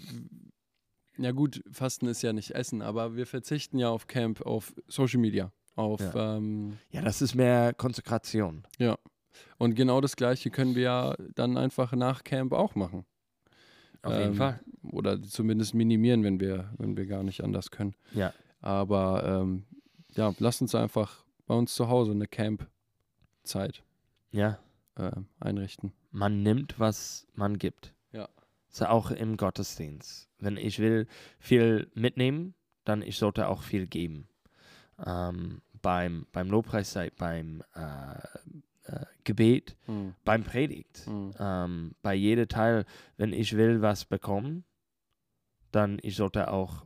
ja 1.18 1.31
gut, 1.33 1.62
Fasten 1.70 2.07
ist 2.09 2.22
ja 2.22 2.33
nicht 2.33 2.52
Essen, 2.52 2.83
aber 2.83 3.14
wir 3.14 3.26
verzichten 3.26 3.79
ja 3.79 3.88
auf 3.90 4.07
Camp, 4.09 4.40
auf 4.40 4.74
Social 4.88 5.20
Media, 5.20 5.52
auf 5.77 6.01
Ja. 6.01 6.37
ähm, 6.37 6.79
Ja, 6.91 7.03
das 7.03 7.23
ist 7.23 7.35
mehr 7.35 7.73
Konzentration. 7.75 8.67
und 9.59 9.75
genau 9.75 10.01
das 10.01 10.17
gleiche 10.17 10.51
können 10.51 10.75
wir 10.75 10.83
ja 10.83 11.15
dann 11.35 11.57
einfach 11.57 11.93
nach 11.93 12.25
Camp 12.25 12.53
auch 12.53 12.75
machen. 12.75 13.05
Auf 14.03 14.12
jeden 14.15 14.31
Ähm, 14.31 14.35
Fall. 14.35 14.61
Oder 14.83 15.21
zumindest 15.23 15.75
minimieren, 15.75 16.23
wenn 16.23 16.39
wir, 16.41 16.73
wenn 16.79 16.97
wir 16.97 17.07
gar 17.07 17.23
nicht 17.23 17.43
anders 17.43 17.71
können. 17.71 17.95
Ja. 18.12 18.33
Aber 18.61 19.25
ähm, 19.43 19.65
ja, 20.15 20.33
lasst 20.39 20.62
uns 20.62 20.75
einfach 20.75 21.25
bei 21.47 21.55
uns 21.55 21.75
zu 21.75 21.89
Hause 21.89 22.12
eine 22.12 22.27
Camp-Zeit 22.27 23.83
Ja. 24.31 24.59
äh, 24.97 25.11
einrichten. 25.41 25.93
Man 26.11 26.43
nimmt, 26.43 26.79
was 26.81 27.27
man 27.35 27.59
gibt. 27.59 27.95
Ja. 28.12 28.29
So 28.69 28.87
auch 28.87 29.11
im 29.11 29.37
Gottesdienst. 29.37 30.29
Wenn 30.39 30.57
ich 30.57 30.79
will 30.79 31.07
viel 31.39 31.91
mitnehmen, 31.95 32.55
dann 32.85 33.03
ich 33.03 33.19
sollte 33.19 33.49
auch 33.49 33.62
viel 33.62 33.87
geben. 33.87 34.29
Ähm, 35.05 35.61
beim, 35.87 36.27
beim 36.33 36.51
Lobpreiszeit, 36.51 37.14
beim 37.14 37.62
äh, 37.77 38.16
äh, 38.92 39.05
Gebet, 39.22 39.77
Hm. 39.87 40.16
beim 40.25 40.42
Predigt. 40.42 41.07
Hm. 41.07 41.33
Ähm, 41.38 41.94
bei 42.03 42.12
jedem 42.12 42.49
Teil, 42.49 42.85
wenn 43.18 43.33
ich 43.33 43.57
will 43.57 43.83
was 43.83 44.05
bekommen, 44.05 44.64
dann 45.70 46.01
ich 46.03 46.16
sollte 46.16 46.51
auch 46.51 46.85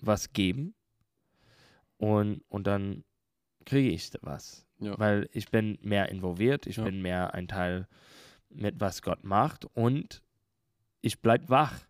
was 0.00 0.34
geben 0.34 0.74
und, 1.96 2.42
und 2.50 2.66
dann 2.66 3.04
kriege 3.64 3.88
ich 3.88 4.10
was. 4.20 4.66
Ja. 4.80 4.98
Weil 4.98 5.30
ich 5.32 5.48
bin 5.50 5.78
mehr 5.80 6.10
involviert, 6.10 6.66
ich 6.66 6.76
Ja. 6.76 6.84
bin 6.84 7.00
mehr 7.00 7.32
ein 7.32 7.48
Teil 7.48 7.88
mit 8.50 8.80
was 8.80 9.00
Gott 9.00 9.24
macht 9.24 9.64
und 9.74 10.20
ich 11.00 11.22
bleibe 11.22 11.48
wach 11.48 11.86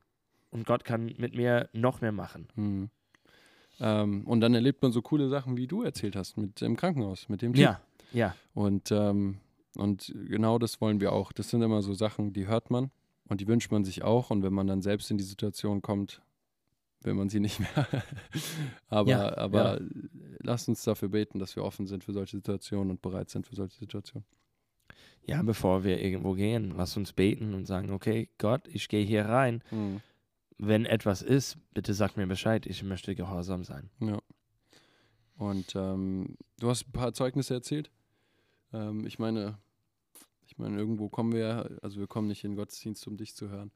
und 0.50 0.64
Gott 0.64 0.84
kann 0.84 1.06
mit 1.18 1.34
mir 1.34 1.68
noch 1.72 2.00
mehr 2.02 2.12
machen. 2.12 2.46
Hm. 2.54 2.90
Ähm, 3.80 4.26
und 4.26 4.40
dann 4.40 4.54
erlebt 4.54 4.82
man 4.82 4.92
so 4.92 5.02
coole 5.02 5.28
Sachen, 5.28 5.56
wie 5.56 5.66
du 5.66 5.82
erzählt 5.82 6.16
hast, 6.16 6.36
mit 6.36 6.60
dem 6.60 6.76
Krankenhaus, 6.76 7.28
mit 7.28 7.42
dem 7.42 7.54
Team. 7.54 7.62
Ja, 7.62 7.80
ja, 8.12 8.34
Und, 8.54 8.92
ähm, 8.92 9.38
und 9.76 10.14
genau 10.28 10.58
das 10.58 10.80
wollen 10.80 11.00
wir 11.00 11.12
auch. 11.12 11.32
Das 11.32 11.50
sind 11.50 11.62
immer 11.62 11.82
so 11.82 11.94
Sachen, 11.94 12.32
die 12.32 12.46
hört 12.46 12.70
man. 12.70 12.90
Und 13.28 13.40
die 13.40 13.48
wünscht 13.48 13.72
man 13.72 13.84
sich 13.84 14.04
auch. 14.04 14.30
Und 14.30 14.42
wenn 14.42 14.52
man 14.52 14.66
dann 14.66 14.82
selbst 14.82 15.10
in 15.10 15.18
die 15.18 15.24
Situation 15.24 15.82
kommt, 15.82 16.22
will 17.00 17.14
man 17.14 17.28
sie 17.28 17.40
nicht 17.40 17.60
mehr. 17.60 17.68
aber 18.88 19.10
Ja, 19.10 19.36
aber 19.36 19.80
lasst 20.38 20.68
uns 20.68 20.84
dafür 20.84 21.08
beten, 21.08 21.38
dass 21.38 21.56
wir 21.56 21.64
offen 21.64 21.86
sind 21.86 22.04
für 22.04 22.12
solche 22.12 22.36
Situationen 22.36 22.90
und 22.90 23.02
bereit 23.02 23.30
sind 23.30 23.46
für 23.46 23.56
solche 23.56 23.76
Situationen. 23.76 24.26
Ja, 25.26 25.42
bevor 25.42 25.84
wir 25.84 26.02
irgendwo 26.02 26.34
gehen, 26.34 26.74
lass 26.76 26.96
uns 26.96 27.12
beten 27.14 27.54
und 27.54 27.66
sagen, 27.66 27.90
okay, 27.90 28.28
Gott, 28.38 28.68
ich 28.68 28.88
gehe 28.88 29.04
hier 29.04 29.24
rein. 29.24 29.62
Wenn 30.58 30.86
etwas 30.86 31.22
ist, 31.22 31.56
bitte 31.74 31.94
sag 31.94 32.16
mir 32.16 32.26
Bescheid, 32.26 32.66
ich 32.66 32.82
möchte 32.82 33.14
gehorsam 33.14 33.64
sein. 33.64 33.90
Ja. 34.00 34.18
Und 35.36 35.74
ähm, 35.74 36.36
du 36.58 36.68
hast 36.70 36.86
ein 36.88 36.92
paar 36.92 37.12
Zeugnisse 37.12 37.54
erzählt. 37.54 37.90
Ähm, 38.72 39.04
ich 39.06 39.18
meine, 39.18 39.58
ich 40.46 40.56
meine, 40.58 40.76
irgendwo 40.78 41.08
kommen 41.08 41.32
wir, 41.32 41.40
ja- 41.40 41.68
also 41.82 41.98
wir 41.98 42.06
kommen 42.06 42.28
nicht 42.28 42.44
in 42.44 42.52
den 42.52 42.56
Gottesdienst, 42.56 43.06
um 43.08 43.16
dich 43.16 43.34
zu 43.34 43.48
hören. 43.48 43.72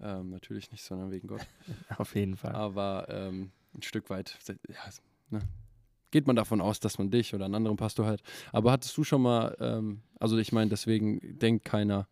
Ähm, 0.00 0.28
natürlich 0.30 0.70
nicht, 0.72 0.82
sondern 0.84 1.10
wegen 1.10 1.28
Gott. 1.28 1.46
Auf 1.98 2.14
jeden 2.14 2.36
Fall. 2.36 2.52
Aber 2.52 3.06
ähm, 3.08 3.52
ein 3.74 3.82
Stück 3.82 4.10
weit 4.10 4.38
ja, 4.48 4.74
ne, 5.30 5.40
geht 6.10 6.26
man 6.26 6.36
davon 6.36 6.60
aus, 6.60 6.80
dass 6.80 6.98
man 6.98 7.10
dich 7.10 7.34
oder 7.34 7.46
einen 7.46 7.54
anderen 7.54 7.76
Pastor 7.76 8.06
hört. 8.06 8.22
Aber 8.52 8.70
hattest 8.72 8.96
du 8.96 9.04
schon 9.04 9.22
mal, 9.22 9.56
ähm, 9.60 10.02
also 10.20 10.36
ich 10.36 10.52
meine, 10.52 10.68
deswegen 10.68 11.38
denkt 11.38 11.64
keiner, 11.64 12.06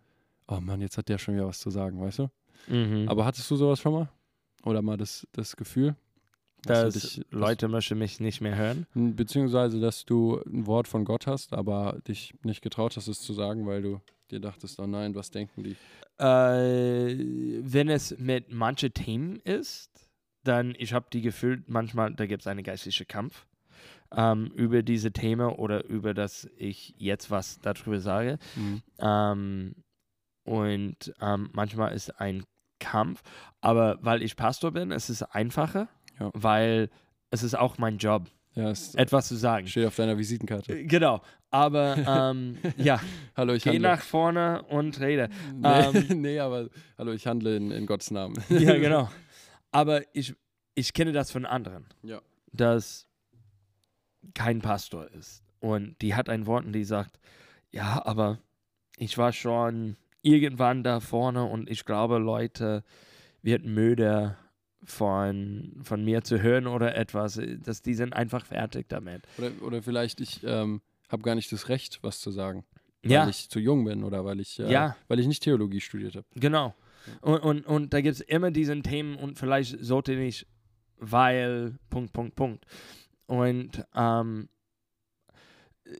oh 0.48 0.60
Mann, 0.60 0.80
jetzt 0.80 0.96
hat 0.96 1.08
der 1.08 1.18
schon 1.18 1.34
wieder 1.34 1.46
was 1.46 1.60
zu 1.60 1.70
sagen, 1.70 2.00
weißt 2.00 2.20
du? 2.20 2.30
Mhm. 2.68 3.08
Aber 3.08 3.24
hattest 3.24 3.50
du 3.50 3.56
sowas 3.56 3.80
schon 3.80 3.92
mal? 3.92 4.08
Oder 4.64 4.82
mal 4.82 4.96
das, 4.96 5.26
das 5.32 5.56
Gefühl? 5.56 5.96
dass 6.64 6.94
du 6.94 7.00
dich- 7.00 7.16
dass- 7.16 7.26
Leute 7.40 7.66
möchten 7.66 7.98
mich 7.98 8.20
nicht 8.20 8.40
mehr 8.40 8.54
hören. 8.54 8.86
Beziehungsweise, 8.94 9.80
dass 9.80 10.04
du 10.04 10.40
ein 10.46 10.64
Wort 10.68 10.86
von 10.86 11.04
Gott 11.04 11.26
hast, 11.26 11.52
aber 11.54 11.98
dich 12.06 12.34
nicht 12.44 12.62
getraut 12.62 12.96
hast, 12.96 13.08
es 13.08 13.20
zu 13.20 13.32
sagen, 13.32 13.66
weil 13.66 13.82
du 13.82 14.00
dir 14.30 14.38
dachtest, 14.38 14.78
oh 14.78 14.86
nein, 14.86 15.12
was 15.16 15.32
denken 15.32 15.64
die? 15.64 15.74
Äh, 16.18 17.16
wenn 17.64 17.88
es 17.88 18.16
mit 18.18 18.52
manchen 18.52 18.94
Themen 18.94 19.36
ist, 19.40 19.90
dann 20.44 20.74
ich 20.78 20.92
habe 20.92 21.06
die 21.12 21.20
Gefühl, 21.22 21.64
manchmal, 21.66 22.14
da 22.14 22.26
gibt 22.26 22.42
es 22.42 22.46
einen 22.46 22.62
geistlichen 22.62 23.08
Kampf 23.08 23.44
ähm, 24.12 24.46
über 24.54 24.82
diese 24.84 25.10
Themen 25.10 25.48
oder 25.50 25.84
über 25.86 26.14
das 26.14 26.48
ich 26.56 26.94
jetzt 26.96 27.28
was 27.30 27.58
darüber 27.60 27.98
sage. 28.00 28.38
Mhm. 28.54 28.82
Ähm, 29.00 29.74
und 30.44 31.12
ähm, 31.20 31.50
manchmal 31.52 31.92
ist 31.92 32.20
ein 32.20 32.44
Kampf, 32.82 33.22
aber 33.60 33.98
weil 34.02 34.22
ich 34.22 34.36
Pastor 34.36 34.70
bin, 34.72 34.90
es 34.92 35.08
ist 35.10 35.22
einfacher, 35.22 35.88
Ja. 36.20 36.30
weil 36.34 36.90
es 37.30 37.42
ist 37.42 37.54
auch 37.54 37.78
mein 37.78 37.96
Job, 37.98 38.28
Ja, 38.54 38.70
etwas 38.94 39.28
zu 39.28 39.36
sagen. 39.36 39.66
steht 39.68 39.86
auf 39.86 39.96
deiner 39.96 40.18
Visitenkarte. 40.18 40.78
Äh, 40.78 40.84
Genau, 40.84 41.22
aber 41.50 41.96
ähm, 42.32 42.58
ja, 42.76 43.00
Hallo, 43.36 43.54
ich 43.54 43.64
geh 43.64 43.70
handle. 43.70 43.88
nach 43.90 44.02
vorne 44.02 44.62
und 44.64 45.00
rede. 45.00 45.28
Nee, 45.54 45.68
ähm, 45.68 46.06
nee, 46.22 46.38
aber 46.40 46.68
hallo, 46.98 47.12
ich 47.12 47.26
handle 47.26 47.56
in, 47.56 47.70
in 47.70 47.86
Gottes 47.86 48.10
Namen. 48.10 48.36
Ja, 48.50 48.76
genau. 48.78 49.08
Aber 49.70 50.02
ich, 50.14 50.34
ich 50.74 50.92
kenne 50.92 51.12
das 51.12 51.30
von 51.30 51.46
anderen, 51.46 51.86
Ja. 52.02 52.20
dass 52.52 53.06
kein 54.34 54.60
Pastor 54.60 55.08
ist. 55.12 55.42
Und 55.60 56.00
die 56.02 56.14
hat 56.14 56.28
ein 56.28 56.46
Wort 56.46 56.64
und 56.66 56.72
die 56.72 56.84
sagt, 56.84 57.18
ja, 57.70 58.04
aber 58.04 58.38
ich 58.96 59.16
war 59.16 59.32
schon 59.32 59.96
irgendwann 60.22 60.82
da 60.84 61.00
vorne 61.00 61.44
und 61.44 61.68
ich 61.68 61.84
glaube, 61.84 62.18
Leute 62.18 62.84
werden 63.42 63.74
müde 63.74 64.36
von, 64.84 65.72
von 65.82 66.04
mir 66.04 66.22
zu 66.22 66.40
hören 66.42 66.66
oder 66.66 66.96
etwas, 66.96 67.40
dass 67.58 67.82
die 67.82 67.94
sind 67.94 68.12
einfach 68.12 68.46
fertig 68.46 68.88
damit. 68.88 69.22
Oder, 69.38 69.50
oder 69.62 69.82
vielleicht, 69.82 70.20
ich 70.20 70.40
ähm, 70.44 70.80
habe 71.08 71.22
gar 71.22 71.34
nicht 71.34 71.52
das 71.52 71.68
Recht, 71.68 71.98
was 72.02 72.20
zu 72.20 72.30
sagen, 72.30 72.64
Ja, 73.04 73.22
weil 73.22 73.30
ich 73.30 73.48
zu 73.48 73.60
jung 73.60 73.84
bin 73.84 74.02
oder 74.04 74.24
weil 74.24 74.40
ich, 74.40 74.58
äh, 74.58 74.70
Ja. 74.70 74.96
weil 75.08 75.20
ich 75.20 75.26
nicht 75.26 75.42
Theologie 75.42 75.80
studiert 75.80 76.16
habe. 76.16 76.26
genau. 76.34 76.74
Und, 77.20 77.40
und, 77.40 77.66
und 77.66 77.92
da 77.92 78.00
gibt 78.00 78.14
es 78.14 78.20
immer 78.20 78.52
diesen 78.52 78.84
Themen 78.84 79.16
und 79.16 79.36
vielleicht 79.36 79.76
sollte 79.84 80.14
nicht, 80.14 80.46
weil, 80.98 81.76
Punkt, 81.90 82.12
Punkt, 82.12 82.36
Punkt. 82.36 82.64
Und 83.26 83.84
ähm, 83.96 84.48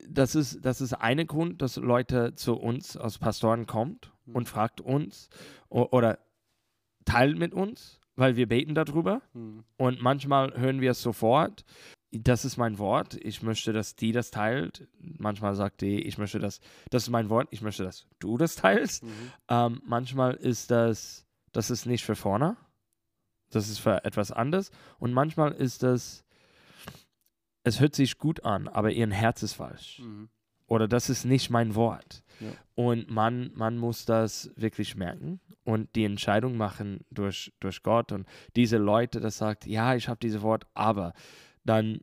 das 0.09 0.37
ist, 0.37 0.65
das 0.65 0.81
ist 0.81 0.93
eine 0.93 1.27
Grund, 1.27 1.61
dass 1.61 1.77
Leute 1.77 2.35
zu 2.37 2.55
uns 2.55 2.97
als 2.97 3.19
Pastoren 3.19 3.67
kommt 3.67 4.12
Mhm. 4.27 4.37
und 4.37 4.49
fragt 4.49 4.81
uns 4.81 5.29
oder 5.69 6.19
teilt 7.05 7.39
mit 7.39 7.53
uns, 7.55 8.01
weil 8.17 8.37
wir 8.37 8.49
beten 8.49 8.75
darüber. 8.75 9.23
Mhm. 9.33 9.65
Und 9.77 10.01
manchmal 10.03 10.57
hören 10.57 10.81
wir 10.81 10.93
es 10.93 11.03
sofort. 11.03 11.65
Das 12.11 12.45
ist 12.45 12.59
mein 12.59 12.79
Wort. 12.79 13.15
Ich 13.23 13.43
möchte, 13.43 13.73
dass 13.73 13.97
die 13.97 14.13
das 14.13 14.31
teilt. 14.31 14.87
Manchmal 14.99 15.55
sagt 15.55 15.81
die, 15.81 16.03
ich 16.03 16.19
möchte 16.19 16.39
das, 16.39 16.61
das 16.91 17.05
ist 17.05 17.09
mein 17.09 17.31
Wort. 17.31 17.49
Ich 17.51 17.63
möchte, 17.63 17.85
dass 17.85 18.07
du 18.19 18.37
das 18.37 18.55
teilst. 18.55 19.03
Mhm. 19.03 19.33
Ähm, 19.49 19.83
manchmal 19.87 20.35
ist 20.35 20.71
das, 20.71 21.27
das 21.53 21.71
ist 21.71 21.87
nicht 21.87 22.05
für 22.05 22.17
vorne. 22.17 22.57
Das 23.51 23.69
ist 23.69 23.79
für 23.79 24.05
etwas 24.05 24.31
anderes. 24.31 24.71
Und 24.99 25.13
manchmal 25.13 25.53
ist 25.53 25.83
das, 25.83 26.25
es 27.65 27.81
hört 27.81 27.95
sich 27.95 28.19
gut 28.19 28.45
an, 28.45 28.69
aber 28.69 28.91
ihr 28.91 29.11
Herz 29.11 29.43
ist 29.43 29.55
falsch. 29.55 30.01
Mhm. 30.01 30.29
Oder 30.67 30.89
das 30.89 31.11
ist 31.11 31.25
nicht 31.25 31.51
mein 31.51 31.75
Wort. 31.75 32.23
Ja. 32.41 32.51
Und 32.75 33.11
man, 33.11 33.51
man 33.55 33.77
muss 33.79 34.05
das 34.05 34.51
wirklich 34.57 34.97
merken 34.97 35.41
und 35.65 35.95
die 35.95 36.05
Entscheidung 36.05 36.57
machen 36.57 37.01
durch, 37.11 37.53
durch 37.61 37.83
Gott. 37.83 38.11
Und 38.13 38.27
diese 38.57 38.79
Leute, 38.79 39.21
das 39.21 39.39
sagt, 39.39 39.67
ja, 39.67 39.95
ich 39.95 40.09
habe 40.09 40.19
dieses 40.21 40.43
Wort, 40.43 40.67
aber 40.75 41.13
dann, 41.65 42.01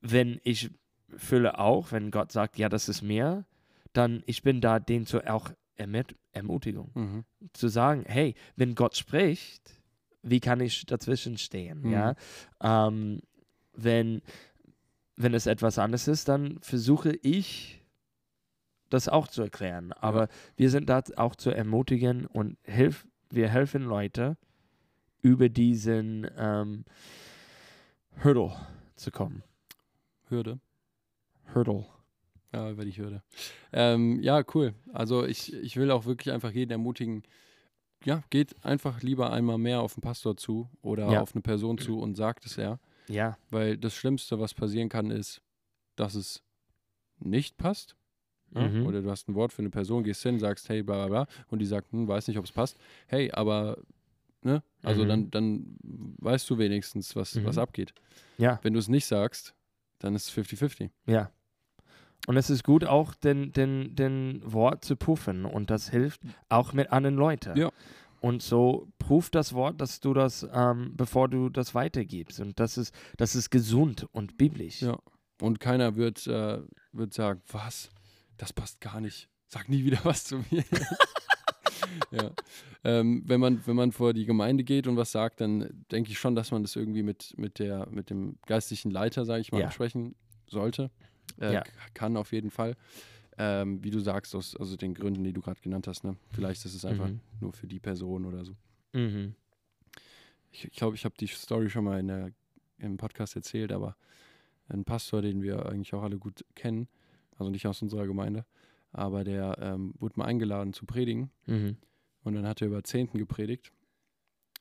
wenn 0.00 0.40
ich 0.44 0.70
fühle 1.16 1.58
auch, 1.58 1.92
wenn 1.92 2.10
Gott 2.10 2.32
sagt, 2.32 2.58
ja, 2.58 2.68
das 2.68 2.88
ist 2.88 3.02
mir, 3.02 3.44
dann 3.92 4.22
ich 4.26 4.42
bin 4.42 4.60
da, 4.60 4.78
den 4.78 5.06
zu 5.06 5.20
auch 5.28 5.50
Ermut 5.76 6.14
Ermutigung 6.32 6.90
Mhm. 6.94 7.24
zu 7.52 7.68
sagen, 7.68 8.04
hey, 8.06 8.34
wenn 8.56 8.74
Gott 8.74 8.96
spricht, 8.96 9.78
wie 10.22 10.40
kann 10.40 10.60
ich 10.60 10.86
dazwischen 10.86 11.36
stehen? 11.36 11.82
Mhm. 11.82 11.90
Ja, 11.90 12.14
ähm, 12.62 13.20
wenn, 13.74 14.22
wenn 15.22 15.34
es 15.34 15.46
etwas 15.46 15.78
anderes 15.78 16.08
ist, 16.08 16.28
dann 16.28 16.58
versuche 16.60 17.12
ich, 17.22 17.80
das 18.90 19.08
auch 19.08 19.28
zu 19.28 19.42
erklären. 19.42 19.92
Aber 19.94 20.28
wir 20.56 20.68
sind 20.70 20.88
da 20.88 21.02
auch 21.16 21.34
zu 21.34 21.50
ermutigen 21.50 22.26
und 22.26 22.58
hilf, 22.62 23.06
wir 23.30 23.48
helfen 23.48 23.84
Leute, 23.84 24.36
über 25.22 25.48
diesen 25.48 26.28
ähm, 26.36 26.84
Hurdle 28.22 28.52
zu 28.96 29.10
kommen. 29.10 29.42
Hürde. 30.28 30.58
Hurdle. 31.54 31.86
Ja, 32.52 32.70
über 32.70 32.84
die 32.84 32.92
Hürde. 32.96 33.22
Ähm, 33.72 34.20
ja, 34.20 34.42
cool. 34.54 34.74
Also 34.92 35.24
ich, 35.24 35.54
ich 35.54 35.76
will 35.76 35.90
auch 35.90 36.04
wirklich 36.04 36.32
einfach 36.34 36.50
jeden 36.50 36.72
ermutigen, 36.72 37.22
ja, 38.04 38.22
geht 38.30 38.62
einfach 38.64 39.00
lieber 39.02 39.32
einmal 39.32 39.58
mehr 39.58 39.80
auf 39.80 39.94
den 39.94 40.02
Pastor 40.02 40.36
zu 40.36 40.68
oder 40.82 41.10
Ja. 41.10 41.22
auf 41.22 41.34
eine 41.34 41.40
Person 41.42 41.78
zu 41.78 41.98
und 41.98 42.16
sagt 42.16 42.44
es 42.44 42.56
ja. 42.56 42.78
Ja, 43.08 43.36
Weil 43.50 43.76
das 43.76 43.94
Schlimmste, 43.94 44.38
was 44.40 44.54
passieren 44.54 44.88
kann, 44.88 45.10
ist, 45.10 45.42
dass 45.96 46.14
es 46.14 46.42
nicht 47.18 47.56
passt. 47.56 47.96
Ja? 48.54 48.68
Mhm. 48.68 48.86
Oder 48.86 49.02
du 49.02 49.10
hast 49.10 49.28
ein 49.28 49.34
Wort 49.34 49.52
für 49.52 49.60
eine 49.62 49.70
Person, 49.70 50.02
gehst 50.04 50.22
hin, 50.22 50.38
sagst, 50.38 50.68
hey, 50.68 50.82
bla 50.82 51.06
bla 51.06 51.24
bla, 51.24 51.34
und 51.48 51.58
die 51.58 51.66
sagt, 51.66 51.92
hm, 51.92 52.06
weiß 52.08 52.28
nicht, 52.28 52.38
ob 52.38 52.44
es 52.44 52.52
passt. 52.52 52.76
Hey, 53.06 53.30
aber, 53.32 53.78
ne? 54.42 54.62
Also 54.82 55.04
Mhm. 55.04 55.08
dann, 55.08 55.30
dann 55.30 55.76
weißt 55.82 56.48
du 56.50 56.58
wenigstens, 56.58 57.14
was, 57.16 57.34
Mhm. 57.34 57.44
was 57.46 57.58
abgeht. 57.58 57.92
ja. 58.38 58.58
Wenn 58.62 58.72
du 58.72 58.78
es 58.78 58.88
nicht 58.88 59.06
sagst, 59.06 59.54
dann 59.98 60.14
ist 60.14 60.24
es 60.26 60.30
50-50. 60.30 60.90
Ja. 61.06 61.30
Und 62.28 62.36
es 62.36 62.50
ist 62.50 62.62
gut, 62.62 62.84
auch 62.84 63.14
den, 63.16 63.52
den, 63.52 63.96
den 63.96 64.40
Wort 64.44 64.84
zu 64.84 64.94
prüfen. 64.96 65.44
Und 65.44 65.70
das 65.70 65.90
hilft 65.90 66.20
auch 66.48 66.72
mit 66.72 66.92
anderen 66.92 67.16
Leuten. 67.16 67.56
Ja. 67.56 67.70
Und 68.22 68.40
so 68.40 68.88
prüf 69.00 69.30
das 69.30 69.52
Wort, 69.52 69.80
dass 69.80 69.98
du 69.98 70.14
das, 70.14 70.46
ähm, 70.54 70.92
bevor 70.96 71.28
du 71.28 71.48
das 71.48 71.74
weitergibst. 71.74 72.38
Und 72.38 72.60
das 72.60 72.78
ist, 72.78 72.94
das 73.16 73.34
ist 73.34 73.50
gesund 73.50 74.06
und 74.12 74.38
biblisch. 74.38 74.80
Ja. 74.80 74.96
Und 75.40 75.58
keiner 75.58 75.96
wird, 75.96 76.24
äh, 76.28 76.60
wird 76.92 77.12
sagen, 77.12 77.42
was? 77.50 77.90
Das 78.36 78.52
passt 78.52 78.80
gar 78.80 79.00
nicht. 79.00 79.28
Sag 79.48 79.68
nie 79.68 79.84
wieder 79.84 79.98
was 80.04 80.22
zu 80.24 80.36
mir. 80.50 80.62
ja. 82.12 82.30
Ähm, 82.84 83.22
wenn, 83.26 83.40
man, 83.40 83.60
wenn 83.66 83.74
man 83.76 83.90
vor 83.90 84.12
die 84.12 84.24
Gemeinde 84.24 84.62
geht 84.62 84.86
und 84.86 84.96
was 84.96 85.10
sagt, 85.12 85.40
dann 85.40 85.84
denke 85.90 86.12
ich 86.12 86.18
schon, 86.18 86.36
dass 86.36 86.52
man 86.52 86.62
das 86.62 86.76
irgendwie 86.76 87.02
mit, 87.02 87.34
mit, 87.36 87.58
der, 87.58 87.88
mit 87.90 88.08
dem 88.08 88.38
geistlichen 88.46 88.92
Leiter, 88.92 89.24
sage 89.24 89.40
ich 89.40 89.50
mal, 89.50 89.60
Ja. 89.60 89.66
absprechen 89.66 90.14
sollte. 90.46 90.90
Äh, 91.40 91.54
Ja. 91.54 91.64
Kann 91.94 92.16
auf 92.16 92.32
jeden 92.32 92.50
Fall. 92.50 92.76
Ähm, 93.38 93.82
wie 93.82 93.90
du 93.90 93.98
sagst, 94.00 94.34
aus 94.34 94.54
also 94.56 94.76
den 94.76 94.92
Gründen, 94.94 95.24
die 95.24 95.32
du 95.32 95.40
gerade 95.40 95.60
genannt 95.60 95.86
hast. 95.86 96.04
Ne? 96.04 96.16
Vielleicht 96.32 96.64
ist 96.66 96.74
es 96.74 96.84
einfach 96.84 97.08
Mhm. 97.08 97.20
nur 97.40 97.52
für 97.52 97.66
die 97.66 97.80
Person 97.80 98.26
oder 98.26 98.44
so. 98.44 98.54
Mhm. 98.92 99.34
Ich 100.50 100.60
glaube, 100.60 100.70
ich, 100.70 100.76
glaub, 100.76 100.94
ich 100.94 101.04
habe 101.06 101.14
die 101.18 101.26
Story 101.28 101.70
schon 101.70 101.84
mal 101.84 101.98
in 101.98 102.08
der, 102.08 102.30
im 102.78 102.98
Podcast 102.98 103.34
erzählt, 103.36 103.72
aber 103.72 103.96
ein 104.68 104.84
Pastor, 104.84 105.22
den 105.22 105.42
wir 105.42 105.64
eigentlich 105.66 105.94
auch 105.94 106.02
alle 106.02 106.18
gut 106.18 106.44
kennen, 106.54 106.88
also 107.38 107.50
nicht 107.50 107.66
aus 107.66 107.80
unserer 107.80 108.06
Gemeinde, 108.06 108.44
aber 108.92 109.24
der 109.24 109.56
ähm, 109.60 109.94
wurde 109.98 110.18
mal 110.18 110.26
eingeladen 110.26 110.72
zu 110.74 110.84
predigen 110.84 111.30
Mhm. 111.46 111.76
und 112.24 112.34
dann 112.34 112.46
hat 112.46 112.60
er 112.60 112.66
über 112.68 112.84
Zehnten 112.84 113.16
gepredigt 113.16 113.72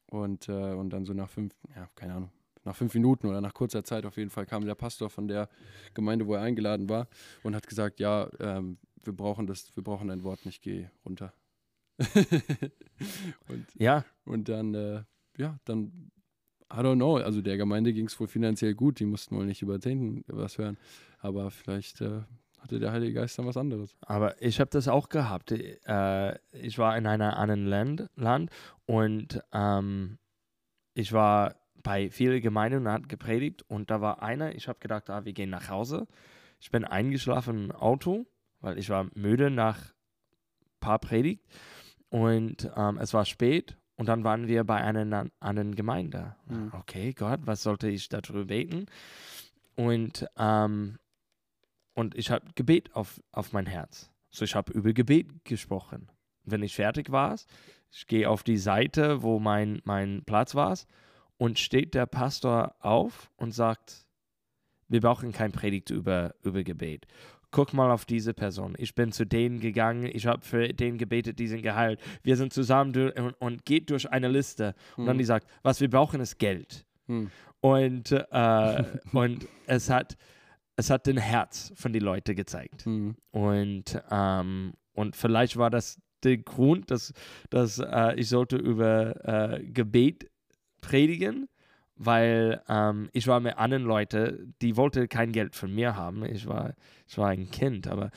und, 0.08 0.48
äh, 0.48 0.74
und 0.74 0.92
dann 0.92 1.04
so 1.06 1.14
nach 1.14 1.30
fünf, 1.30 1.54
ja, 1.76 1.90
keine 1.96 2.14
Ahnung, 2.14 2.32
nach 2.64 2.76
fünf 2.76 2.94
Minuten 2.94 3.28
oder 3.28 3.42
nach 3.42 3.54
kurzer 3.54 3.84
Zeit 3.84 4.06
auf 4.06 4.18
jeden 4.18 4.30
Fall 4.30 4.46
kam 4.46 4.66
der 4.66 4.76
Pastor 4.76 5.10
von 5.10 5.28
der 5.28 5.50
Gemeinde, 5.94 6.28
wo 6.28 6.36
er 6.36 6.42
eingeladen 6.42 6.90
war 6.90 7.08
und 7.44 7.56
hat 7.56 7.68
gesagt, 7.68 8.00
ja, 8.00 8.30
ähm, 8.40 8.78
wir 9.04 9.14
brauchen 9.14 9.48
das, 9.48 9.76
wir 9.76 9.84
brauchen 9.84 10.10
dein 10.10 10.24
Wort 10.24 10.46
nicht, 10.46 10.62
geh 10.62 10.88
runter. 11.06 11.34
und, 13.48 13.68
Ja, 13.76 14.06
und 14.26 14.50
dann, 14.50 14.74
äh, 14.74 15.04
ja, 15.38 15.60
dann, 15.66 16.12
I 16.72 16.78
don't 16.78 16.96
know, 16.96 17.18
also 17.18 17.42
der 17.42 17.58
Gemeinde 17.58 17.94
ging 17.94 18.06
es 18.06 18.20
wohl 18.20 18.28
finanziell 18.28 18.76
gut, 18.76 19.00
die 19.00 19.06
mussten 19.06 19.36
wohl 19.36 19.46
nicht 19.46 19.62
über 19.62 19.80
Zehnten 19.80 20.24
was 20.28 20.58
hören, 20.58 20.78
aber 21.20 21.52
vielleicht 21.52 22.02
äh, 22.02 22.22
hatte 22.60 22.80
der 22.80 22.92
Heilige 22.92 23.14
Geist 23.14 23.38
dann 23.38 23.48
was 23.48 23.58
anderes. 23.58 23.96
aber 24.02 24.42
ich 24.42 24.60
habe 24.60 24.70
das 24.70 24.88
auch 24.88 25.10
gehabt. 25.10 25.52
Äh, 25.52 26.38
ich 26.54 26.78
war 26.78 26.98
in 26.98 27.08
einem 27.08 27.32
anderen 27.32 27.66
Land, 27.66 28.10
Land 28.16 28.52
und 28.86 29.42
ähm, 29.52 30.18
ich 30.94 31.12
war 31.12 31.56
bei 31.84 32.10
vielen 32.10 32.42
Gemeinden 32.42 32.86
und 32.86 32.92
hat 32.92 33.10
gepredigt 33.10 33.64
und 33.68 33.90
da 33.90 34.02
war 34.02 34.22
einer, 34.22 34.56
ich 34.56 34.68
habe 34.68 34.80
gedacht, 34.80 35.10
ah, 35.10 35.26
wir 35.26 35.34
gehen 35.34 35.50
nach 35.50 35.70
Hause. 35.70 36.08
Ich 36.60 36.72
bin 36.72 36.86
eingeschlafen 36.86 37.66
im 37.66 37.72
Auto, 37.72 38.28
weil 38.60 38.78
ich 38.78 38.90
war 38.90 39.08
müde 39.16 39.50
nach 39.50 39.78
ein 39.80 40.80
paar 40.80 41.00
Predigt 41.00 41.44
und 42.10 42.70
ähm, 42.76 42.98
es 43.00 43.14
war 43.14 43.26
spät 43.26 43.78
und 43.96 44.08
dann 44.08 44.24
waren 44.24 44.48
wir 44.48 44.64
bei 44.64 44.78
einer 44.78 45.28
anderen 45.40 45.76
Gemeinde. 45.76 46.36
Mhm. 46.48 46.72
Okay, 46.74 47.14
Gott, 47.14 47.42
was 47.46 47.64
sollte 47.64 47.88
ich 47.88 48.10
darüber 48.10 48.46
beten? 48.46 48.88
Und, 49.76 50.28
ähm, 50.38 50.98
und 51.94 52.16
ich 52.16 52.32
habe 52.32 52.48
Gebet 52.56 52.96
auf, 52.96 53.22
auf 53.32 53.54
mein 53.54 53.66
Herz. 53.66 54.12
So, 54.30 54.46
ich 54.46 54.56
habe 54.56 54.74
über 54.74 54.94
Gebet 54.94 55.46
gesprochen. 55.46 56.10
Wenn 56.44 56.64
ich 56.64 56.76
fertig 56.76 57.12
war, 57.12 57.36
ich 57.92 58.08
gehe 58.08 58.30
auf 58.30 58.44
die 58.44 58.58
Seite, 58.58 59.22
wo 59.22 59.40
mein, 59.40 59.82
mein 59.84 60.24
Platz 60.26 60.56
war, 60.56 60.78
und 61.42 61.58
steht 61.58 61.96
der 61.96 62.06
Pastor 62.06 62.76
auf 62.82 63.32
und 63.36 63.52
sagt, 63.52 64.06
wir 64.88 65.02
brauchen 65.02 65.32
kein 65.32 65.52
Predigt 65.52 65.90
über, 65.90 66.36
über 66.44 66.64
Gebet. 66.64 67.08
Guck 67.50 67.74
mal 67.74 67.90
auf 67.90 68.06
diese 68.06 68.36
Person. 68.36 68.76
Ich 68.78 68.94
bin 68.94 69.12
zu 69.12 69.26
denen 69.26 69.60
gegangen, 69.60 70.08
ich 70.14 70.28
habe 70.28 70.46
für 70.46 70.72
den 70.72 71.00
gebetet, 71.00 71.40
die 71.40 71.48
sind 71.48 71.64
geheilt. 71.64 72.00
Wir 72.22 72.38
sind 72.38 72.54
zusammen 72.54 73.10
und, 73.14 73.34
und 73.40 73.66
geht 73.66 73.90
durch 73.90 74.08
eine 74.12 74.28
Liste. 74.28 74.76
Und 74.98 75.08
dann 75.08 75.18
die 75.18 75.24
sagt, 75.24 75.48
was 75.64 75.82
wir 75.82 75.90
brauchen, 75.90 76.22
ist 76.22 76.38
Geld. 76.38 76.86
Hm. 77.08 77.32
Und, 77.60 78.12
äh, 78.12 78.84
und 79.12 79.48
es, 79.66 79.90
hat, 79.90 80.18
es 80.76 80.92
hat 80.92 81.08
den 81.08 81.18
Herz 81.18 81.74
von 81.74 81.92
den 81.92 82.04
Leuten 82.04 82.36
gezeigt. 82.36 82.86
Hm. 82.86 83.16
Und, 83.32 84.00
ähm, 84.12 84.74
und 84.94 85.16
vielleicht 85.16 85.58
war 85.58 85.72
das 85.72 86.00
der 86.24 86.38
Grund, 86.38 86.92
dass, 86.92 87.14
dass 87.50 87.80
äh, 87.80 88.14
ich 88.16 88.30
sollte 88.30 88.58
über 88.58 89.58
äh, 89.58 89.64
Gebet 89.64 90.31
predigen, 90.82 91.48
weil 91.96 92.62
ähm, 92.68 93.10
ich 93.14 93.28
war 93.28 93.40
mit 93.40 93.58
anderen 93.58 93.84
Leuten, 93.84 94.56
die 94.62 94.76
wollten 94.76 95.08
kein 95.08 95.32
Geld 95.32 95.56
von 95.56 95.74
mir 95.74 95.96
haben. 95.96 96.26
Ich 96.26 96.48
war, 96.48 96.74
ich 97.08 97.18
war 97.18 97.30
ein 97.30 97.50
Kind, 97.52 97.88
aber 97.88 98.12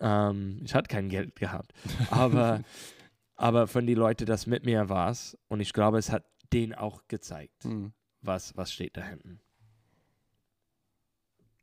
ähm, 0.00 0.60
ich 0.64 0.74
hatte 0.74 0.88
kein 0.88 1.08
Geld 1.08 1.36
gehabt. 1.36 1.72
Aber, 2.10 2.62
aber 3.36 3.66
von 3.68 3.86
den 3.86 3.96
Leuten, 3.96 4.26
das 4.26 4.46
mit 4.46 4.64
mir 4.64 4.88
war 4.88 5.14
und 5.48 5.60
ich 5.60 5.72
glaube, 5.72 5.98
es 5.98 6.10
hat 6.10 6.24
denen 6.52 6.74
auch 6.74 7.02
gezeigt, 7.08 7.64
Hm. 7.64 7.92
was, 8.22 8.56
was 8.56 8.72
steht 8.72 8.96
da 8.96 9.04
hinten. 9.04 9.40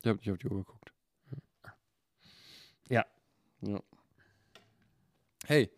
Ich 0.01 0.07
habe 0.07 0.19
nicht 0.19 0.31
auf 0.31 0.37
die 0.37 0.47
Uhr 0.47 0.57
geguckt. 0.57 0.93
Ja. 2.89 3.03
Ja. 3.61 3.81
Hey, 5.47 5.69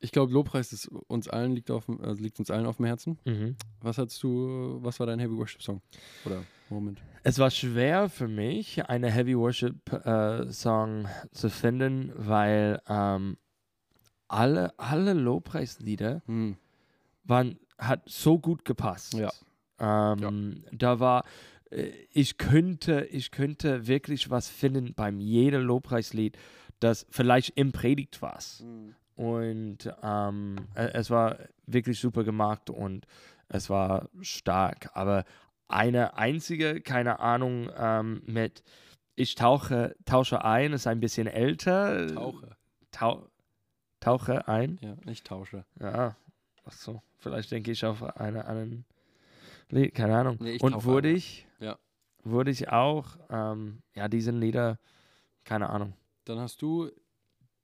ich 0.00 0.12
glaube, 0.12 0.32
Lobpreis 0.32 0.72
ist 0.72 0.88
uns 0.88 1.28
allen 1.28 1.52
liegt, 1.52 1.70
auf, 1.70 1.86
dem- 1.86 2.00
also 2.00 2.22
liegt 2.22 2.38
uns 2.38 2.50
allen 2.50 2.66
auf 2.66 2.76
dem 2.76 2.86
Herzen. 2.86 3.18
Mhm. 3.24 3.56
Was 3.80 3.98
hast 3.98 4.22
du, 4.22 4.78
was 4.82 4.98
war 5.00 5.06
dein 5.06 5.18
Heavy 5.18 5.36
Worship 5.36 5.62
Song? 5.62 5.80
Oder 6.24 6.42
Moment? 6.68 7.00
Es 7.22 7.38
war 7.38 7.50
schwer 7.50 8.08
für 8.08 8.28
mich, 8.28 8.88
eine 8.88 9.10
Heavy 9.10 9.36
Worship 9.36 9.92
äh, 9.92 10.52
Song 10.52 11.08
zu 11.32 11.48
finden, 11.50 12.12
weil 12.14 12.80
ähm, 12.88 13.36
alle, 14.28 14.78
alle 14.78 15.12
Lobpreislieder 15.12 16.22
Hm. 16.26 16.56
waren, 17.24 17.58
hat 17.78 18.02
so 18.06 18.38
gut 18.38 18.64
gepasst. 18.64 19.14
Ja. 19.14 19.30
Ähm, 19.78 20.64
Da 20.72 21.00
war, 21.00 21.24
äh, 21.70 21.90
ich 22.12 22.38
könnte, 22.38 23.06
ich 23.10 23.30
könnte 23.30 23.86
wirklich 23.86 24.30
was 24.30 24.48
finden 24.48 24.94
beim 24.94 25.20
jedem 25.20 25.62
Lobpreislied, 25.62 26.36
das 26.80 27.06
vielleicht 27.10 27.50
im 27.56 27.72
Predigt 27.72 28.20
war. 28.22 28.38
Und 29.16 29.78
ähm, 30.02 30.56
e- 30.76 30.90
es 30.92 31.10
war 31.10 31.38
wirklich 31.66 31.98
super 31.98 32.22
gemacht 32.22 32.70
und 32.70 33.06
es 33.48 33.68
war 33.70 34.08
stark. 34.20 34.90
Aber 34.94 35.24
eine 35.68 36.16
einzige, 36.16 36.80
keine 36.80 37.18
Ahnung, 37.20 37.70
ähm, 37.76 38.22
mit 38.26 38.62
Ich 39.14 39.34
tauche, 39.34 39.96
tausche 40.04 40.44
ein, 40.44 40.72
ist 40.74 40.86
ein 40.86 41.00
bisschen 41.00 41.26
älter. 41.26 42.06
Tauche. 42.14 42.56
Tau, 42.90 43.26
tauche 44.00 44.46
ein. 44.48 44.78
Ja, 44.82 44.96
ich 45.10 45.22
tausche. 45.22 45.64
Ja, 45.80 46.14
ach 46.64 46.72
so. 46.72 47.02
Vielleicht 47.16 47.50
denke 47.50 47.70
ich 47.72 47.84
auf 47.84 48.02
eine 48.02 48.84
Lied, 49.70 49.94
keine 49.94 50.16
Ahnung. 50.16 50.36
Nee, 50.40 50.58
und 50.60 50.84
wurde 50.84 51.08
ein. 51.08 51.16
ich, 51.16 51.46
Ja. 51.58 51.78
wurde 52.22 52.50
ich 52.50 52.68
auch, 52.70 53.16
ähm, 53.30 53.82
ja, 53.94 54.08
diesen 54.08 54.38
Lieder, 54.40 54.78
keine 55.44 55.70
Ahnung. 55.70 55.94
Dann 56.26 56.38
hast 56.38 56.60
du 56.62 56.90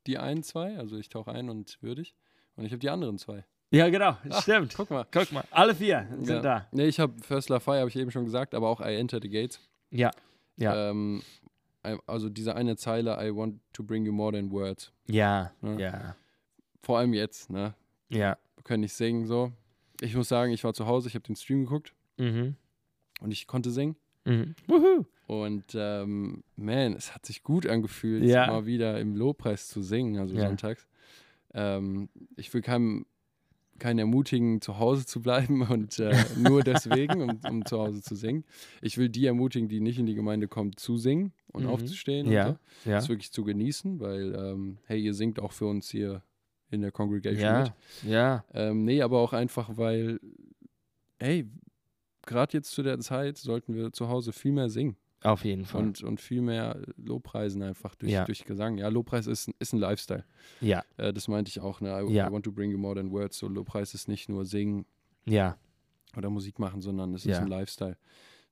die 0.07 0.19
einen 0.19 0.43
zwei, 0.43 0.77
also 0.79 0.97
ich 0.99 1.09
tauche 1.09 1.33
ein 1.33 1.49
und 1.51 1.79
würdig. 1.83 2.15
Und 2.57 2.65
ich 2.65 2.73
habe 2.73 2.81
die 2.81 2.91
anderen 2.91 3.19
zwei. 3.19 3.45
Ja, 3.71 3.89
genau, 3.89 4.17
Ach, 4.29 4.43
stimmt. 4.43 4.75
Guck 4.77 4.91
mal. 4.91 5.07
Guck 5.11 5.33
mal, 5.33 5.45
alle 5.51 5.75
vier 5.75 6.07
sind 6.21 6.29
Ja. 6.29 6.41
da. 6.41 6.69
Nee, 6.73 6.87
ich 6.87 7.01
habe 7.01 7.15
First 7.23 7.49
Love 7.49 7.61
Fire, 7.61 7.79
habe 7.79 7.89
ich 7.89 7.97
eben 7.97 8.11
schon 8.11 8.25
gesagt, 8.25 8.55
aber 8.55 8.69
auch 8.69 8.81
I 8.81 8.97
Enter 8.97 9.19
the 9.23 9.31
Gates. 9.31 9.61
Ja, 9.91 10.11
Ja. 10.57 10.91
Ähm, 10.91 11.23
also 12.07 12.29
diese 12.29 12.55
eine 12.55 12.77
Zeile, 12.77 13.17
I 13.21 13.35
want 13.35 13.61
to 13.73 13.83
bring 13.83 14.05
you 14.05 14.13
more 14.13 14.33
than 14.33 14.51
words. 14.53 14.93
ja, 15.09 15.53
Ja. 15.63 15.79
ja, 15.79 16.17
Vor 16.83 16.99
allem 16.99 17.15
jetzt, 17.15 17.49
ne? 17.51 17.75
ja. 18.11 18.37
Wir 18.57 18.63
können 18.65 18.83
nicht 18.83 18.93
singen, 18.95 19.27
so. 19.27 19.51
Ich 20.01 20.15
muss 20.15 20.29
sagen, 20.29 20.53
ich 20.53 20.63
war 20.65 20.75
zu 20.75 20.87
Hause, 20.87 21.09
ich 21.09 21.15
habe 21.15 21.25
den 21.25 21.37
Stream 21.37 21.65
geguckt 21.65 21.95
Mhm. 22.19 22.57
und 23.21 23.31
ich 23.33 23.47
konnte 23.47 23.71
singen. 23.71 23.97
Mhm. 24.25 24.55
Wuhu. 24.67 25.05
Und 25.27 25.65
ähm, 25.75 26.43
man, 26.57 26.93
es 26.95 27.15
hat 27.15 27.25
sich 27.27 27.43
gut 27.43 27.67
angefühlt, 27.67 28.25
Ja. 28.25 28.47
mal 28.47 28.67
wieder 28.67 29.01
im 29.01 29.15
Lobpreis 29.17 29.69
zu 29.69 29.83
singen, 29.83 30.19
also 30.19 30.37
Ja. 30.37 30.47
sonntags. 30.49 30.87
Ähm, 31.55 32.09
ich 32.37 32.53
will 32.53 32.63
keinem, 32.63 33.07
keinen 33.79 33.99
ermutigen, 34.01 34.61
zu 34.61 34.79
Hause 34.79 35.07
zu 35.07 35.23
bleiben 35.23 35.63
und 35.71 35.99
äh, 35.99 36.25
nur 36.37 36.63
deswegen, 36.63 37.23
um, 37.23 37.41
um 37.49 37.67
zu 37.67 37.79
Hause 37.79 38.03
zu 38.03 38.15
singen. 38.17 38.45
Ich 38.83 38.99
will 38.99 39.09
die 39.09 39.27
ermutigen, 39.27 39.69
die 39.69 39.81
nicht 39.81 39.99
in 39.99 40.07
die 40.07 40.15
Gemeinde 40.15 40.49
kommen, 40.49 40.77
zu 40.77 40.97
singen 40.99 41.33
und 41.53 41.65
Mhm. 41.65 41.71
aufzustehen 41.71 42.27
Ja, 42.29 42.49
und 42.49 42.55
so. 42.57 42.59
Ja, 42.91 42.97
Das 42.97 43.09
wirklich 43.09 43.33
zu 43.33 43.45
genießen, 43.45 44.01
weil, 44.01 44.35
ähm, 44.35 44.79
hey, 44.87 45.01
ihr 45.03 45.15
singt 45.15 45.41
auch 45.41 45.53
für 45.53 45.67
uns 45.67 45.89
hier 45.91 46.23
in 46.71 46.81
der 46.83 46.91
Congregation 46.93 47.51
ja, 47.51 47.59
mit. 47.59 47.73
ja, 48.13 48.45
Ähm, 48.55 48.85
nee, 48.85 49.03
aber 49.03 49.19
auch 49.21 49.33
einfach, 49.33 49.77
weil, 49.77 50.21
hey, 51.19 51.47
gerade 52.27 52.57
jetzt 52.59 52.71
zu 52.73 52.83
der 52.83 52.99
Zeit 53.01 53.39
sollten 53.39 53.75
wir 53.75 53.93
zu 53.93 54.09
Hause 54.09 54.33
viel 54.33 54.53
mehr 54.53 54.69
singen 54.69 54.97
auf 55.23 55.45
jeden 55.45 55.65
Fall. 55.67 55.83
und, 55.83 56.03
und 56.03 56.21
viel 56.21 56.41
mehr 56.43 56.81
Lobpreisen 56.97 57.63
einfach 57.63 57.95
durch, 57.95 58.13
Ja. 58.13 58.25
durch 58.25 58.45
Gesang. 58.45 58.79
Ja, 58.79 58.89
Lobpreis 58.89 59.27
ist, 59.27 59.49
ist 59.59 59.73
ein 59.73 59.79
Lifestyle. 59.79 60.25
ja, 60.61 60.85
Äh, 60.97 61.13
das 61.13 61.29
meinte 61.29 61.49
ich 61.49 61.61
auch. 61.61 61.81
Ne? 61.81 61.89
I, 61.91 62.13
Ja. 62.13 62.29
I 62.29 62.33
want 62.33 62.45
to 62.45 62.53
bring 62.53 62.71
you 62.71 62.79
more 62.79 62.95
than 62.95 63.11
words. 63.11 63.39
So, 63.39 63.49
Lobpreis 63.49 63.95
ist 63.95 64.09
nicht 64.09 64.29
nur 64.29 64.45
singen 64.45 64.85
ja, 65.25 65.57
oder 66.17 66.29
Musik 66.31 66.59
machen, 66.59 66.81
sondern 66.81 67.15
es 67.15 67.25
ist 67.25 67.33
Ja. 67.37 67.41
ein 67.41 67.49
Lifestyle. 67.49 67.97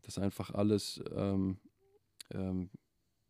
Das 0.02 0.18
einfach 0.18 0.50
alles 0.52 1.02
ähm, 1.14 1.58
ähm, 2.30 2.70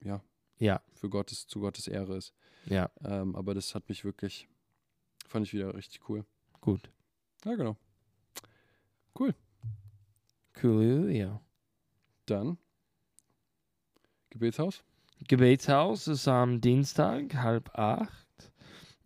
ja, 0.05 0.23
ja, 0.59 0.83
für 0.93 1.09
Gottes, 1.09 1.47
zu 1.47 1.61
Gottes 1.61 1.89
Ehre 1.89 2.17
ist. 2.17 2.35
ja, 2.67 2.91
Ähm, 3.03 3.35
aber 3.35 3.55
das 3.55 3.75
hat 3.75 3.89
mich 3.89 4.05
wirklich, 4.05 4.47
fand 5.27 5.47
ich 5.47 5.53
wieder 5.55 5.75
richtig 5.75 6.09
cool. 6.09 6.25
gut. 6.61 6.91
Ja, 7.45 7.55
genau. 7.55 7.77
Coolio. 10.61 11.41
Dann 12.27 12.59
Gebetshaus. 14.31 14.83
Gebetshaus 15.29 16.09
ist 16.09 16.27
am 16.29 16.61
Dienstag, 16.61 17.35
halb 17.35 17.71
acht. 17.79 18.53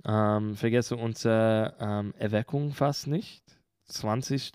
Ähm, 0.04 0.54
vergesse 0.54 0.96
unsere 0.96 1.74
ähm, 1.80 2.14
Erweckung 2.18 2.72
fast 2.72 3.06
nicht. 3.06 3.42
20. 3.86 4.52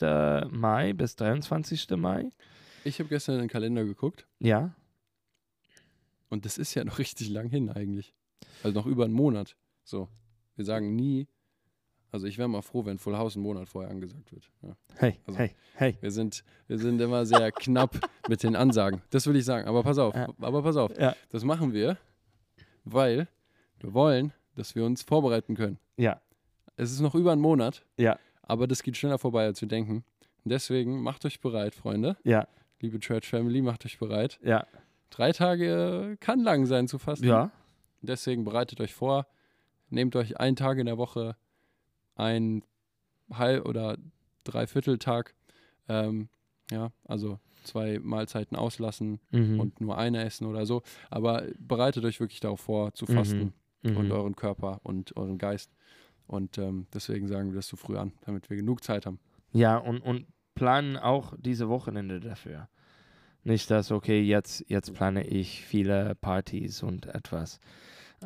Mai 0.51 0.93
bis 0.93 1.15
23. 1.15 1.89
Mai. 1.91 2.29
Ich 2.83 2.99
habe 2.99 3.09
gestern 3.09 3.35
in 3.35 3.41
den 3.41 3.49
Kalender 3.49 3.83
geguckt 3.83 4.25
Ja, 4.39 4.73
und 6.29 6.45
das 6.45 6.57
ist 6.57 6.73
ja 6.75 6.83
noch 6.83 6.99
richtig 6.99 7.29
lang 7.29 7.49
hin 7.49 7.69
eigentlich. 7.69 8.13
Also 8.63 8.79
noch 8.79 8.85
über 8.85 9.05
einen 9.05 9.13
Monat. 9.13 9.57
So. 9.83 10.07
Wir 10.55 10.65
sagen 10.65 10.95
nie, 10.95 11.27
also 12.11 12.25
ich 12.27 12.37
wäre 12.37 12.47
mal 12.47 12.61
froh, 12.61 12.85
wenn 12.85 12.97
Full 12.97 13.17
House 13.17 13.35
einen 13.35 13.43
Monat 13.43 13.67
vorher 13.67 13.91
angesagt 13.91 14.31
wird. 14.31 14.49
Ja. 14.61 14.75
hey, 14.97 15.19
Also- 15.27 15.39
hey, 15.39 15.55
hey. 15.75 15.97
Wir, 16.01 16.11
sind, 16.11 16.43
wir 16.67 16.77
sind 16.79 16.99
immer 17.01 17.25
sehr 17.25 17.51
knapp 17.53 17.99
mit 18.27 18.43
den 18.43 18.55
Ansagen. 18.55 19.01
Das 19.11 19.27
will 19.27 19.35
ich 19.35 19.45
sagen. 19.45 19.67
Aber 19.67 19.83
pass 19.83 19.97
auf, 19.97 20.15
Ja. 20.15 20.27
aber 20.39 20.63
pass 20.63 20.75
auf. 20.77 20.97
Ja. 20.97 21.15
Das 21.29 21.43
machen 21.43 21.73
wir, 21.73 21.97
weil 22.83 23.27
wir 23.79 23.93
wollen, 23.93 24.33
dass 24.55 24.75
wir 24.75 24.85
uns 24.85 25.03
vorbereiten 25.03 25.55
können. 25.55 25.77
Ja, 25.97 26.19
Es 26.75 26.91
ist 26.91 26.99
noch 27.01 27.15
über 27.15 27.31
einen 27.33 27.41
Monat, 27.41 27.85
ja, 27.97 28.17
aber 28.43 28.65
das 28.67 28.83
geht 28.83 28.95
schneller 28.97 29.17
vorbei, 29.19 29.45
als 29.45 29.61
wir 29.61 29.67
denken. 29.67 30.03
Und 30.43 30.51
deswegen 30.51 31.01
macht 31.01 31.25
euch 31.25 31.39
bereit, 31.41 31.75
Freunde. 31.75 32.17
ja, 32.23 32.47
Liebe 32.81 32.99
Church 32.99 33.27
Family, 33.27 33.61
macht 33.61 33.85
euch 33.85 33.99
bereit. 33.99 34.39
ja, 34.41 34.65
Drei 35.09 35.31
Tage 35.33 36.17
kann 36.21 36.39
lang 36.39 36.65
sein 36.65 36.87
zu 36.87 36.97
fasten. 36.99 37.25
ja, 37.27 37.51
Deswegen 38.01 38.45
bereitet 38.45 38.79
euch 38.79 38.93
vor. 38.93 39.27
Nehmt 39.89 40.15
euch 40.15 40.39
einen 40.39 40.55
Tag 40.55 40.77
in 40.77 40.85
der 40.85 40.97
Woche, 40.97 41.35
ein 42.19 42.63
halb 43.31 43.65
oder 43.67 43.97
Dreivierteltag, 44.43 45.33
ähm, 45.87 46.29
ja, 46.71 46.91
also 47.05 47.39
zwei 47.63 47.99
Mahlzeiten 47.99 48.55
auslassen 48.57 49.19
Mhm. 49.31 49.59
und 49.59 49.81
nur 49.81 49.97
eine 49.97 50.23
essen 50.23 50.45
oder 50.47 50.65
so. 50.65 50.81
Aber 51.09 51.43
bereitet 51.59 52.05
euch 52.05 52.19
wirklich 52.19 52.39
darauf 52.39 52.61
vor, 52.61 52.93
zu 52.93 53.05
fasten 53.05 53.53
Mhm. 53.83 53.97
und 53.97 54.11
euren 54.11 54.35
Körper 54.35 54.79
und 54.83 55.15
euren 55.17 55.37
Geist. 55.37 55.71
Und 56.27 56.57
ähm, 56.57 56.87
deswegen 56.93 57.27
sagen 57.27 57.49
wir 57.49 57.55
das 57.55 57.67
so 57.67 57.75
früh 57.77 57.97
an, 57.97 58.13
damit 58.25 58.49
wir 58.49 58.57
genug 58.57 58.83
Zeit 58.83 59.05
haben. 59.05 59.19
Ja, 59.51 59.77
und, 59.77 60.01
und 60.01 60.27
planen 60.53 60.95
auch 60.97 61.33
diese 61.37 61.69
Wochenende 61.69 62.19
dafür. 62.19 62.69
Nicht, 63.43 63.71
dass, 63.71 63.91
okay, 63.91 64.21
jetzt, 64.21 64.63
jetzt 64.67 64.93
plane 64.93 65.25
ich 65.25 65.63
viele 65.65 66.13
Partys 66.15 66.83
und 66.83 67.07
etwas. 67.07 67.59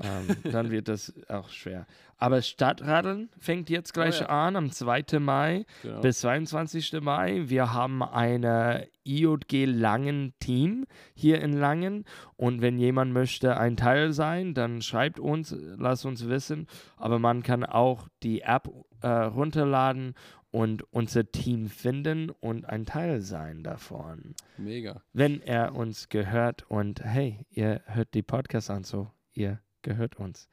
Ähm, 0.01 0.51
dann 0.51 0.71
wird 0.71 0.87
das 0.87 1.13
auch 1.29 1.49
schwer. 1.49 1.85
Aber 2.17 2.41
Stadtradeln 2.41 3.29
fängt 3.37 3.69
jetzt 3.69 3.93
gleich 3.93 4.21
ja. 4.21 4.27
an, 4.27 4.55
am 4.55 4.71
2. 4.71 5.19
Mai 5.19 5.65
Genau. 5.81 6.01
bis 6.01 6.19
22. 6.21 7.01
Mai. 7.01 7.43
Wir 7.47 7.73
haben 7.73 8.01
eine 8.01 8.87
IJG 9.05 9.65
Langen 9.65 10.33
Team 10.39 10.85
hier 11.15 11.41
in 11.41 11.53
Langen. 11.53 12.05
Und 12.37 12.61
wenn 12.61 12.77
jemand 12.77 13.11
möchte 13.13 13.57
ein 13.57 13.75
Teil 13.75 14.13
sein, 14.13 14.53
dann 14.53 14.81
schreibt 14.81 15.19
uns, 15.19 15.53
lasst 15.77 16.05
uns 16.05 16.29
wissen. 16.29 16.67
Aber 16.95 17.19
man 17.19 17.43
kann 17.43 17.65
auch 17.65 18.07
die 18.23 18.41
App 18.41 18.69
äh, 19.01 19.07
runterladen 19.07 20.13
und 20.49 20.83
unser 20.93 21.29
Team 21.31 21.67
finden 21.67 22.29
und 22.29 22.65
ein 22.69 22.85
Teil 22.85 23.21
sein 23.21 23.63
davon. 23.63 24.35
Mega. 24.57 25.01
Wenn 25.11 25.41
er 25.41 25.75
uns 25.75 26.09
gehört 26.09 26.63
und 26.69 27.03
hey, 27.03 27.45
ihr 27.49 27.81
hört 27.87 28.13
die 28.13 28.21
Podcasts 28.21 28.69
an, 28.69 28.83
so 28.83 29.09
ihr 29.33 29.59
gehört 29.83 30.17
uns. 30.19 30.49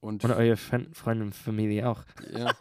Und, 0.00 0.24
Und 0.24 0.30
eure 0.32 0.54
Fre- 0.56 0.92
Freunde 0.94 1.24
und 1.24 1.34
Familie 1.34 1.88
auch. 1.88 2.04
ja. 2.36 2.52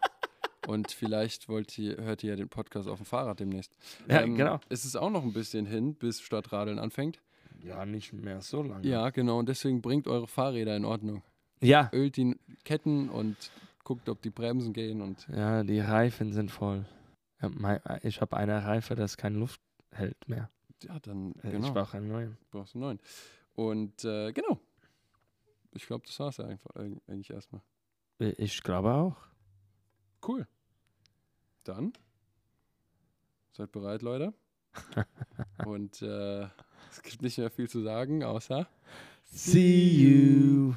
und 0.67 0.91
vielleicht 0.91 1.47
wollt 1.49 1.77
ihr, 1.77 1.97
hört 1.97 2.23
ihr 2.23 2.31
ja 2.31 2.35
den 2.35 2.49
Podcast 2.49 2.87
auf 2.87 2.97
dem 2.99 3.05
Fahrrad 3.05 3.39
demnächst. 3.39 3.75
Ja, 4.07 4.21
Ähm, 4.21 4.35
genau. 4.35 4.59
Es 4.69 4.85
ist 4.85 4.95
auch 4.95 5.09
noch 5.11 5.23
ein 5.23 5.33
bisschen 5.33 5.65
hin, 5.65 5.95
bis 5.95 6.21
Stadtradeln 6.21 6.79
anfängt. 6.79 7.21
Ja, 7.61 7.85
nicht 7.85 8.13
mehr 8.13 8.41
so 8.41 8.61
lange. 8.63 8.87
Ja, 8.87 9.09
genau. 9.09 9.39
Und 9.39 9.49
deswegen 9.49 9.81
bringt 9.81 10.07
eure 10.07 10.27
Fahrräder 10.27 10.75
in 10.75 10.85
Ordnung. 10.85 11.23
Ja, 11.61 11.89
Ölt 11.93 12.17
die 12.17 12.35
Ketten 12.63 13.09
und 13.09 13.35
guckt, 13.83 14.07
ob 14.09 14.21
die 14.21 14.29
Bremsen 14.29 14.73
gehen. 14.73 15.01
Und 15.01 15.27
Ja, 15.29 15.63
die 15.63 15.79
Reifen 15.79 16.31
sind 16.33 16.51
voll. 16.51 16.85
Ich 18.03 18.21
habe 18.21 18.37
eine 18.37 18.63
Reife, 18.65 18.95
das 18.95 19.17
keine 19.17 19.37
Luft 19.37 19.61
hält 19.91 20.27
mehr. 20.27 20.49
ja, 20.83 20.99
dann 20.99 21.33
Äh, 21.43 21.51
genau, 21.51 21.67
Ich 21.67 21.73
brauche 21.73 21.97
einen 21.97 22.07
neuen. 22.07 22.37
brauchst 22.51 22.73
du 22.73 22.79
einen 22.79 22.85
neuen. 22.87 22.99
Und 23.55 24.03
äh, 24.03 24.31
genau. 24.33 24.59
Ich 25.75 25.85
glaube, 25.87 26.05
das 26.07 26.19
war 26.19 26.29
es 26.29 26.39
einfach 26.39 26.71
eig- 26.75 26.99
eigentlich 27.07 27.29
erstmal. 27.29 27.61
Ich 28.19 28.63
glaube 28.63 28.93
auch. 28.93 29.17
Cool. 30.27 30.47
Dann 31.63 31.93
seid 33.51 33.71
bereit, 33.71 34.01
Leute. 34.01 34.33
Und 35.65 36.01
äh, 36.01 36.43
es 36.91 37.01
gibt 37.03 37.21
nicht 37.21 37.37
mehr 37.37 37.49
viel 37.51 37.69
zu 37.69 37.81
sagen, 37.81 38.23
außer 38.23 38.67
See 39.25 39.89
you. 39.91 40.73